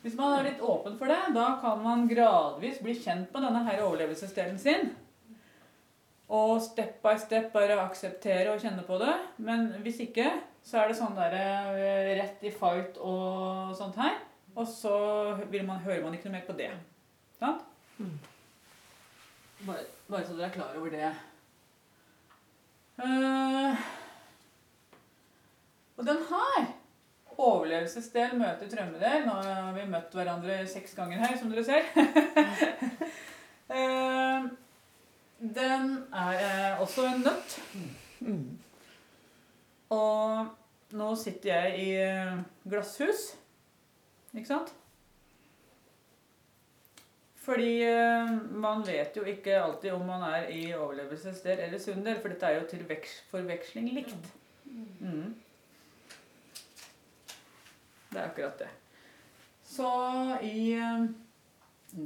Hvis 0.00 0.16
man 0.16 0.38
er 0.38 0.48
litt 0.48 0.64
åpen 0.64 0.96
for 0.96 1.12
det, 1.12 1.20
da 1.36 1.50
kan 1.60 1.84
man 1.84 2.08
gradvis 2.08 2.80
bli 2.80 2.96
kjent 2.96 3.28
med 3.34 3.44
denne 3.44 3.66
her 3.68 3.84
overlevelsesdelen 3.84 4.56
sin. 4.62 4.94
Og 6.32 6.62
step 6.64 7.02
by 7.04 7.18
step 7.20 7.50
bare 7.52 7.76
akseptere 7.82 8.52
og 8.54 8.62
kjenne 8.62 8.84
på 8.86 8.96
det. 9.02 9.14
Men 9.44 9.68
hvis 9.84 10.00
ikke, 10.06 10.30
så 10.64 10.80
er 10.80 10.88
det 10.88 10.96
sånn 10.98 11.16
der 11.18 11.36
eh, 11.36 12.14
rett 12.20 12.46
i 12.46 12.52
fight 12.54 12.96
og 13.02 13.74
sånt 13.76 13.98
her. 14.00 14.16
Og 14.54 14.68
så 14.70 14.94
vil 15.50 15.66
man, 15.66 15.82
hører 15.84 16.02
man 16.04 16.14
ikke 16.14 16.30
noe 16.30 16.38
mer 16.38 16.46
på 16.46 16.56
det. 16.56 16.70
Sant? 17.40 17.66
Bare, 19.64 19.84
bare 20.08 20.24
så 20.24 20.36
dere 20.38 20.48
er 20.48 20.54
klar 20.54 20.78
over 20.78 20.94
det. 20.94 21.10
Uh, 22.94 23.74
og 25.98 26.06
den 26.06 26.20
her 26.30 26.66
Overlevelsesdel 27.34 28.36
møter 28.38 28.68
traumedel. 28.70 29.24
Nå 29.26 29.32
har 29.42 29.72
vi 29.74 29.86
møtt 29.90 30.12
hverandre 30.14 30.60
seks 30.70 30.94
ganger 30.94 31.18
her, 31.24 31.34
som 31.38 31.50
dere 31.52 31.66
ser. 31.66 31.88
Eh, 33.74 34.42
den 35.38 35.96
er 36.14 36.38
eh, 36.38 36.80
også 36.80 37.06
en 37.08 37.24
nøtt. 37.24 37.56
Mm. 38.20 38.58
Og 39.94 40.46
nå 40.94 41.10
sitter 41.18 41.50
jeg 41.50 41.78
i 41.82 41.88
eh, 42.04 42.38
glasshus. 42.70 43.34
Ikke 44.34 44.48
sant? 44.48 44.72
Fordi 47.44 47.72
eh, 47.84 48.30
man 48.56 48.86
vet 48.86 49.16
jo 49.16 49.26
ikke 49.28 49.58
alltid 49.60 49.92
om 49.92 50.06
man 50.08 50.24
er 50.30 50.48
i 50.54 50.62
overlevelsesdel 50.72 51.66
eller 51.66 51.82
sunndel, 51.82 52.20
for 52.20 52.32
dette 52.32 52.46
er 52.46 52.60
jo 52.60 52.68
til 52.70 52.86
forveksling 53.30 53.90
likt. 53.92 54.32
Mm. 54.64 55.34
Det 58.10 58.20
er 58.20 58.24
akkurat 58.30 58.58
det. 58.62 58.70
Så 59.66 59.90
i 60.46 60.78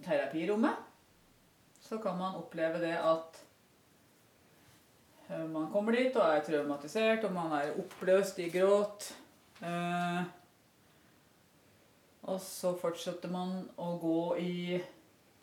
terapirommet 0.04 0.87
så 1.88 1.98
kan 1.98 2.18
man 2.18 2.36
oppleve 2.36 2.80
det 2.82 2.96
at 3.00 3.38
eh, 5.28 5.46
man 5.48 5.70
kommer 5.72 5.96
dit 5.96 6.16
og 6.16 6.24
er 6.26 6.44
traumatisert, 6.44 7.24
og 7.24 7.32
man 7.32 7.54
er 7.56 7.78
oppløst 7.80 8.38
i 8.44 8.50
gråt. 8.52 9.08
Eh, 9.64 10.20
og 12.28 12.40
så 12.44 12.74
fortsetter 12.76 13.32
man 13.32 13.62
å 13.80 13.94
gå 14.02 14.20
i 14.42 14.56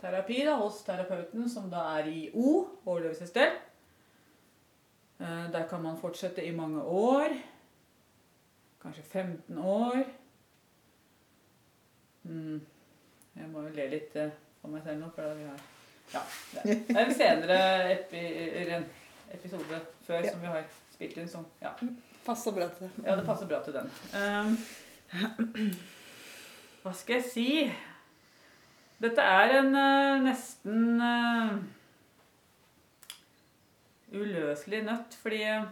terapi 0.01 0.43
da, 0.45 0.59
hos 0.61 0.83
terapeuten, 0.85 1.49
som 1.49 1.71
da 1.71 1.87
er 1.97 2.11
i 2.13 2.27
O, 2.37 2.59
overlevelsessted. 2.85 3.57
Eh, 5.17 5.45
der 5.49 5.65
kan 5.69 5.81
man 5.81 5.97
fortsette 5.97 6.45
i 6.45 6.53
mange 6.53 6.83
år. 6.85 7.33
Kanskje 8.85 9.03
15 9.03 9.57
år. 9.57 10.03
Mm. 12.23 12.61
Jeg 13.35 13.49
må 13.49 13.65
jo 13.65 13.73
le 13.73 13.89
litt 13.97 14.13
for 14.61 14.69
meg 14.69 14.85
selv 14.85 15.01
nå, 15.01 15.09
for 15.15 15.33
vi 15.39 15.49
har 15.49 15.71
Ja. 16.13 16.21
Det 16.63 16.95
er 16.95 17.05
en 17.05 17.13
senere 17.17 17.57
epi, 17.91 18.21
episode 19.33 19.79
før 20.07 20.21
Ja. 20.23 20.31
som 20.31 20.41
vi 20.41 20.47
har 20.47 20.63
spilt 20.93 21.17
inn 21.17 21.27
som 21.29 21.45
Ja, 21.61 21.71
Passer 22.25 22.51
bra 22.55 22.67
til 22.73 22.87
det. 22.87 23.05
ja 23.05 23.15
det 23.19 23.25
passer 23.25 23.47
bra 23.49 23.59
til 23.63 23.73
den. 23.73 23.89
Um, 24.15 24.57
hva 26.83 26.93
skal 26.93 27.15
jeg 27.19 27.25
si? 27.31 27.49
Dette 29.01 29.21
er 29.21 29.59
en 29.59 29.75
uh, 29.75 30.23
nesten 30.23 31.01
uh, 31.01 31.57
uløselig 34.15 34.83
nøtt, 34.87 35.17
fordi 35.21 35.41
uh, 35.59 35.67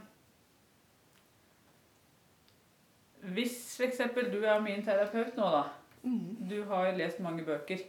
Hvis 3.33 3.55
f.eks. 3.79 4.01
du 4.33 4.41
er 4.43 4.59
min 4.61 4.83
terapeut 4.85 5.37
nå, 5.39 5.49
da. 5.55 5.63
Mm. 6.03 6.47
Du 6.49 6.57
har 6.67 6.91
lest 6.97 7.19
mange 7.23 7.45
bøker. 7.47 7.79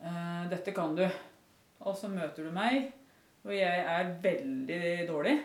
Eh, 0.00 0.42
dette 0.50 0.72
kan 0.76 0.94
du. 0.96 1.04
Og 1.84 1.96
så 1.96 2.08
møter 2.12 2.44
du 2.44 2.52
meg, 2.52 2.90
og 3.44 3.52
jeg 3.56 3.84
er 3.88 4.12
veldig 4.22 4.82
dårlig. 5.08 5.38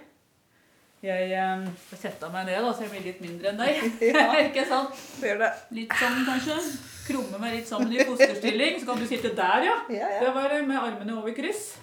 Jeg 1.06 1.32
eh, 1.38 1.66
setter 1.92 2.32
meg 2.34 2.48
ned, 2.48 2.64
da, 2.64 2.72
så 2.74 2.86
jeg 2.86 2.94
blir 2.96 3.06
litt 3.10 3.22
mindre 3.24 3.52
enn 3.52 3.62
deg. 3.62 3.84
Ja, 4.16 4.26
Ikke 4.42 4.66
sant? 4.70 4.96
Ser 4.96 5.40
det. 5.42 5.52
Litt 5.76 5.96
sånn, 6.00 6.24
kanskje. 6.28 6.58
Krumme 7.06 7.40
meg 7.42 7.60
litt 7.60 7.70
sammen 7.70 7.94
i 7.94 8.02
fosterstilling. 8.08 8.80
Så 8.82 8.90
kan 8.90 9.04
du 9.04 9.08
sitte 9.10 9.36
der, 9.38 9.68
ja. 9.68 9.78
Ja, 9.94 10.10
ja. 10.16 10.24
Det 10.24 10.34
var 10.36 10.56
med 10.66 10.80
armene 10.80 11.20
over 11.20 11.36
kryss. 11.38 11.76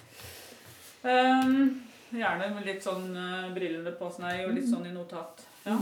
Um, 1.03 1.83
gjerne 2.15 2.49
med 2.55 2.67
litt 2.67 2.83
sånn 2.83 3.09
uh, 3.15 3.49
brillene 3.55 3.91
på 3.99 4.09
snei 4.11 4.41
og 4.45 4.53
litt 4.57 4.67
sånn 4.69 4.85
i 4.87 4.93
notat. 4.95 5.45
Ja. 5.63 5.77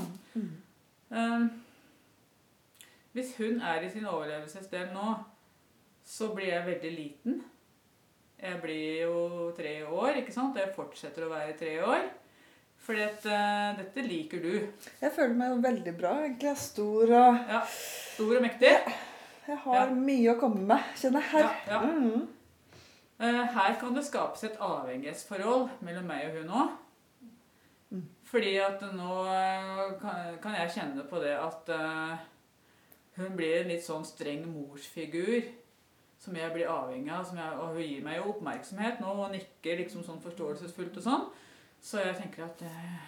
Um, 1.11 1.49
Hvis 3.13 3.33
hun 3.37 3.59
er 3.65 3.83
i 3.83 3.89
sin 3.91 4.05
overlevelsesdel 4.07 4.93
nå, 4.93 5.15
så 6.11 6.27
blir 6.35 6.49
jeg 6.51 6.65
veldig 6.67 6.91
liten. 6.95 7.37
Jeg 8.41 8.57
blir 8.63 9.03
jo 9.05 9.51
tre 9.55 9.75
år, 9.85 10.17
ikke 10.19 10.33
sant? 10.33 10.57
Og 10.57 10.63
jeg 10.65 10.73
fortsetter 10.75 11.23
å 11.27 11.29
være 11.31 11.53
tre 11.59 11.75
år. 11.85 12.07
For 12.81 12.97
at 12.97 13.25
eh, 13.29 13.75
dette 13.77 14.01
liker 14.07 14.41
du. 14.41 14.53
Jeg 15.03 15.13
føler 15.13 15.35
meg 15.37 15.51
jo 15.53 15.59
veldig 15.61 15.93
bra. 15.99 16.13
egentlig. 16.23 16.47
Jeg 16.49 16.55
er 16.57 16.61
stor 16.63 17.03
og 17.19 17.35
Ja. 17.53 17.59
Stor 17.69 18.35
og 18.39 18.41
mektig. 18.47 18.71
jeg 19.47 19.57
har 19.67 19.91
mye 19.93 20.33
å 20.33 20.39
komme 20.41 20.65
med, 20.73 20.87
kjenner 20.97 21.21
jeg 21.21 21.29
her. 21.35 21.45
Ja, 21.69 21.75
ja. 21.75 21.81
Mhm. 21.85 22.27
Eh, 23.21 23.45
Her 23.53 23.75
kan 23.79 23.93
det 23.93 24.03
skapes 24.07 24.43
et 24.47 24.57
avhengighetsforhold 24.59 25.69
mellom 25.85 26.07
meg 26.09 26.25
og 26.31 26.39
hun 26.41 26.49
òg. 26.49 26.71
Mm. 27.91 28.03
Fordi 28.25 28.55
at 28.65 28.81
nå 28.97 29.13
eh, 29.29 29.93
kan- 30.01 30.37
kan 30.41 30.53
jeg 30.57 30.71
kjenne 30.79 31.05
på 31.07 31.21
det 31.21 31.37
at 31.37 31.69
hun 33.17 33.35
blir 33.37 33.61
en 33.61 33.67
litt 33.69 33.83
sånn 33.85 34.05
streng 34.07 34.45
morsfigur 34.49 35.43
som 36.21 36.35
jeg 36.37 36.53
blir 36.53 36.69
avhengig 36.69 37.11
av. 37.13 37.25
Som 37.25 37.39
jeg, 37.41 37.57
og 37.57 37.75
hun 37.75 37.81
gir 37.85 38.03
meg 38.05 38.19
jo 38.19 38.29
oppmerksomhet 38.35 39.01
nå 39.01 39.15
og 39.15 39.33
nikker 39.33 39.81
liksom 39.81 40.05
sånn 40.05 40.21
forståelsesfullt 40.23 41.01
og 41.01 41.07
sånn. 41.07 41.25
Så 41.81 42.03
jeg 42.03 42.17
tenker 42.19 42.45
at 42.49 42.63
eh. 42.67 43.01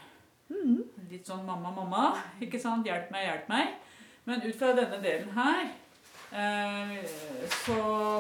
Litt 1.10 1.28
sånn 1.28 1.46
mamma, 1.46 1.72
mamma. 1.74 2.10
Ikke 2.44 2.62
sant? 2.62 2.88
Hjelp 2.88 3.14
meg, 3.14 3.28
hjelp 3.30 3.50
meg. 3.52 3.74
Men 4.28 4.44
ut 4.46 4.56
fra 4.58 4.72
denne 4.78 5.00
delen 5.04 5.32
her 5.36 5.66
eh, 6.32 6.94
så 7.66 7.80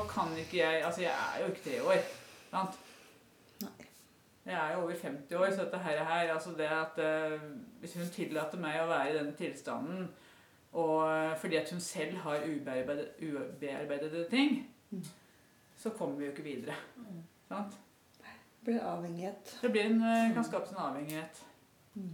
kan 0.09 0.33
ikke 0.35 0.57
jeg 0.57 0.81
Altså, 0.83 1.05
jeg 1.05 1.13
er 1.13 1.37
jo 1.39 1.51
ikke 1.53 1.63
tre 1.63 1.77
år. 1.87 2.01
Sant? 2.49 2.81
Nei. 3.63 3.87
Jeg 4.43 4.57
er 4.57 4.73
jo 4.73 4.81
over 4.81 4.97
50 4.99 5.37
år, 5.39 5.53
så 5.53 5.63
dette 5.63 5.79
her, 5.85 6.01
her 6.03 6.33
altså 6.33 6.51
det 6.57 6.67
at 6.67 6.99
eh, 6.99 7.45
Hvis 7.79 7.95
hun 7.95 8.11
tillater 8.11 8.59
meg 8.59 8.81
å 8.81 8.89
være 8.89 9.13
i 9.13 9.15
denne 9.15 9.37
tilstanden 9.39 10.09
og 10.73 11.05
eh, 11.05 11.37
fordi 11.37 11.55
at 11.55 11.71
hun 11.71 11.79
selv 11.79 12.17
har 12.17 12.43
ubearbeidede, 12.49 13.07
ubearbeidede 13.21 14.25
ting. 14.29 14.72
Så 15.83 15.91
kommer 15.97 16.19
vi 16.19 16.27
jo 16.27 16.33
ikke 16.33 16.45
videre. 16.45 16.75
Sant? 17.49 17.79
Det 18.19 18.69
blir 18.69 18.83
avhengighet. 18.87 19.57
Det 19.61 19.71
blir 19.73 19.89
en, 19.89 20.03
eh, 20.07 20.33
kan 20.35 20.45
skapes 20.47 20.71
en 20.71 20.83
avhengighet. 20.85 21.41
Mm. 21.95 22.13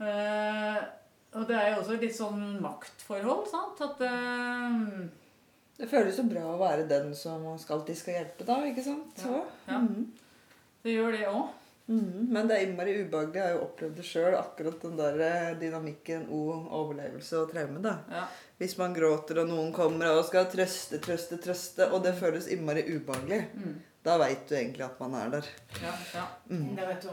Uh, 0.00 0.82
og 1.36 1.46
det 1.48 1.56
er 1.56 1.70
jo 1.72 1.80
også 1.80 1.96
litt 2.00 2.14
sånn 2.16 2.42
maktforhold, 2.62 3.46
sant? 3.48 3.80
At 3.84 4.02
uh, 4.04 5.08
Det 5.76 5.88
føles 5.90 6.18
jo 6.20 6.26
bra 6.28 6.44
å 6.52 6.60
være 6.60 6.86
den 6.88 7.14
som 7.16 7.44
skal 7.60 7.80
alltid 7.80 7.98
skal 7.98 8.18
hjelpe, 8.20 8.46
da. 8.48 8.60
ikke 8.68 8.84
sant? 8.84 9.24
Ja, 9.24 9.42
ja. 9.66 9.80
Mm. 9.82 10.12
det 10.84 10.94
gjør 10.94 11.16
det 11.16 11.26
òg. 11.32 11.48
Mhm. 11.88 12.26
Men 12.34 12.48
det 12.48 12.56
er 12.56 12.64
innmari 12.66 12.94
ubehagelig. 13.04 13.34
Jeg 13.38 13.42
har 13.46 13.52
jo 13.54 13.64
opplevd 13.66 13.96
det 13.96 14.04
sjøl, 14.08 14.34
akkurat 14.34 14.80
den 14.82 14.96
der 14.98 15.20
eh, 15.22 15.54
dynamikken 15.60 16.24
o 16.34 16.40
overlevelse 16.80 17.38
og 17.38 17.52
traume. 17.52 17.78
da. 17.84 17.92
Ja. 18.10 18.24
Hvis 18.58 18.76
man 18.78 18.94
gråter, 18.96 19.38
og 19.44 19.48
noen 19.48 19.72
kommer 19.72 20.10
og 20.18 20.24
skal 20.26 20.46
trøste, 20.50 20.98
trøste, 21.04 21.38
trøste, 21.44 21.86
og 21.92 22.02
det 22.02 22.14
føles 22.18 22.48
innmari 22.48 22.82
ubehagelig, 22.96 23.42
Mm. 23.54 23.76
da 24.04 24.16
veit 24.18 24.48
du 24.48 24.54
egentlig 24.54 24.84
at 24.84 24.98
man 25.00 25.14
er 25.14 25.30
der. 25.30 25.44
ja, 25.82 25.92
ja. 26.14 26.26
Mm. 26.50 26.74
Det 26.76 26.88
vet 26.88 27.02
du 27.02 27.08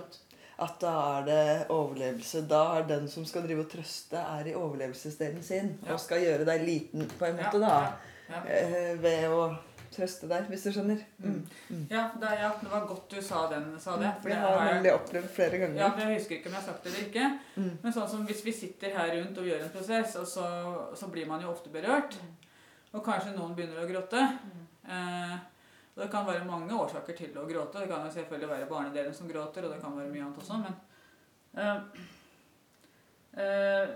at 0.59 0.79
da 0.79 1.19
er 1.19 1.25
det 1.25 1.67
overlevelse. 1.69 2.47
Da 2.47 2.77
er 2.77 2.87
den 2.87 3.07
som 3.09 3.25
skal 3.25 3.41
drive 3.43 3.59
og 3.65 3.69
trøste, 3.69 4.15
er 4.17 4.47
i 4.47 4.53
overlevelsesdelen 4.55 5.43
sin. 5.43 5.77
Ja. 5.85 5.93
Og 5.93 5.99
skal 5.99 6.21
gjøre 6.21 6.45
deg 6.45 6.65
liten, 6.65 7.07
på 7.19 7.25
en 7.25 7.35
måte, 7.35 7.59
ja, 7.59 7.59
da. 7.59 7.93
Ja, 8.29 8.41
eh, 8.47 8.95
Ved 9.01 9.25
å 9.29 9.55
trøste 9.95 10.27
deg, 10.29 10.47
hvis 10.51 10.63
du 10.67 10.71
skjønner. 10.75 10.99
Mm. 11.23 11.37
Mm. 11.69 11.83
ja, 11.91 12.03
det, 12.19 12.31
ja, 12.39 12.49
det 12.61 12.71
var 12.71 12.85
godt 12.89 13.09
du 13.13 13.21
sa, 13.21 13.43
den, 13.51 13.67
sa 13.79 13.95
det. 14.01 14.11
for 14.21 14.29
det 14.29 14.37
har 14.41 14.57
jeg- 14.65 14.73
nemlig 14.75 14.93
opplevd 14.93 15.29
flere 15.35 15.57
ganger. 15.61 15.79
Ja, 15.79 15.89
Jeg 15.99 16.17
husker 16.19 16.35
ikke 16.37 16.47
om 16.51 16.53
jeg 16.57 16.61
har 16.61 16.67
sagt 16.67 16.83
det 16.83 16.91
eller 16.93 17.07
ikke. 17.07 17.39
Mm. 17.55 17.71
Men 17.83 17.93
sånn 17.93 18.09
som 18.09 18.25
hvis 18.27 18.43
vi 18.45 18.51
sitter 18.51 18.97
her 18.97 19.13
rundt 19.17 19.37
og 19.37 19.45
gjør 19.49 19.63
en 19.63 19.73
prosess, 19.77 20.15
og 20.15 20.27
så, 20.27 20.45
så 20.95 21.07
blir 21.13 21.27
man 21.27 21.41
jo 21.41 21.51
ofte 21.53 21.69
berørt. 21.73 22.17
Og 22.93 23.03
kanskje 23.05 23.35
noen 23.35 23.55
begynner 23.57 23.81
å 23.81 23.89
gråte. 23.89 24.21
Eh, 24.89 25.35
og 25.95 26.01
det 26.03 26.09
kan 26.11 26.25
være 26.25 26.45
mange 26.45 26.73
årsaker 26.73 27.15
til 27.17 27.37
å 27.37 27.47
gråte. 27.49 27.79
Det 27.79 27.89
kan 27.89 28.05
jo 28.05 28.11
selvfølgelig 28.13 28.49
være 28.49 28.67
barnedelen 28.69 29.13
som 29.13 29.27
gråter, 29.29 29.63
og 29.65 29.71
det 29.73 29.81
kan 29.81 29.95
være 29.97 30.11
mye 30.11 30.25
annet 30.25 30.41
også. 30.41 30.59
Men 30.61 30.75
eh, 31.57 31.79
eh, 33.37 33.87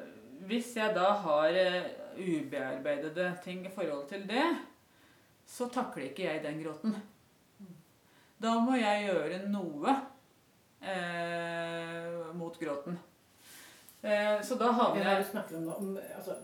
hvis 0.48 0.76
jeg 0.78 0.94
da 0.96 1.12
har 1.24 1.50
eh, 1.58 1.88
ubearbeidede 2.18 3.32
ting 3.44 3.66
i 3.66 3.72
forhold 3.74 4.08
til 4.10 4.26
det, 4.30 4.46
så 5.48 5.70
takler 5.72 6.10
ikke 6.10 6.28
jeg 6.28 6.44
den 6.44 6.60
gråten. 6.64 6.96
Da 8.38 8.58
må 8.62 8.76
jeg 8.78 9.08
gjøre 9.08 9.40
noe 9.50 9.94
eh, 10.84 12.34
mot 12.38 12.60
gråten. 12.60 13.00
Eh, 14.02 14.36
så 14.46 14.60
da 14.60 14.74
havner 14.78 15.02
er 15.02 15.16
jeg 15.16 15.24
du 15.24 15.32
snakker 15.32 15.58
om? 15.58 15.72
Om, 15.74 15.96
altså, 16.16 16.36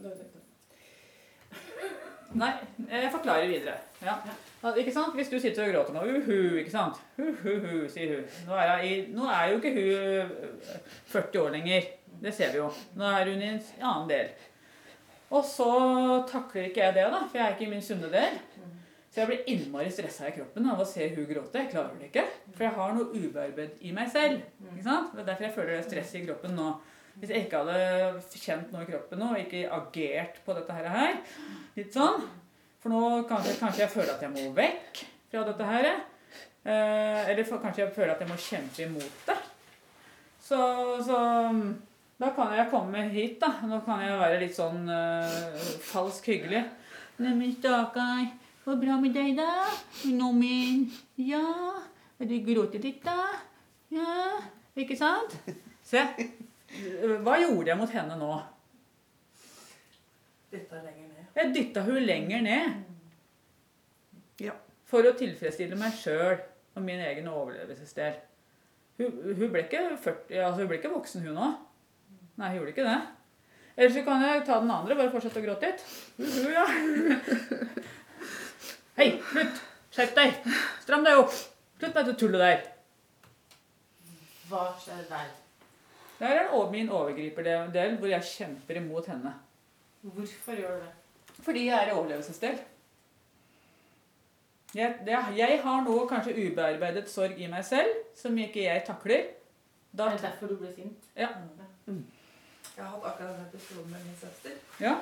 Nei, 2.34 2.50
jeg 2.90 3.12
forklarer 3.14 3.46
videre. 3.46 3.76
Ja. 4.02 4.16
Ja, 4.64 4.72
ikke 4.80 4.94
sant? 4.96 5.14
Hvis 5.14 5.30
du 5.30 5.36
sitter 5.38 5.68
og 5.68 5.74
gråter 5.76 5.94
nå, 5.94 6.06
uhu, 6.16 6.56
ikke 6.64 6.72
sant? 6.74 6.98
Uhuhu, 7.20 7.84
sier 7.94 8.16
hun. 8.16 8.32
Nå 8.48 8.58
er, 8.58 8.72
i, 8.88 8.94
nå 9.14 9.28
er 9.30 9.52
jo 9.52 9.60
ikke 9.60 9.74
hun 9.76 9.92
øh, 10.00 10.80
40 11.12 11.44
år 11.44 11.54
lenger. 11.60 11.92
Det 12.24 12.34
ser 12.34 12.56
vi 12.56 12.62
jo. 12.64 12.72
Nå 12.98 13.06
er 13.12 13.30
hun 13.30 13.44
i 13.44 13.52
en 13.52 13.62
annen 13.84 14.10
del. 14.10 14.34
Og 15.34 15.46
så 15.46 15.70
takler 16.30 16.72
ikke 16.72 16.82
jeg 16.88 16.96
det, 16.98 17.06
da, 17.14 17.22
for 17.28 17.38
jeg 17.38 17.46
er 17.46 17.54
ikke 17.54 17.68
i 17.68 17.72
min 17.76 17.86
sunne 17.86 18.10
del. 18.14 18.40
Så 19.14 19.22
jeg 19.22 19.30
blir 19.30 19.50
innmari 19.52 19.92
stressa 19.94 20.26
i 20.26 20.34
kroppen 20.34 20.66
av 20.72 20.80
å 20.82 20.86
se 20.90 21.06
hun 21.14 21.28
gråte. 21.30 21.62
Jeg 21.62 21.70
klarer 21.70 22.00
det 22.00 22.08
ikke. 22.08 22.24
For 22.56 22.66
jeg 22.66 22.74
har 22.80 22.96
noe 22.98 23.12
ubearbeidet 23.14 23.84
i 23.86 23.92
meg 23.94 24.10
selv. 24.10 24.42
Ikke 24.72 24.88
sant? 24.88 25.12
Det 25.14 25.22
er 25.22 25.28
derfor 25.28 25.46
jeg 25.46 25.54
føler 25.54 25.76
det 25.76 25.84
stresset 25.86 26.18
i 26.18 26.24
kroppen 26.26 26.58
nå. 26.58 26.72
Hvis 27.22 27.30
jeg 27.30 27.46
ikke 27.46 27.62
hadde 27.62 28.40
kjent 28.42 28.74
noe 28.74 28.82
i 28.82 28.90
kroppen 28.90 29.22
nå, 29.22 29.28
og 29.36 29.44
ikke 29.44 29.68
agert 29.78 30.42
på 30.42 30.58
dette 30.58 30.80
her, 30.80 31.20
litt 31.78 31.94
sånn 31.94 32.26
For 32.82 32.90
nå 32.90 33.22
kanskje, 33.30 33.54
kanskje 33.62 33.86
jeg 33.86 33.94
føler 33.94 34.16
at 34.16 34.26
jeg 34.26 34.34
må 34.34 34.50
vekk 34.58 35.06
fra 35.30 35.46
dette 35.52 35.70
her. 35.70 35.90
Eh, 36.66 37.30
eller 37.30 37.54
kanskje 37.54 37.86
jeg 37.86 37.94
føler 37.94 38.16
at 38.16 38.26
jeg 38.26 38.34
må 38.34 38.42
kjempe 38.50 38.88
imot 38.88 39.26
det. 39.30 39.38
Så, 40.42 40.58
så 41.06 41.20
da 42.18 42.34
kan 42.34 42.58
jeg 42.58 42.72
komme 42.74 43.06
hit, 43.14 43.38
da. 43.46 43.54
Nå 43.70 43.78
kan 43.86 44.02
jeg 44.02 44.18
være 44.26 44.42
litt 44.42 44.58
sånn 44.58 44.90
eh, 44.90 45.62
falsk 45.86 46.34
hyggelig. 46.34 46.66
Neimen, 47.22 47.54
stakkar. 47.62 48.42
Går 48.64 48.76
bra 48.80 48.96
med 49.02 49.12
deg, 49.12 49.36
da? 49.36 49.68
Nå 50.16 50.32
min 50.38 50.86
Ja. 51.20 51.44
Du 52.24 52.38
gråter 52.40 52.80
litt, 52.80 53.04
da? 53.04 53.28
Ja. 53.92 54.40
Ikke 54.80 54.96
sant? 54.96 55.36
Se. 55.84 56.00
Hva 57.24 57.36
gjorde 57.42 57.68
jeg 57.70 57.78
mot 57.78 57.92
henne 57.92 58.16
nå? 58.18 58.30
Dytta 60.54 60.80
lenger 60.80 61.10
ned. 61.10 61.26
Jeg 61.36 61.52
dytta 61.58 61.84
hun 61.84 62.00
lenger 62.08 62.46
ned. 62.46 62.78
Ja. 64.40 64.56
For 64.88 65.04
å 65.10 65.16
tilfredsstille 65.18 65.76
meg 65.78 65.98
sjøl 65.98 66.38
og 66.74 66.86
min 66.86 67.02
egen 67.04 67.28
overlevelsesdel. 67.28 68.16
Hun, 69.02 69.12
hun, 69.26 69.50
ble 69.50 69.66
ikke 69.66 69.84
40, 69.98 70.40
altså 70.40 70.62
hun 70.62 70.70
ble 70.70 70.80
ikke 70.80 70.94
voksen, 70.94 71.26
hun 71.28 71.42
òg. 71.42 71.60
Nei, 72.40 72.54
hun 72.54 72.62
gjorde 72.62 72.74
ikke 72.76 72.88
det. 72.88 73.00
Eller 73.76 73.94
så 73.94 74.04
kan 74.06 74.24
jeg 74.24 74.46
ta 74.46 74.60
den 74.62 74.72
andre 74.72 74.98
bare 74.98 75.12
fortsette 75.12 75.42
å 75.42 75.46
gråte 75.46 75.74
litt. 75.74 75.84
Uhu, 76.24 76.48
ja. 76.54 76.66
Hei, 78.94 79.08
slutt! 79.32 79.62
Skjerp 79.94 80.12
deg! 80.18 80.36
Stram 80.84 81.02
deg 81.06 81.18
opp! 81.18 81.34
Slutt 81.80 81.96
med 81.98 82.06
det 82.06 82.14
tullet 82.22 82.44
der. 82.44 82.60
Hva 84.52 84.68
skjer 84.78 85.00
der? 85.10 85.32
Det 86.20 86.30
er 86.30 86.52
min 86.70 86.92
overgriperdel 86.94 87.96
hvor 87.98 88.12
jeg 88.12 88.28
kjemper 88.28 88.78
imot 88.78 89.10
henne. 89.10 89.32
Hvorfor 90.04 90.60
gjør 90.60 90.78
du 90.78 90.84
det? 90.86 90.92
Fordi 91.42 91.64
jeg 91.66 91.74
er 91.80 91.90
i 91.90 91.96
overlevelsesdel. 91.96 92.60
Jeg, 94.78 94.94
det, 95.08 95.18
jeg 95.38 95.58
har 95.64 95.82
nå 95.88 95.98
kanskje 96.10 96.36
ubearbeidet 96.38 97.10
sorg 97.10 97.42
i 97.42 97.50
meg 97.50 97.66
selv, 97.66 97.90
som 98.18 98.38
ikke 98.38 98.68
jeg 98.68 98.86
takler. 98.86 99.26
Da, 99.94 100.12
Er 100.12 100.18
det 100.20 100.28
derfor 100.28 100.54
du 100.54 100.56
ble 100.62 100.70
sint? 100.78 101.10
Ja. 101.18 101.32
Jeg 101.90 102.78
har 102.78 102.94
hatt 102.94 103.10
akkurat 103.10 103.36
den 103.40 103.50
episoden 103.50 103.90
med 103.90 104.06
min 104.06 104.22
søster. 104.22 104.54
ja. 104.82 104.96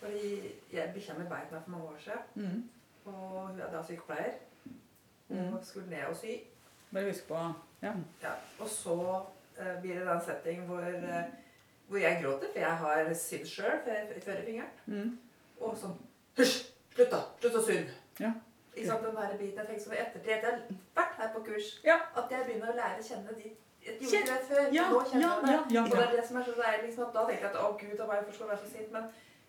Fordi 0.00 0.50
jeg 0.72 0.92
bikkja 0.94 1.14
mi 1.18 1.24
beit 1.28 1.52
meg 1.52 1.62
for 1.64 1.70
mange 1.76 1.92
år 1.92 2.02
siden. 2.08 2.26
Mm. 2.34 2.66
Og 3.08 3.48
hun 3.48 3.60
er 3.60 3.72
da 3.72 3.82
sykepleier. 3.86 4.36
Og 5.30 5.36
Mm. 5.36 5.58
skulle 5.62 5.90
ned 5.90 6.04
og 6.08 6.16
sy. 6.16 6.38
Bare 6.92 7.04
husk 7.10 7.26
på 7.28 7.34
ja. 7.82 7.92
Ja. 8.22 8.30
Og 8.60 8.68
så 8.68 8.94
uh, 9.60 9.80
blir 9.82 9.94
det 9.98 10.06
da 10.06 10.14
en 10.14 10.24
setting 10.24 10.62
hvor, 10.66 10.80
uh, 10.80 11.22
hvor 11.88 11.98
jeg 11.98 12.22
gråter, 12.24 12.48
for 12.52 12.58
jeg 12.58 12.76
har 12.76 13.14
sydd 13.14 13.46
sjøl 13.46 13.80
førerfingeren. 14.24 14.70
Mm. 14.86 15.18
Og 15.60 15.76
sånn 15.76 15.98
Hysj! 16.38 16.56
Slutt, 16.94 17.10
da! 17.12 17.20
Slutt 17.42 17.54
å 17.60 17.62
surre! 17.66 17.94
Ja. 18.20 18.32
Ikke 18.74 18.88
sant, 18.88 19.04
den 19.04 19.16
der 19.16 19.36
biten 19.38 19.58
jeg 19.58 19.66
tenkte 19.66 19.84
som 19.84 19.92
i 19.92 20.00
ettertid 20.00 20.32
etter 20.32 20.48
jeg 20.48 20.58
har 20.58 20.76
vært 20.96 21.16
her 21.18 21.32
på 21.34 21.40
kurs, 21.48 21.70
Ja. 21.84 21.96
at 22.16 22.30
jeg 22.30 22.46
begynner 22.46 22.72
å 22.72 22.76
lære 22.76 22.98
å 23.02 23.06
kjenne 23.08 23.36
de 23.36 23.48
ikke 23.88 24.24
før. 24.48 24.68
Ja, 24.72 24.84
ja, 25.14 25.32
ja, 25.46 25.58
ja, 25.70 25.82
Og 25.82 25.90
det 25.90 25.98
er 26.02 26.10
det 26.16 26.24
som 26.28 26.36
er 26.36 26.44
så 26.44 26.54
deilig. 26.56 26.84
Liksom, 26.86 27.12
da 27.14 27.24
tenkte 27.26 27.44
jeg 27.46 27.50
at 27.54 27.56
å 27.62 27.72
gud, 27.80 27.96
da 27.98 28.06
var 28.06 28.14
jeg 28.20 28.24
først 28.28 28.48
være 28.48 28.58
så 28.64 28.70
sint. 28.72 28.92
Men 28.92 29.04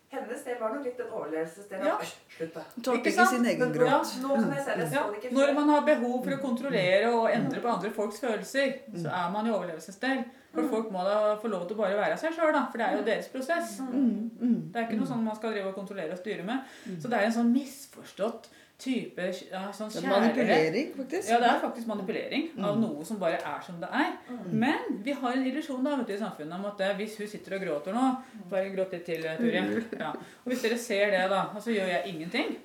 hennes 0.10 0.44
del 0.46 0.58
var 0.60 0.74
nok 0.74 0.86
litt 0.88 1.00
en 1.04 1.12
overlevelsesdel. 1.14 1.86
Ja. 1.86 1.96
Slutt, 2.36 2.56
da. 2.56 2.64
Tålte 2.76 2.96
Ikke 2.98 3.12
ikke 3.12 3.16
sant? 3.20 3.36
sin 3.36 3.46
egen 3.52 3.72
Men 3.76 3.78
nå, 3.78 4.00
nå 4.24 4.36
kan 4.40 4.56
jeg 4.56 4.66
se 4.66 4.78
det. 4.80 4.88
Ja, 4.96 5.04
det 5.06 5.20
ikke 5.20 5.34
når 5.38 5.54
man 5.60 5.72
har 5.74 5.86
behov 5.86 6.18
for 6.26 6.36
å 6.36 6.42
kontrollere 6.42 7.12
og 7.14 7.30
endre 7.34 7.64
på 7.64 7.72
andre 7.76 7.92
folks 7.96 8.22
følelser, 8.24 8.76
så 8.96 9.14
er 9.22 9.32
man 9.36 9.50
i 9.50 9.54
overlevelsesdel. 9.54 10.24
For 10.50 10.66
folk 10.72 10.88
må 10.90 11.04
da 11.06 11.36
få 11.42 11.52
lov 11.52 11.68
til 11.70 11.78
å 11.78 11.82
bare 11.84 11.98
være 12.00 12.18
seg 12.18 12.34
sjøl. 12.34 12.56
For 12.72 12.82
det 12.82 12.88
er 12.88 12.96
jo 12.98 13.04
deres 13.06 13.30
prosess. 13.30 13.76
Mm, 13.86 14.32
mm. 14.40 14.56
Det 14.74 14.82
er 14.82 14.88
ikke 14.88 14.98
noe 14.98 15.12
sånn 15.12 15.28
man 15.28 15.38
skal 15.38 15.54
drive 15.54 15.70
og 15.70 15.78
kontrollere 15.78 16.16
og 16.16 16.22
styre 16.24 16.48
med. 16.48 16.66
Så 16.98 17.12
det 17.12 17.20
er 17.20 17.28
en 17.28 17.38
sånn 17.38 17.54
misforstått 17.54 18.50
type 18.80 19.20
ja, 19.52 19.66
sånn 19.76 19.90
Det 19.92 20.02
kjærlighet. 20.02 20.22
manipulering, 20.22 20.92
faktisk. 20.96 21.30
Ja, 21.30 21.40
det 21.44 21.48
er 21.50 21.60
faktisk 21.60 21.88
manipulering 21.88 22.46
av 22.64 22.76
Mm. 22.78 22.82
noe 22.82 23.06
som 23.06 23.18
bare 23.20 23.36
er 23.44 23.62
som 23.66 23.80
det 23.82 23.90
er. 23.92 24.14
Men 24.52 25.02
vi 25.04 25.12
har 25.12 25.34
en 25.34 25.46
illusjon 25.46 25.84
da, 25.84 25.96
vet 25.98 26.08
du, 26.08 26.14
i 26.14 26.18
samfunnet 26.18 26.54
om 26.56 26.66
at 26.66 26.80
eh, 26.82 26.94
hvis 26.96 27.18
hun 27.18 27.28
sitter 27.28 27.56
og 27.58 27.62
gråter 27.66 27.94
nå 27.94 28.06
Bare 28.50 28.70
gråt 28.76 28.92
litt 28.94 29.06
til, 29.06 29.26
eh, 29.26 29.38
Turi. 29.38 29.84
Ja. 30.00 30.10
Og 30.12 30.48
hvis 30.54 30.62
dere 30.62 30.78
ser 30.78 31.12
det, 31.12 31.30
da, 31.30 31.42
og 31.56 31.62
så 31.62 31.72
gjør 31.76 31.88
jeg 31.92 32.08
ingenting. 32.14 32.56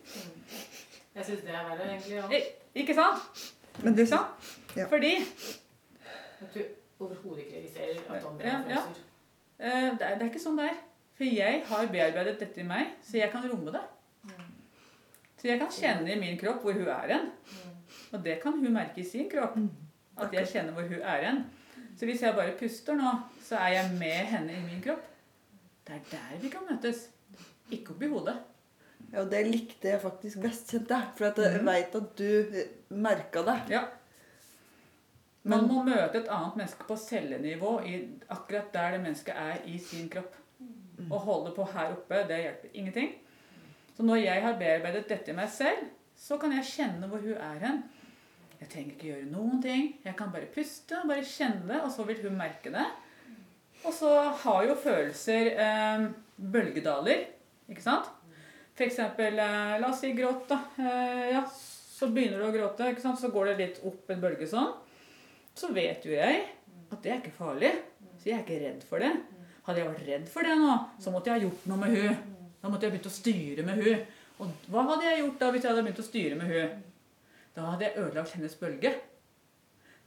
Jeg 1.15 1.25
syns 1.25 1.41
det 1.43 1.51
er 1.51 1.65
verre, 1.69 1.89
egentlig. 1.91 2.15
Ja. 2.17 2.29
I- 2.31 2.81
Ikke 2.83 2.95
sant? 2.95 3.53
Men 3.83 3.95
det 3.95 4.07
Ikke 4.07 4.17
sant? 4.17 4.27
Ja. 4.77 4.87
Fordi 4.87 5.17
At 6.43 6.55
du 6.55 6.61
overhodet 7.01 7.39
ikke 7.39 7.57
registrerer 7.59 7.99
at 8.17 8.25
andre 8.25 8.45
Ja, 8.47 8.59
ja. 8.69 8.81
følelser. 8.81 9.03
eh, 9.61 9.91
det, 9.99 10.03
er, 10.03 10.15
det 10.19 10.23
er 10.23 10.31
ikke 10.31 10.43
sånn 10.47 10.57
det 10.59 10.65
er. 10.71 10.79
For 11.17 11.25
jeg 11.25 11.62
har 11.67 11.87
bearbeidet 11.87 12.39
dette 12.41 12.61
i 12.61 12.65
meg, 12.65 12.87
så 13.03 13.19
jeg 13.19 13.31
kan 13.31 13.45
romme 13.51 13.73
det. 13.73 13.81
Så 15.45 15.51
jeg 15.51 15.61
kan 15.61 15.72
kjenne 15.76 16.09
i 16.09 16.16
min 16.16 16.38
kropp 16.40 16.62
hvor 16.64 16.72
hun 16.72 16.86
er 16.88 17.11
hen. 17.11 17.26
Og 18.16 18.22
det 18.24 18.38
kan 18.40 18.55
hun 18.57 18.72
merke 18.72 19.03
i 19.03 19.05
sin 19.05 19.26
kropp. 19.28 19.59
At 20.16 20.32
jeg 20.32 20.49
kjenner 20.49 20.72
hvor 20.72 20.86
hun 20.88 21.03
er 21.03 21.18
hen. 21.20 21.42
Så 21.99 22.07
hvis 22.09 22.22
jeg 22.24 22.32
bare 22.32 22.55
puster 22.57 22.97
nå, 22.97 23.11
så 23.45 23.59
er 23.61 23.74
jeg 23.74 23.90
med 23.99 24.30
henne 24.30 24.55
i 24.57 24.62
min 24.64 24.80
kropp. 24.86 25.03
Det 25.84 25.99
er 25.99 26.07
der 26.14 26.38
vi 26.40 26.49
kan 26.49 26.64
møtes. 26.64 27.03
Ikke 27.68 27.92
oppi 27.92 28.09
hodet. 28.09 28.38
Ja, 29.11 29.20
og 29.20 29.28
det 29.34 29.42
likte 29.51 29.90
jeg 29.90 30.01
faktisk 30.01 30.40
best, 30.40 30.72
kjente 30.72 30.97
jeg. 30.97 31.11
For 31.18 31.28
at 31.28 31.42
jeg 31.45 31.61
mm. 31.61 31.68
veit 31.68 31.99
at 32.01 32.22
du 32.22 32.97
merka 33.05 33.42
det. 33.45 33.59
Ja. 33.74 33.82
Man 35.45 35.68
må 35.68 35.82
møte 35.84 36.22
et 36.22 36.32
annet 36.32 36.57
menneske 36.57 36.88
på 36.88 36.97
cellenivå 36.97 37.74
i 37.84 37.99
akkurat 38.32 38.72
der 38.72 38.97
det 38.97 39.03
mennesket 39.05 39.36
er 39.36 39.61
i 39.68 39.76
sin 39.76 40.09
kropp. 40.09 40.40
Å 41.05 41.20
holde 41.20 41.53
på 41.53 41.68
her 41.74 41.92
oppe, 41.99 42.24
det 42.32 42.40
hjelper 42.47 42.80
ingenting. 42.80 43.12
Så 43.95 44.07
når 44.07 44.24
jeg 44.24 44.42
har 44.42 44.57
bearbeidet 44.59 45.05
dette 45.11 45.30
i 45.30 45.36
meg 45.36 45.51
selv, 45.55 45.86
så 46.18 46.38
kan 46.40 46.55
jeg 46.57 46.66
kjenne 46.70 47.09
hvor 47.11 47.22
hun 47.22 47.36
er 47.36 47.61
hen. 47.62 47.82
Jeg 48.61 48.70
trenger 48.72 48.95
ikke 48.95 49.11
gjøre 49.11 49.30
noen 49.30 49.62
ting. 49.62 49.88
Jeg 50.05 50.16
kan 50.18 50.32
bare 50.32 50.51
puste 50.55 50.99
og 51.01 51.11
bare 51.11 51.26
kjenne 51.26 51.66
det, 51.68 51.80
og 51.84 51.90
så 51.92 52.07
vil 52.09 52.22
hun 52.24 52.38
merke 52.38 52.72
det. 52.74 52.86
Og 53.84 53.92
så 53.92 54.11
har 54.40 54.64
jo 54.64 54.76
følelser 54.80 55.51
eh, 55.61 56.07
bølgedaler, 56.55 57.26
ikke 57.70 57.84
sant? 57.84 58.09
Eksempel, 58.80 59.36
eh, 59.38 59.74
la 59.78 59.90
oss 59.90 60.01
si 60.03 60.14
gråt, 60.16 60.49
da. 60.51 60.59
Eh, 60.80 61.34
ja, 61.34 61.45
så 61.95 62.09
begynner 62.11 62.40
du 62.40 62.49
å 62.49 62.55
gråte, 62.55 62.88
ikke 62.90 63.05
sant? 63.05 63.20
så 63.20 63.30
går 63.34 63.53
det 63.53 63.59
litt 63.61 63.82
opp 63.86 64.11
en 64.11 64.22
bølge 64.22 64.49
sånn. 64.51 64.72
Så 65.55 65.70
vet 65.76 66.07
jo 66.07 66.16
jeg 66.16 66.40
at 66.90 67.05
det 67.05 67.12
er 67.12 67.20
ikke 67.20 67.36
farlig, 67.36 67.70
så 68.18 68.30
jeg 68.30 68.38
er 68.38 68.42
ikke 68.42 68.62
redd 68.64 68.88
for 68.88 69.05
det. 69.05 69.12
Hadde 69.68 69.80
jeg 69.80 69.92
vært 69.92 70.09
redd 70.09 70.32
for 70.32 70.49
det 70.49 70.57
nå, 70.61 70.72
så 71.01 71.12
måtte 71.14 71.30
jeg 71.30 71.38
ha 71.38 71.47
gjort 71.47 71.68
noe 71.70 71.84
med 71.84 71.95
hun. 72.01 72.34
Da 72.65 72.71
måtte 72.73 72.87
jeg 72.89 72.95
begynt 72.95 73.11
å 73.11 73.12
styre 73.12 73.62
med 73.67 73.81
hun. 73.85 74.05
Og 74.41 74.69
hva 74.73 74.83
hadde 74.89 75.05
jeg 75.05 75.19
gjort 75.21 75.43
da 75.43 75.49
hvis 75.53 75.65
jeg 75.67 75.71
hadde 75.75 75.83
begynt 75.85 75.99
å 76.01 76.05
styre 76.07 76.39
med 76.39 76.49
hun? 76.49 76.79
Da 77.55 77.67
hadde 77.69 77.85
jeg 77.85 78.01
ødelagt 78.01 78.33
hennes 78.39 78.55
bølge. 78.57 78.93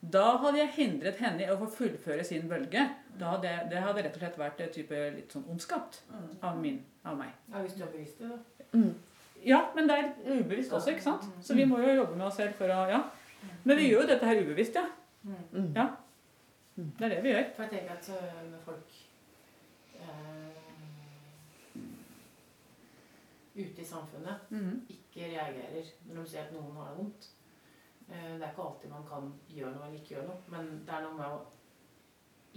Da 0.01 0.23
hadde 0.41 0.59
jeg 0.63 0.73
hindret 0.73 1.21
henne 1.21 1.45
i 1.45 1.51
å 1.53 1.59
få 1.61 1.67
fullføre 1.75 2.25
sin 2.25 2.49
bølge. 2.49 2.87
Da 3.21 3.35
hadde 3.35 3.51
jeg, 3.51 3.69
det 3.69 3.83
hadde 3.85 4.03
rett 4.07 4.17
og 4.17 4.23
slett 4.23 4.41
vært 4.41 4.65
type 4.73 5.03
litt 5.19 5.37
sånn 5.37 5.45
ondskapt 5.53 6.01
av, 6.41 6.57
min, 6.57 6.81
av 7.05 7.21
meg. 7.21 7.37
Ja, 7.53 7.61
hvis 7.61 7.77
du 7.77 7.85
er 7.85 7.93
bevisst 7.93 8.23
det, 8.23 8.33
da. 8.33 8.67
Mm. 8.73 8.91
Ja, 9.45 9.61
men 9.77 9.89
det 9.89 9.99
er 10.01 10.11
ubevisst 10.25 10.73
også, 10.73 10.95
ikke 10.95 11.05
sant? 11.05 11.29
Så 11.45 11.53
vi 11.57 11.65
må 11.69 11.77
jo 11.83 11.93
jobbe 11.93 12.17
med 12.17 12.25
oss 12.31 12.41
selv 12.41 12.57
for 12.57 12.73
å 12.73 12.83
Ja. 12.89 13.03
Men 13.69 13.77
vi 13.77 13.91
gjør 13.91 14.01
jo 14.01 14.09
dette 14.09 14.25
her 14.25 14.41
ubevisst, 14.41 14.81
ja. 14.81 14.87
Mm. 15.53 15.73
Ja. 15.77 15.91
Det 16.77 17.05
er 17.05 17.13
det 17.13 17.21
vi 17.21 17.35
gjør. 17.35 17.45
For 17.53 17.67
jeg 17.67 17.75
tenker 17.77 17.93
at 17.99 18.09
øh, 18.17 18.57
folk 18.65 18.97
ute 23.57 23.81
i 23.81 23.85
samfunnet 23.85 24.49
mm. 24.53 24.85
ikke 24.93 25.31
reagerer 25.33 25.91
når 26.05 26.23
de 26.23 26.29
ser 26.29 26.45
at 26.45 26.55
noen 26.55 26.75
har 26.77 26.91
det 26.91 26.97
vondt 27.01 27.29
eh, 28.09 28.33
Det 28.37 28.41
er 28.41 28.49
ikke 28.51 28.65
alltid 28.69 28.91
man 28.93 29.05
kan 29.09 29.29
gjøre 29.49 29.75
noe 29.75 29.87
eller 29.87 29.99
ikke 29.99 30.15
gjøre 30.15 30.27
noe, 30.29 30.41
men 30.53 30.73
det 30.85 30.97
er 30.97 31.05
noe 31.07 31.17
med 31.17 31.37
å 31.37 31.45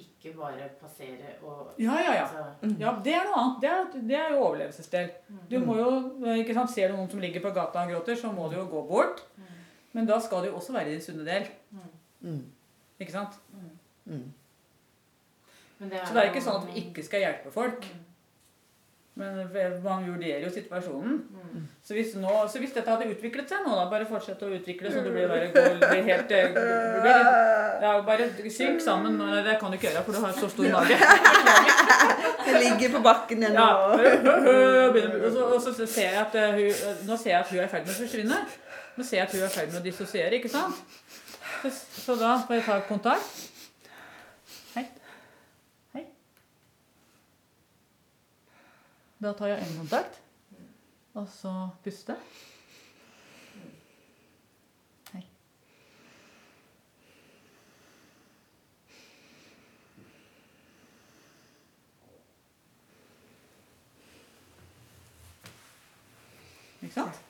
ikke 0.01 0.33
bare 0.37 0.69
passere 0.81 1.35
og 1.43 1.73
Ja, 1.79 1.97
ja, 2.01 2.13
ja. 2.15 2.27
altså, 2.27 2.77
Ja, 2.81 2.93
Det 3.05 3.15
er 3.15 3.27
noe 3.29 3.41
annet. 3.41 3.57
Det 3.63 3.71
er, 3.71 4.03
det 4.09 4.17
er 4.17 4.35
jo 4.35 4.45
overlevelsesdel. 4.47 5.11
Du 5.51 5.59
må 5.65 5.77
jo, 5.77 5.91
ikke 6.35 6.55
sant, 6.57 6.73
Ser 6.73 6.89
du 6.89 6.97
noen 6.97 7.11
som 7.11 7.21
ligger 7.21 7.43
på 7.45 7.53
gata 7.57 7.85
og 7.85 7.93
gråter, 7.93 8.17
så 8.17 8.33
må 8.33 8.49
du 8.49 8.57
jo 8.57 8.67
gå 8.71 8.83
bort. 8.89 9.25
Mm. 9.37 9.51
Men 9.93 10.09
da 10.09 10.21
skal 10.23 10.45
du 10.45 10.51
jo 10.51 10.57
også 10.61 10.73
være 10.77 10.89
i 10.89 10.95
din 10.95 11.05
sunne 11.05 11.27
del. 11.27 11.49
Mm. 12.21 12.45
ikke 13.01 13.13
sant? 13.13 13.37
Mm. 14.07 14.33
Men 15.79 15.91
det 15.91 16.07
Så 16.07 16.15
det 16.15 16.23
er 16.23 16.31
ikke 16.31 16.45
sånn 16.45 16.63
at 16.63 16.69
vi 16.69 16.85
ikke 16.85 17.05
skal 17.05 17.25
hjelpe 17.25 17.53
folk. 17.55 17.87
Mm. 19.21 19.51
Men 19.53 19.75
man 19.85 20.07
vurderer 20.09 20.45
jo 20.47 20.51
situasjonen. 20.55 21.18
Mm. 21.31 21.66
Så 21.85 21.97
hvis, 21.97 22.14
nå, 22.21 22.33
så 22.53 22.62
hvis 22.62 22.73
dette 22.73 22.91
hadde 22.91 23.11
utviklet 23.12 23.51
seg 23.51 23.66
nå, 23.66 23.75
da, 23.77 23.85
bare 23.91 24.07
fortsett 24.09 24.43
å 24.47 24.51
utvikle 24.57 24.93
så 24.93 25.03
du 25.05 25.11
blir, 25.12 25.29
bare, 25.29 25.51
gold, 25.55 25.85
blir 25.85 26.09
helt 26.09 26.33
eh, 26.37 26.55
blir, 26.55 27.29
ja, 27.85 27.93
Bare 28.07 28.31
synk 28.53 28.81
sammen. 28.85 29.21
Det 29.45 29.59
kan 29.61 29.73
du 29.73 29.79
ikke 29.79 29.91
gjøre, 29.91 30.05
for 30.07 30.16
du 30.16 30.25
har 30.25 30.33
så 30.37 30.49
stor 30.53 30.71
mage. 30.73 30.99
Jeg 32.47 32.62
ligger 32.64 32.97
på 32.97 33.05
bakken 33.05 33.45
igjen 33.45 33.55
Ja. 33.55 33.68
og 35.55 35.61
så, 35.62 35.75
ser 35.85 36.09
jeg 36.09 36.18
at 36.21 36.35
eh, 36.41 36.57
hun, 36.57 37.07
nå 37.09 37.16
ser 37.21 37.31
jeg 37.35 37.41
at 37.41 37.51
hun 37.51 37.61
er 37.61 37.68
i 37.68 37.71
ferd 37.71 37.87
med 37.87 37.95
å 37.95 38.01
forsvinne. 38.01 38.41
Nå 38.97 39.07
ser 39.07 39.21
jeg 39.21 39.27
at 39.29 39.35
hun 39.37 39.45
er 39.45 39.47
i 39.47 39.55
ferd 39.55 39.71
med 39.73 39.81
å 39.81 39.85
dissosiere, 39.85 40.41
ikke 40.41 40.51
sant? 40.53 40.81
Så, 41.62 41.71
så 42.07 42.16
da 42.21 42.35
får 42.47 42.59
jeg 42.59 42.64
ta 42.66 42.79
kontakt. 42.89 43.43
Hei. 44.75 44.87
Hei. 45.95 46.05
Da 49.21 49.33
tar 49.33 49.47
jeg 49.47 49.66
øyekontakt, 49.68 50.21
og 51.14 51.29
så 51.29 51.68
puste. 51.85 52.16
Hei. 55.12 55.25
Ikke 66.83 66.95
sant? 66.95 67.21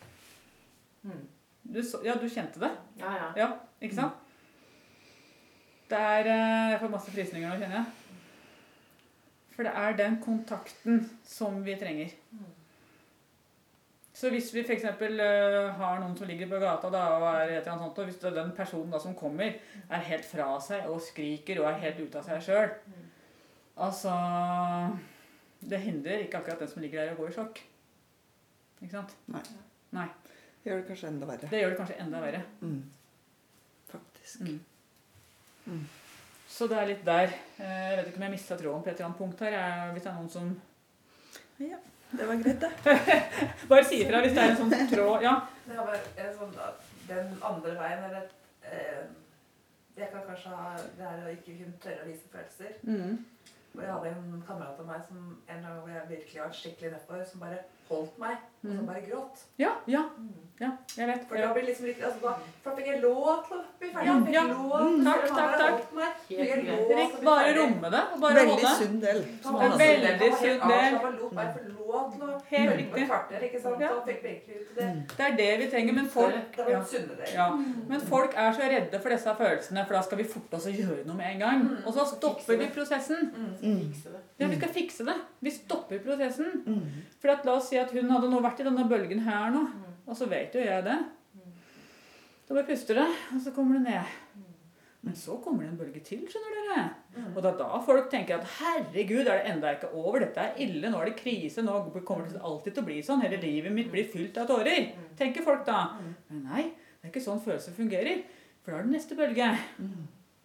Mm. 1.03 1.11
Du, 1.75 1.83
ja, 2.05 2.15
du 2.23 2.29
kjente 2.29 2.61
det? 2.61 2.71
Ja, 2.99 3.13
ja. 3.17 3.33
Ja, 3.37 3.51
ikke 3.81 3.95
sant? 3.95 4.13
Det 5.91 5.99
er 5.99 6.21
eh, 6.21 6.71
Jeg 6.71 6.81
får 6.81 6.95
masse 6.95 7.11
frysninger 7.11 7.51
nå, 7.51 7.59
kjenner 7.59 7.77
jeg. 7.83 8.00
For 9.61 9.69
det 9.69 9.73
er 9.77 9.97
den 9.99 10.15
kontakten 10.25 11.03
som 11.29 11.59
vi 11.61 11.75
trenger. 11.77 12.15
Så 14.17 14.31
hvis 14.33 14.47
vi 14.55 14.63
f.eks. 14.65 14.87
Uh, 14.89 15.67
har 15.77 16.01
noen 16.01 16.15
som 16.17 16.31
ligger 16.31 16.49
på 16.49 16.63
gata, 16.63 16.89
da, 16.89 17.03
og 17.19 17.27
er 17.29 17.43
et 17.43 17.53
eller 17.59 17.75
annet 17.75 17.85
sånt, 17.85 18.01
og 18.01 18.09
hvis 18.09 18.17
det 18.23 18.31
er 18.31 18.39
den 18.39 18.55
personen 18.57 18.89
da 18.95 19.03
som 19.05 19.19
kommer, 19.19 19.61
er 19.85 20.09
helt 20.09 20.25
fra 20.25 20.49
seg 20.65 20.89
og 20.89 21.05
skriker 21.05 21.61
og 21.61 21.69
er 21.69 21.79
helt 21.85 22.01
ute 22.01 22.23
av 22.23 22.25
seg 22.31 22.41
sjøl. 22.49 22.73
Altså 23.85 24.17
Det 25.61 25.85
hindrer 25.85 26.25
ikke 26.25 26.41
akkurat 26.41 26.65
den 26.65 26.73
som 26.73 26.81
ligger 26.81 27.05
der, 27.05 27.13
å 27.13 27.21
gå 27.21 27.29
i 27.29 27.37
sjokk. 27.37 27.61
Ikke 28.81 28.95
sant? 28.97 29.17
nei, 29.29 29.45
det 29.93 30.71
Gjør 30.71 30.81
det 30.81 30.89
kanskje 30.89 31.13
enda 31.13 31.29
verre. 31.35 31.53
Det 31.53 31.61
gjør 31.61 31.77
det 31.77 31.83
kanskje 31.85 32.01
enda 32.07 32.25
verre. 32.25 32.45
Mm. 32.65 32.81
Faktisk. 33.93 34.41
Mm. 34.41 34.61
Mm. 35.67 35.89
Så 36.51 36.67
det 36.69 36.77
er 36.81 36.89
litt 36.91 37.05
der. 37.07 37.31
Eh, 37.61 37.91
Jeg 37.91 37.97
vet 38.01 38.09
ikke 38.11 38.21
om 38.21 38.27
jeg 38.27 38.35
mista 38.35 38.57
tråden 38.59 38.83
på 38.83 38.91
et 38.91 38.97
eller 38.99 39.07
annet 39.09 39.19
punkt 39.19 39.41
her. 39.45 39.55
Jeg- 39.57 39.93
Hvis 39.95 40.03
det 40.03 40.11
er 40.11 40.19
noen 40.19 40.31
som 40.31 40.61
Ja, 41.61 41.77
Det 42.17 42.27
var 42.27 42.35
greit, 42.43 42.61
det. 42.61 42.71
Bare 43.71 43.85
si 43.85 44.01
ifra 44.03 44.21
hvis 44.25 44.35
det 44.35 44.43
er 44.43 44.51
en 44.51 44.57
sånn 44.57 44.89
tråd. 44.91 45.23
Ja. 45.23 45.35
Det 45.67 45.77
er 45.77 45.85
bare 45.87 46.01
en 46.19 46.33
sånn, 46.39 46.55
den 47.09 47.37
andre 47.43 47.75
veien, 47.79 48.05
eller 48.05 48.23
eh, 48.65 49.05
Jeg 49.97 50.09
kan 50.13 50.23
kanskje 50.27 50.49
ha 50.57 50.77
Det 50.97 51.05
er 51.07 51.23
å 51.27 51.31
ikke 51.37 51.55
kunne 51.61 51.79
tørre 51.85 52.03
å 52.05 52.09
vise 52.09 52.29
følelser. 52.33 52.73
Mm. 52.83 53.25
Og 53.77 53.83
jeg 53.85 53.93
hadde 53.93 54.09
en 54.17 54.43
kamerat 54.49 54.81
av 54.81 54.87
meg 54.87 55.05
som 55.07 55.19
en 55.49 55.63
gang 55.63 55.77
hvor 55.81 55.89
jeg 55.95 56.09
virkelig 56.09 56.41
var 56.43 56.51
skikkelig 56.53 56.91
nedfor, 56.97 57.25
som 57.31 57.41
bare 57.41 57.59
holdt 57.91 58.19
meg, 58.19 58.37
og 58.65 58.71
som 58.71 58.79
Mm. 58.81 58.87
bare 58.87 59.03
gråt. 59.09 59.37
Ja, 59.59 59.71
ja, 59.87 60.03
Mm. 60.19 60.29
ja, 60.61 60.71
jeg 60.97 61.07
vet. 61.09 61.23
For 61.29 61.37
da 61.37 61.53
blir 61.55 61.65
liksom 61.67 61.87
litt, 61.87 62.01
altså 62.03 62.21
da, 62.23 62.35
for 62.63 62.77
fikk 62.77 62.87
jeg 62.87 63.01
lov 63.03 63.47
til 63.49 63.57
å 63.57 63.63
bli 63.81 63.89
ferdig. 63.89 64.33
Ja, 64.33 64.43
ja. 64.43 64.43
lov, 64.53 64.81
Mm, 64.81 65.05
takk, 65.05 65.27
takk, 65.29 65.59
takk. 65.59 65.93
meg, 65.95 66.13
Helt 66.29 67.25
bare 67.25 67.55
romme 67.59 67.91
det 67.91 68.03
og 68.15 68.21
bare 68.21 68.35
Veldig 68.35 68.61
holde. 68.61 68.75
sunn 68.81 69.01
del. 69.01 69.21
Veldig 69.81 70.33
sunn 70.43 70.69
del. 70.69 70.99
Helt 72.51 72.77
riktig. 72.77 73.07
kvarter, 73.09 73.41
ikke 73.47 73.61
sant? 73.63 73.81
Ja. 73.81 73.89
Det. 74.07 74.85
Mm. 74.85 75.07
Det 75.17 75.21
er 75.27 75.37
det 75.37 75.59
vi 75.59 75.67
trenger. 75.71 75.93
Men 75.95 76.07
folk, 76.09 76.35
ja. 76.57 76.83
Ja. 77.35 77.49
Men 77.89 78.01
folk 78.01 78.35
er 78.37 78.53
så 78.53 78.61
redde 78.71 79.01
for 79.01 79.09
disse 79.09 79.35
følelsene, 79.39 79.87
for 79.87 79.95
da 79.95 80.03
skal 80.03 80.19
vi 80.19 80.25
forte 80.25 80.55
oss 80.55 80.67
å 80.67 80.73
gjøre 80.77 81.07
noe 81.07 81.17
med 81.17 81.27
en 81.35 81.39
gang. 81.39 81.63
Mm. 81.69 81.87
Og 81.87 81.95
så 81.95 82.07
stopper 82.07 82.57
vi 82.59 82.67
prosessen. 82.69 83.31
Mm. 83.63 83.95
Mm. 84.41 84.45
Ja, 84.47 84.49
vi 84.49 84.57
skal 84.57 84.73
fikse 84.73 85.05
det. 85.05 85.15
Vi 85.45 85.51
stopper 85.53 85.99
prosessen. 86.05 86.63
Mm. 86.67 86.83
For 87.21 87.29
at, 87.35 87.45
la 87.45 87.53
oss 87.59 87.69
si 87.69 87.77
at 87.77 87.91
hun 87.93 88.09
hadde 88.11 88.31
nå 88.33 88.41
vært 88.41 88.61
i 88.61 88.65
denne 88.65 88.87
bølgen 88.89 89.21
her 89.27 89.51
nå, 89.53 89.67
Mm. 89.69 89.97
og 90.09 90.17
så 90.17 90.29
vet 90.29 90.55
jo 90.55 90.61
jeg 90.65 90.85
det. 90.85 90.99
Da 92.49 92.55
bare 92.57 92.67
puster 92.67 92.95
det, 92.99 93.09
og 93.35 93.41
så 93.45 93.53
kommer 93.55 93.79
det 93.79 93.83
ned. 93.93 94.05
Men 95.03 95.15
så 95.17 95.37
kommer 95.41 95.63
det 95.63 95.71
en 95.71 95.79
bølge 95.79 96.01
til, 96.05 96.25
skjønner 96.29 96.57
dere. 96.57 96.81
Og 97.35 97.39
det 97.43 97.51
er 97.53 97.59
da 97.61 97.79
folk 97.87 98.11
tenker 98.11 98.41
at 98.41 98.49
herregud, 98.59 99.27
er 99.29 99.39
det 99.39 99.53
enda 99.55 99.71
ikke 99.77 99.93
over? 99.97 100.19
Dette 100.21 100.41
er 100.41 100.59
ille, 100.61 100.91
nå 100.91 100.99
er 101.01 101.05
det 101.09 101.17
krise, 101.23 101.63
nå 101.65 101.77
kommer 102.05 102.27
det 102.29 102.41
alltid 102.43 102.75
til 102.75 102.83
å 102.83 102.87
bli 102.87 102.99
sånn. 103.07 103.23
Hele 103.23 103.39
livet 103.41 103.73
mitt 103.73 103.89
blir 103.93 104.05
fylt 104.13 104.37
av 104.43 104.47
tårer. 104.51 104.91
Tenker 105.17 105.43
folk 105.47 105.65
da. 105.65 105.95
Men 106.29 106.43
nei, 106.51 106.65
det 107.01 107.07
er 107.09 107.13
ikke 107.15 107.23
sånn 107.25 107.41
følelser 107.41 107.73
fungerer. 107.73 108.25
For 108.63 108.73
da 108.73 108.79
er 108.79 108.83
det 108.91 108.93
neste 108.99 109.17
bølge. 109.17 109.49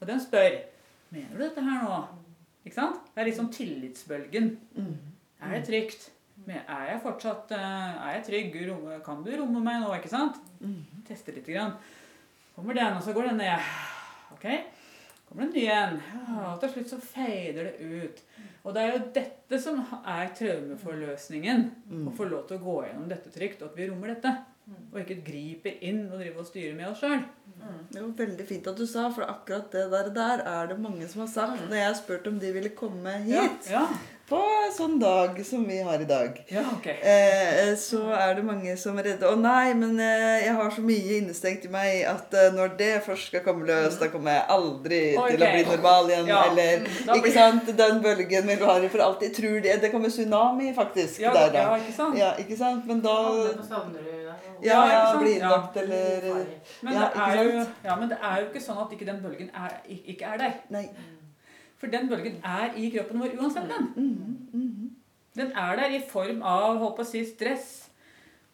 Og 0.01 0.07
den 0.07 0.19
spør 0.23 0.61
Mener 1.11 1.37
du 1.37 1.43
dette 1.43 1.61
her 1.61 1.83
nå? 1.83 1.97
Ikke 2.65 2.75
sant? 2.79 3.01
Det 3.13 3.21
er 3.21 3.29
liksom 3.29 3.51
tillitsbølgen. 3.53 4.51
Mm. 4.75 4.93
Er 5.45 5.57
det 5.57 5.65
trygt? 5.67 6.07
Men 6.45 6.63
er 6.67 6.89
jeg 6.91 7.01
fortsatt 7.01 7.51
eh, 7.55 7.91
Er 8.05 8.17
jeg 8.17 8.23
trygg? 8.27 8.55
Kan 9.05 9.21
du 9.25 9.31
romme 9.39 9.61
meg 9.63 9.83
nå? 9.83 9.91
ikke 9.95 10.11
sant? 10.11 10.41
Teste 11.07 11.33
litt. 11.35 11.47
Grann. 11.47 11.77
Kommer 12.55 12.75
den, 12.77 12.97
og 12.97 13.03
så 13.03 13.13
går 13.15 13.29
den 13.29 13.39
ned. 13.43 13.69
Ok? 14.35 14.45
Kommer 15.27 15.45
den 15.45 15.53
ny 15.55 15.65
en. 15.73 15.97
Ja, 15.99 16.51
og 16.53 16.59
til 16.61 16.71
slutt 16.73 16.91
så 16.93 16.99
feider 17.03 17.69
det 17.69 18.03
ut. 18.05 18.21
Og 18.65 18.73
det 18.73 18.81
er 18.81 18.93
jo 18.95 19.01
dette 19.15 19.59
som 19.61 19.81
er 20.01 20.29
traumeforløsningen. 20.37 21.65
Å 22.09 22.13
få 22.17 22.27
lov 22.29 22.45
til 22.49 22.57
å 22.59 22.63
gå 22.65 22.75
gjennom 22.87 23.09
dette 23.11 23.33
trygt, 23.33 23.61
og 23.61 23.71
at 23.71 23.79
vi 23.79 23.89
rommer 23.89 24.13
dette. 24.15 24.31
Og 24.65 24.99
ikke 25.01 25.19
griper 25.27 25.75
inn 25.85 26.05
og 26.07 26.17
driver 26.17 26.41
og 26.41 26.47
styrer 26.47 26.73
med 26.77 26.87
oss 26.89 27.03
sjøl. 27.03 27.21
Det 27.91 28.01
var 28.01 28.13
veldig 28.17 28.45
fint 28.49 28.67
at 28.69 28.77
du 28.79 28.85
sa, 28.89 29.07
for 29.13 29.27
akkurat 29.29 29.69
det 29.73 29.83
der, 29.91 30.09
der 30.15 30.41
er 30.49 30.69
det 30.71 30.79
mange 30.81 31.07
som 31.09 31.21
har 31.23 31.29
sagt 31.31 31.65
når 31.69 31.77
jeg 31.77 31.87
har 31.87 31.97
spurt 31.99 32.27
om 32.29 32.39
de 32.41 32.51
ville 32.55 32.71
komme 32.77 33.13
hit. 33.25 33.69
Ja, 33.69 33.85
på 34.25 34.37
en 34.41 34.71
sånn 34.73 34.95
dag 34.97 35.37
som 35.45 35.61
vi 35.69 35.77
har 35.85 36.01
i 36.01 36.07
dag. 36.09 36.37
ja, 36.49 36.63
ok. 36.73 36.87
Eh, 36.89 37.75
så 37.77 37.99
er 38.17 38.33
det 38.39 38.45
mange 38.45 38.73
som 38.81 38.97
er 38.97 39.11
redde. 39.11 39.29
Å 39.29 39.37
nei, 39.37 39.75
men 39.77 39.99
eh, 40.01 40.45
jeg 40.47 40.55
har 40.57 40.71
så 40.73 40.81
mye 40.85 41.17
innestengt 41.19 41.67
i 41.67 41.69
meg 41.73 41.99
at 42.09 42.33
eh, 42.33 42.49
når 42.55 42.73
det 42.79 42.89
først 43.05 43.29
skal 43.29 43.43
komme 43.45 43.67
løs, 43.69 43.99
da 44.01 44.09
kommer 44.13 44.33
jeg 44.33 44.47
aldri 44.55 45.01
til 45.13 45.45
å 45.45 45.51
bli 45.53 45.65
normal 45.69 46.09
igjen. 46.09 46.31
Ja. 46.31 46.39
Eller 46.49 46.81
blir... 46.87 47.19
ikke 47.19 47.33
sant, 47.35 47.69
den 47.77 48.01
bølgen 48.01 48.49
vil 48.49 48.61
du 48.61 48.65
ha 48.65 48.79
i 48.81 48.89
for 48.89 49.05
alltid. 49.05 49.35
Tror 49.35 49.59
det, 49.61 49.77
Det 49.83 49.91
kommer 49.93 50.13
tsunami, 50.13 50.71
faktisk. 50.73 51.21
Ja, 51.21 51.33
der, 51.35 51.53
da. 51.53 51.67
ja, 51.67 51.75
ikke 51.83 51.97
sant? 51.99 52.17
Ja, 52.17 52.31
ikke 52.41 52.57
sant? 52.57 52.87
Men 52.89 53.03
da. 53.05 53.17
Ja, 54.63 54.79
ja, 54.89 55.19
innlagt 55.19 55.77
eller 55.77 56.25
Men, 56.81 56.93
Ja, 56.93 57.09
det 57.13 57.25
er 57.25 57.43
jo, 57.43 57.65
ja, 57.83 57.95
men 57.99 58.09
det 58.09 58.17
er 58.23 58.41
jo 58.41 58.49
ikke 58.49 58.63
sånn 58.63 58.81
at 58.81 58.93
ikke 58.95 59.05
den 59.05 59.21
bølgen 59.21 59.51
er, 59.53 59.77
ikke 59.85 60.33
er 60.33 60.41
der. 60.41 60.57
Nei. 60.73 60.87
For 61.77 61.87
den 61.91 62.07
bølgen 62.09 62.37
er 62.43 62.73
i 62.79 62.89
kroppen 62.93 63.19
vår 63.19 63.35
uansett. 63.39 63.67
Den 63.69 63.89
Mhm, 63.95 64.37
mhm. 64.53 64.91
Den 65.35 65.51
er 65.51 65.75
der 65.75 65.91
i 65.91 65.99
form 66.09 66.41
av 66.47 66.77
holdt 66.79 66.95
på 66.97 67.03
å 67.03 67.05
si, 67.09 67.25
stress 67.25 67.89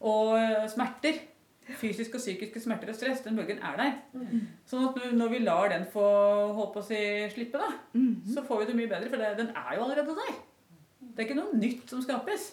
og 0.02 0.32
eh, 0.40 0.64
smerter. 0.68 1.20
Fysiske 1.78 2.16
og 2.18 2.24
psykiske 2.24 2.60
smerter 2.64 2.90
og 2.90 2.96
stress. 2.98 3.22
Den 3.22 3.36
bølgen 3.38 3.60
er 3.62 3.76
der. 3.78 3.92
Sånn 4.68 4.88
at 4.90 4.96
når- 5.14 5.30
vi 5.30 5.40
lar 5.40 5.70
den 5.70 5.86
få 5.94 6.02
holdt 6.58 6.74
på 6.74 6.82
å 6.82 6.84
si, 6.88 6.96
slippe, 7.36 7.60
da, 7.62 7.70
så 8.34 8.44
får 8.48 8.60
vi 8.60 8.66
det 8.66 8.76
mye 8.76 8.90
bedre. 8.90 9.10
For 9.10 9.18
det, 9.18 9.38
den 9.38 9.50
er 9.56 9.76
jo 9.78 9.84
allerede 9.84 10.16
der. 10.18 10.34
Det 11.16 11.20
er 11.20 11.30
ikke 11.30 11.36
noe 11.38 11.54
nytt 11.54 11.88
som 11.90 12.02
skapes. 12.02 12.52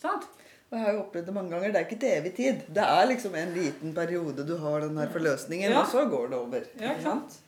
Sant? 0.00 0.22
Og 0.70 0.78
jeg 0.78 0.86
har 0.86 0.92
jo 0.94 1.00
opplevd 1.02 1.26
det 1.26 1.34
mange 1.34 1.50
ganger. 1.50 1.72
Det 1.72 1.76
er 1.80 1.84
ikke 1.88 2.00
til 2.00 2.14
evig 2.20 2.34
tid. 2.36 2.62
Det 2.74 2.82
er 2.84 3.06
liksom 3.10 3.34
en 3.34 3.52
liten 3.54 3.92
periode 3.94 4.46
du 4.46 4.56
har 4.56 4.80
den 4.80 4.96
her 4.96 5.08
forløsningen, 5.08 5.70
Ja. 5.70 5.80
og 5.80 5.86
så 5.88 6.08
går 6.08 6.30
det 6.30 6.38
over. 6.38 6.62
Ja, 6.80 6.92
ikke 6.94 7.02
sant? 7.02 7.40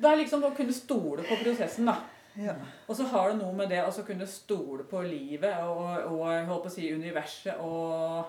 Det 0.00 0.08
er 0.08 0.20
liksom 0.22 0.44
å 0.48 0.54
kunne 0.56 0.72
stole 0.72 1.24
på 1.28 1.36
prosessen, 1.42 1.90
da. 1.90 1.98
Ja. 2.38 2.54
Og 2.86 2.96
så 2.96 3.04
har 3.10 3.30
det 3.30 3.40
noe 3.40 3.52
med 3.56 3.68
det 3.72 3.82
å 3.84 3.90
så 3.92 4.04
kunne 4.06 4.28
stole 4.30 4.84
på 4.88 5.02
livet 5.04 5.58
og, 5.66 6.12
og 6.12 6.22
holdt 6.48 6.62
på 6.64 6.70
å 6.70 6.72
si 6.72 6.86
universet 6.94 7.58
og 7.58 8.24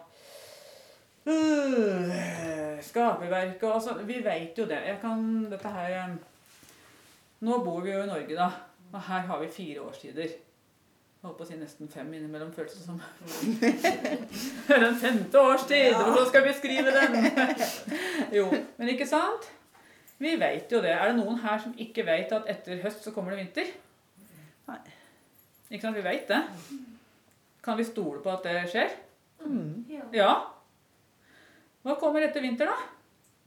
øh, 1.29 2.81
skaperverket 2.81 3.67
og 3.69 3.75
altså, 3.77 3.99
Vi 4.07 4.19
vet 4.25 4.57
jo 4.57 4.65
det. 4.65 4.81
Jeg 4.89 4.97
kan 5.03 5.45
dette 5.51 5.73
her 5.77 5.97
eh, 5.99 6.15
Nå 7.45 7.61
bor 7.65 7.81
vi 7.85 7.93
jo 7.93 8.03
i 8.03 8.09
Norge, 8.09 8.35
da. 8.37 8.49
Og 8.91 8.99
her 9.07 9.23
har 9.29 9.39
vi 9.41 9.47
fire 9.53 9.85
årstider. 9.85 10.33
Jeg 11.21 11.29
holdt 11.29 11.37
på 11.37 11.45
å 11.45 11.47
si 11.49 11.55
nesten 11.57 11.89
fem 11.89 12.11
innimellom, 12.17 12.51
føles 12.53 12.73
det 12.77 12.83
som. 12.85 12.99
Er 14.69 14.85
den 14.85 14.99
femte 15.01 15.41
årstid! 15.41 15.95
Hvordan 15.95 16.27
skal 16.29 16.43
vi 16.43 16.51
beskrive 16.51 16.93
den? 16.97 17.17
jo, 18.37 18.45
men 18.77 18.93
ikke 18.93 19.09
sant? 19.09 19.49
Vi 20.21 20.35
vet 20.37 20.71
jo 20.71 20.81
det. 20.83 20.93
Er 20.93 21.09
det 21.09 21.17
noen 21.17 21.39
her 21.41 21.61
som 21.61 21.73
ikke 21.81 22.05
vet 22.05 22.33
at 22.35 22.49
etter 22.51 22.81
høst 22.83 23.05
så 23.05 23.13
kommer 23.15 23.33
det 23.33 23.41
vinter? 23.41 23.69
Nei. 24.69 24.79
Ikke 25.71 25.81
sant? 25.85 25.97
Vi 25.97 26.03
vet 26.05 26.27
det. 26.29 26.41
Kan 27.65 27.77
vi 27.79 27.85
stole 27.87 28.21
på 28.21 28.29
at 28.33 28.45
det 28.45 28.65
skjer? 28.69 28.93
Mm. 29.41 29.85
Ja. 29.89 30.03
Ja. 30.13 30.33
Hva 31.81 31.95
kommer 31.97 32.21
etter 32.21 32.43
vinter, 32.43 32.69
da? 32.69 32.75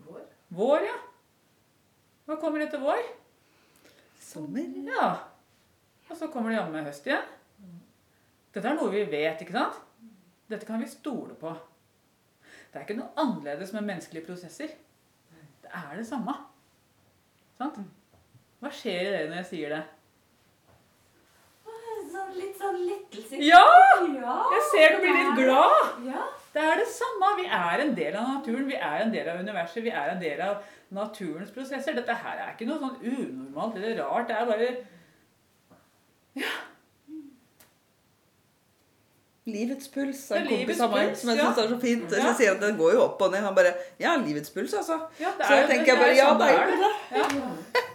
Vår. 0.08 0.24
Vår, 0.58 0.86
ja. 0.88 0.96
Hva 2.26 2.38
kommer 2.42 2.64
etter 2.64 2.82
vår? 2.82 3.02
Sommer. 4.22 4.66
Ja. 4.88 5.10
Og 6.08 6.18
så 6.18 6.26
kommer 6.32 6.50
det 6.50 6.58
jammen 6.58 6.88
høst 6.88 7.06
igjen. 7.06 7.30
Dette 8.54 8.70
er 8.70 8.78
noe 8.78 8.90
vi 8.90 9.04
vet, 9.10 9.42
ikke 9.42 9.54
sant? 9.54 9.78
Dette 10.50 10.66
kan 10.66 10.82
vi 10.82 10.88
stole 10.90 11.34
på. 11.38 11.54
Det 12.70 12.80
er 12.80 12.86
ikke 12.86 12.98
noe 12.98 13.14
annerledes 13.18 13.70
med 13.74 13.86
menneskelige 13.86 14.26
prosesser. 14.26 14.74
Det 15.62 15.70
er 15.70 15.94
det 15.98 16.06
samme. 16.06 16.34
Sant? 17.60 17.82
Hva 18.62 18.70
skjer 18.72 19.02
i 19.02 19.12
dere 19.12 19.28
når 19.30 19.42
jeg 19.42 19.50
sier 19.52 19.76
det? 19.76 19.82
Sånn, 22.14 22.34
litt 22.38 22.58
sånn 22.60 22.76
lettelse. 22.86 23.38
Ja! 23.42 23.64
Ja! 24.14 24.34
Jeg 24.54 24.64
ser 24.70 24.92
du 24.94 25.00
blir 25.02 25.16
litt 25.18 25.38
glad! 25.40 25.96
Ja. 26.06 26.26
Det 26.54 26.62
er 26.62 26.78
det 26.78 26.86
samme. 26.86 27.32
Vi 27.40 27.46
er 27.50 27.82
en 27.82 27.94
del 27.96 28.14
av 28.20 28.28
naturen, 28.36 28.68
vi 28.70 28.76
er 28.78 29.02
en 29.02 29.10
del 29.14 29.30
av 29.32 29.40
universet, 29.42 29.82
vi 29.82 29.90
er 29.90 30.12
en 30.12 30.20
del 30.22 30.42
av 30.44 30.60
naturens 30.94 31.50
prosesser. 31.54 31.96
Dette 31.98 32.14
her 32.20 32.36
er 32.44 32.52
ikke 32.52 32.68
noe 32.68 32.78
sånn 32.78 33.00
unormalt 33.02 33.80
eller 33.80 33.98
rart. 33.98 34.30
Det 34.30 34.36
er 34.38 34.46
bare 34.52 34.68
Livets 39.44 39.90
puls 39.92 40.20
er 40.32 40.40
en 40.40 40.46
kompis 40.48 40.78
av 40.80 40.94
meg 40.94 41.10
som 41.20 41.30
jeg 41.30 41.36
ja. 41.36 41.48
syns 41.50 41.58
er 41.60 41.72
så 41.74 41.80
fint. 41.82 42.04
Ja. 42.08 42.28
jeg 42.30 42.36
sier 42.38 42.54
at 42.54 42.62
den 42.62 42.78
går 42.78 42.94
jo 42.96 43.02
opp 43.04 43.20
og 43.26 43.34
ned. 43.34 43.42
Han 43.44 43.56
bare 43.56 43.74
Ja, 44.00 44.14
livets 44.16 44.52
puls, 44.54 44.72
altså. 44.72 45.02
ja, 45.20 45.34
Så 45.36 45.58
jeg 45.58 45.66
tenker 45.68 45.92
jeg 45.92 46.00
bare 46.00 46.14
Ja, 46.16 46.30
sånn 46.30 46.40
det 46.40 46.48
er 46.48 46.70
jo 46.70 47.42
det. 47.74 47.90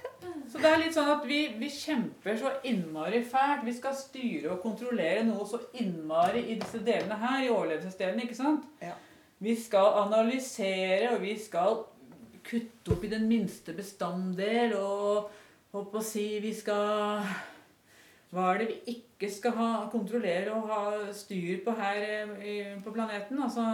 Så 0.49 0.61
det 0.61 0.69
er 0.69 0.79
litt 0.81 0.95
sånn 0.95 1.09
at 1.13 1.25
vi, 1.29 1.39
vi 1.61 1.69
kjemper 1.69 2.37
så 2.37 2.51
innmari 2.65 3.21
fælt. 3.25 3.65
Vi 3.65 3.73
skal 3.77 3.93
styre 3.97 4.55
og 4.55 4.63
kontrollere 4.63 5.21
noe 5.25 5.45
så 5.49 5.59
innmari 5.77 6.41
i 6.49 6.57
disse 6.61 6.81
delene 6.85 7.17
her, 7.21 7.43
i 7.45 7.51
overlevelsesdelen, 7.53 8.23
ikke 8.25 8.37
sant? 8.37 8.65
Ja. 8.81 8.95
Vi 9.39 9.53
skal 9.55 9.93
analysere, 10.01 11.13
og 11.13 11.21
vi 11.21 11.35
skal 11.39 11.83
kutte 12.49 12.95
opp 12.95 13.05
i 13.05 13.11
den 13.13 13.29
minste 13.29 13.75
bestanddel, 13.77 14.73
og 14.77 15.29
holdt 15.73 15.93
på 15.93 16.01
å 16.01 16.05
si 16.05 16.25
vi 16.41 16.53
skal 16.57 17.21
Hva 18.29 18.51
er 18.51 18.61
det 18.61 18.67
vi 18.69 18.95
ikke 18.97 19.31
skal 19.33 19.55
ha, 19.57 19.69
kontrollere 19.91 20.53
og 20.53 20.69
ha 20.69 21.13
styr 21.17 21.63
på 21.65 21.73
her 21.79 22.03
eh, 22.37 22.75
på 22.83 22.93
planeten? 22.93 23.41
Altså 23.41 23.65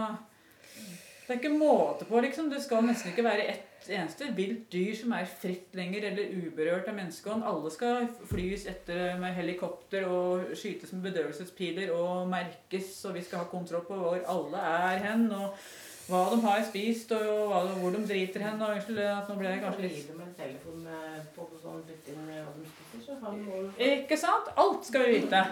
det 1.26 1.34
er 1.34 1.40
ikke 1.40 1.58
måte 1.58 2.06
på, 2.06 2.20
liksom. 2.22 2.50
Det 2.52 2.60
skal 2.62 2.84
nesten 2.86 3.10
ikke 3.10 3.24
være 3.26 3.48
ett 3.50 3.88
eneste 3.90 4.28
vilt 4.34 4.68
dyr 4.70 4.94
som 4.94 5.10
er 5.16 5.26
fritt 5.26 5.74
lenger 5.74 6.06
eller 6.08 6.36
uberørt 6.38 6.86
av 6.86 6.94
menneskehånd. 6.94 7.42
Alle 7.46 7.72
skal 7.74 8.06
flys 8.30 8.68
etter 8.70 9.18
med 9.18 9.34
helikopter 9.34 10.06
og 10.06 10.52
skytes 10.58 10.94
med 10.94 11.08
bedøvelsespiler 11.08 11.90
og 11.94 12.30
merkes, 12.30 12.92
og 13.10 13.18
vi 13.18 13.24
skal 13.26 13.42
ha 13.42 13.50
kontroll 13.50 13.82
på 13.88 13.98
hvor 13.98 14.22
alle 14.22 14.62
er 14.70 15.02
hen, 15.08 15.26
og 15.34 15.58
hva 16.06 16.22
de 16.30 16.40
har 16.44 16.64
spist, 16.66 17.12
og 17.12 17.50
hva, 17.50 17.62
hvor 17.80 17.94
de 17.94 18.02
driter 18.06 18.44
hen. 18.46 18.60
Og 18.62 18.74
unnskyld, 18.76 19.00
at 19.04 19.30
nå 19.30 19.38
ble 19.40 19.52
jeg 19.52 19.62
kanskje 19.64 19.84
litt 19.86 19.96
Livet 19.96 20.18
med 20.20 20.34
telefon 20.38 20.82
med, 20.86 21.22
på 21.36 21.46
sånn 21.62 21.80
spiser, 21.86 23.00
så 23.06 23.16
han 23.22 23.40
må 23.46 23.62
Ikke 23.90 24.18
sant? 24.20 24.52
Alt 24.56 24.90
skal 24.90 25.06
vi 25.06 25.16
vite. 25.20 25.42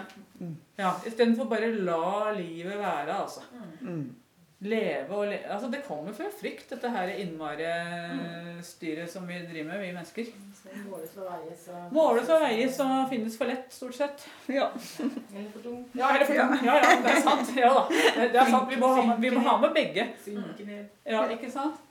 Ja, 0.79 0.93
Istedenfor 1.07 1.49
bare 1.51 1.71
la 1.75 2.31
livet 2.37 2.79
være, 2.79 3.17
altså. 3.21 3.43
Mm. 3.81 4.07
Leve 4.65 5.13
og 5.13 5.27
le 5.29 5.37
Altså, 5.43 5.69
det 5.71 5.83
kommer 5.85 6.13
fra 6.15 6.27
frykt, 6.33 6.69
dette 6.71 6.89
her 6.91 7.11
innmari-styret 7.21 9.11
som 9.11 9.27
vi 9.29 9.37
driver 9.45 9.69
med, 9.69 9.81
vi 9.83 9.91
mennesker. 9.93 10.31
måles 10.89 11.15
og 11.17 11.27
veies 11.29 11.67
og 11.69 11.93
Måles 11.93 12.29
og 12.33 12.41
veies 12.45 12.79
og 12.85 12.93
finnes 13.11 13.37
for 13.37 13.51
lett, 13.51 13.67
stort 13.73 13.95
sett. 13.97 14.25
Ja. 14.49 14.67
Eller 14.73 15.49
for 15.53 15.61
tung. 15.65 15.81
Ja, 15.93 16.11
eller 16.15 16.25
for 16.25 16.41
tung. 16.41 16.65
Ja, 16.65 16.77
ja, 16.81 16.95
det 17.05 17.13
er 17.13 17.21
sant. 17.29 17.53
Ja 17.55 17.71
da. 17.77 17.85
Det, 17.91 18.29
det 18.33 18.41
er 18.41 18.51
sant. 18.51 18.69
Vi 18.71 18.79
må, 18.81 18.91
ha 18.97 19.05
med, 19.11 19.21
vi 19.21 19.33
må 19.35 19.45
ha 19.45 19.57
med 19.61 19.75
begge. 19.77 20.09
Ja, 21.05 21.25
ikke 21.37 21.51
sant? 21.53 21.81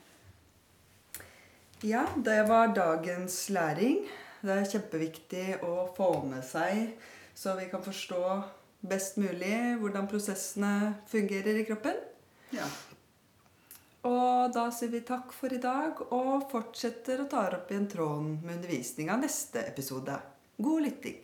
ja, 1.85 2.07
det 2.17 2.49
var 2.49 2.75
dagens 2.77 3.51
læring. 3.53 4.05
Det 4.45 4.53
er 4.53 4.69
kjempeviktig 4.69 5.45
å 5.65 5.87
få 5.97 6.09
med 6.29 6.45
seg, 6.45 6.95
så 7.37 7.55
vi 7.59 7.69
kan 7.71 7.85
forstå 7.85 8.23
best 8.85 9.17
mulig 9.21 9.55
hvordan 9.81 10.09
prosessene 10.09 10.95
fungerer 11.09 11.61
i 11.61 11.65
kroppen. 11.69 11.97
Ja. 12.55 12.67
Og 14.05 14.53
da 14.53 14.67
sier 14.75 14.93
vi 14.93 15.01
takk 15.07 15.33
for 15.33 15.53
i 15.53 15.61
dag, 15.61 16.01
og 16.13 16.49
fortsetter 16.51 17.23
å 17.23 17.29
ta 17.31 17.47
opp 17.57 17.71
igjen 17.73 17.89
tråden 17.89 18.35
med 18.43 18.59
undervisninga 18.59 19.17
neste 19.21 19.65
episode. 19.65 20.19
God 20.61 20.85
lytting. 20.85 21.23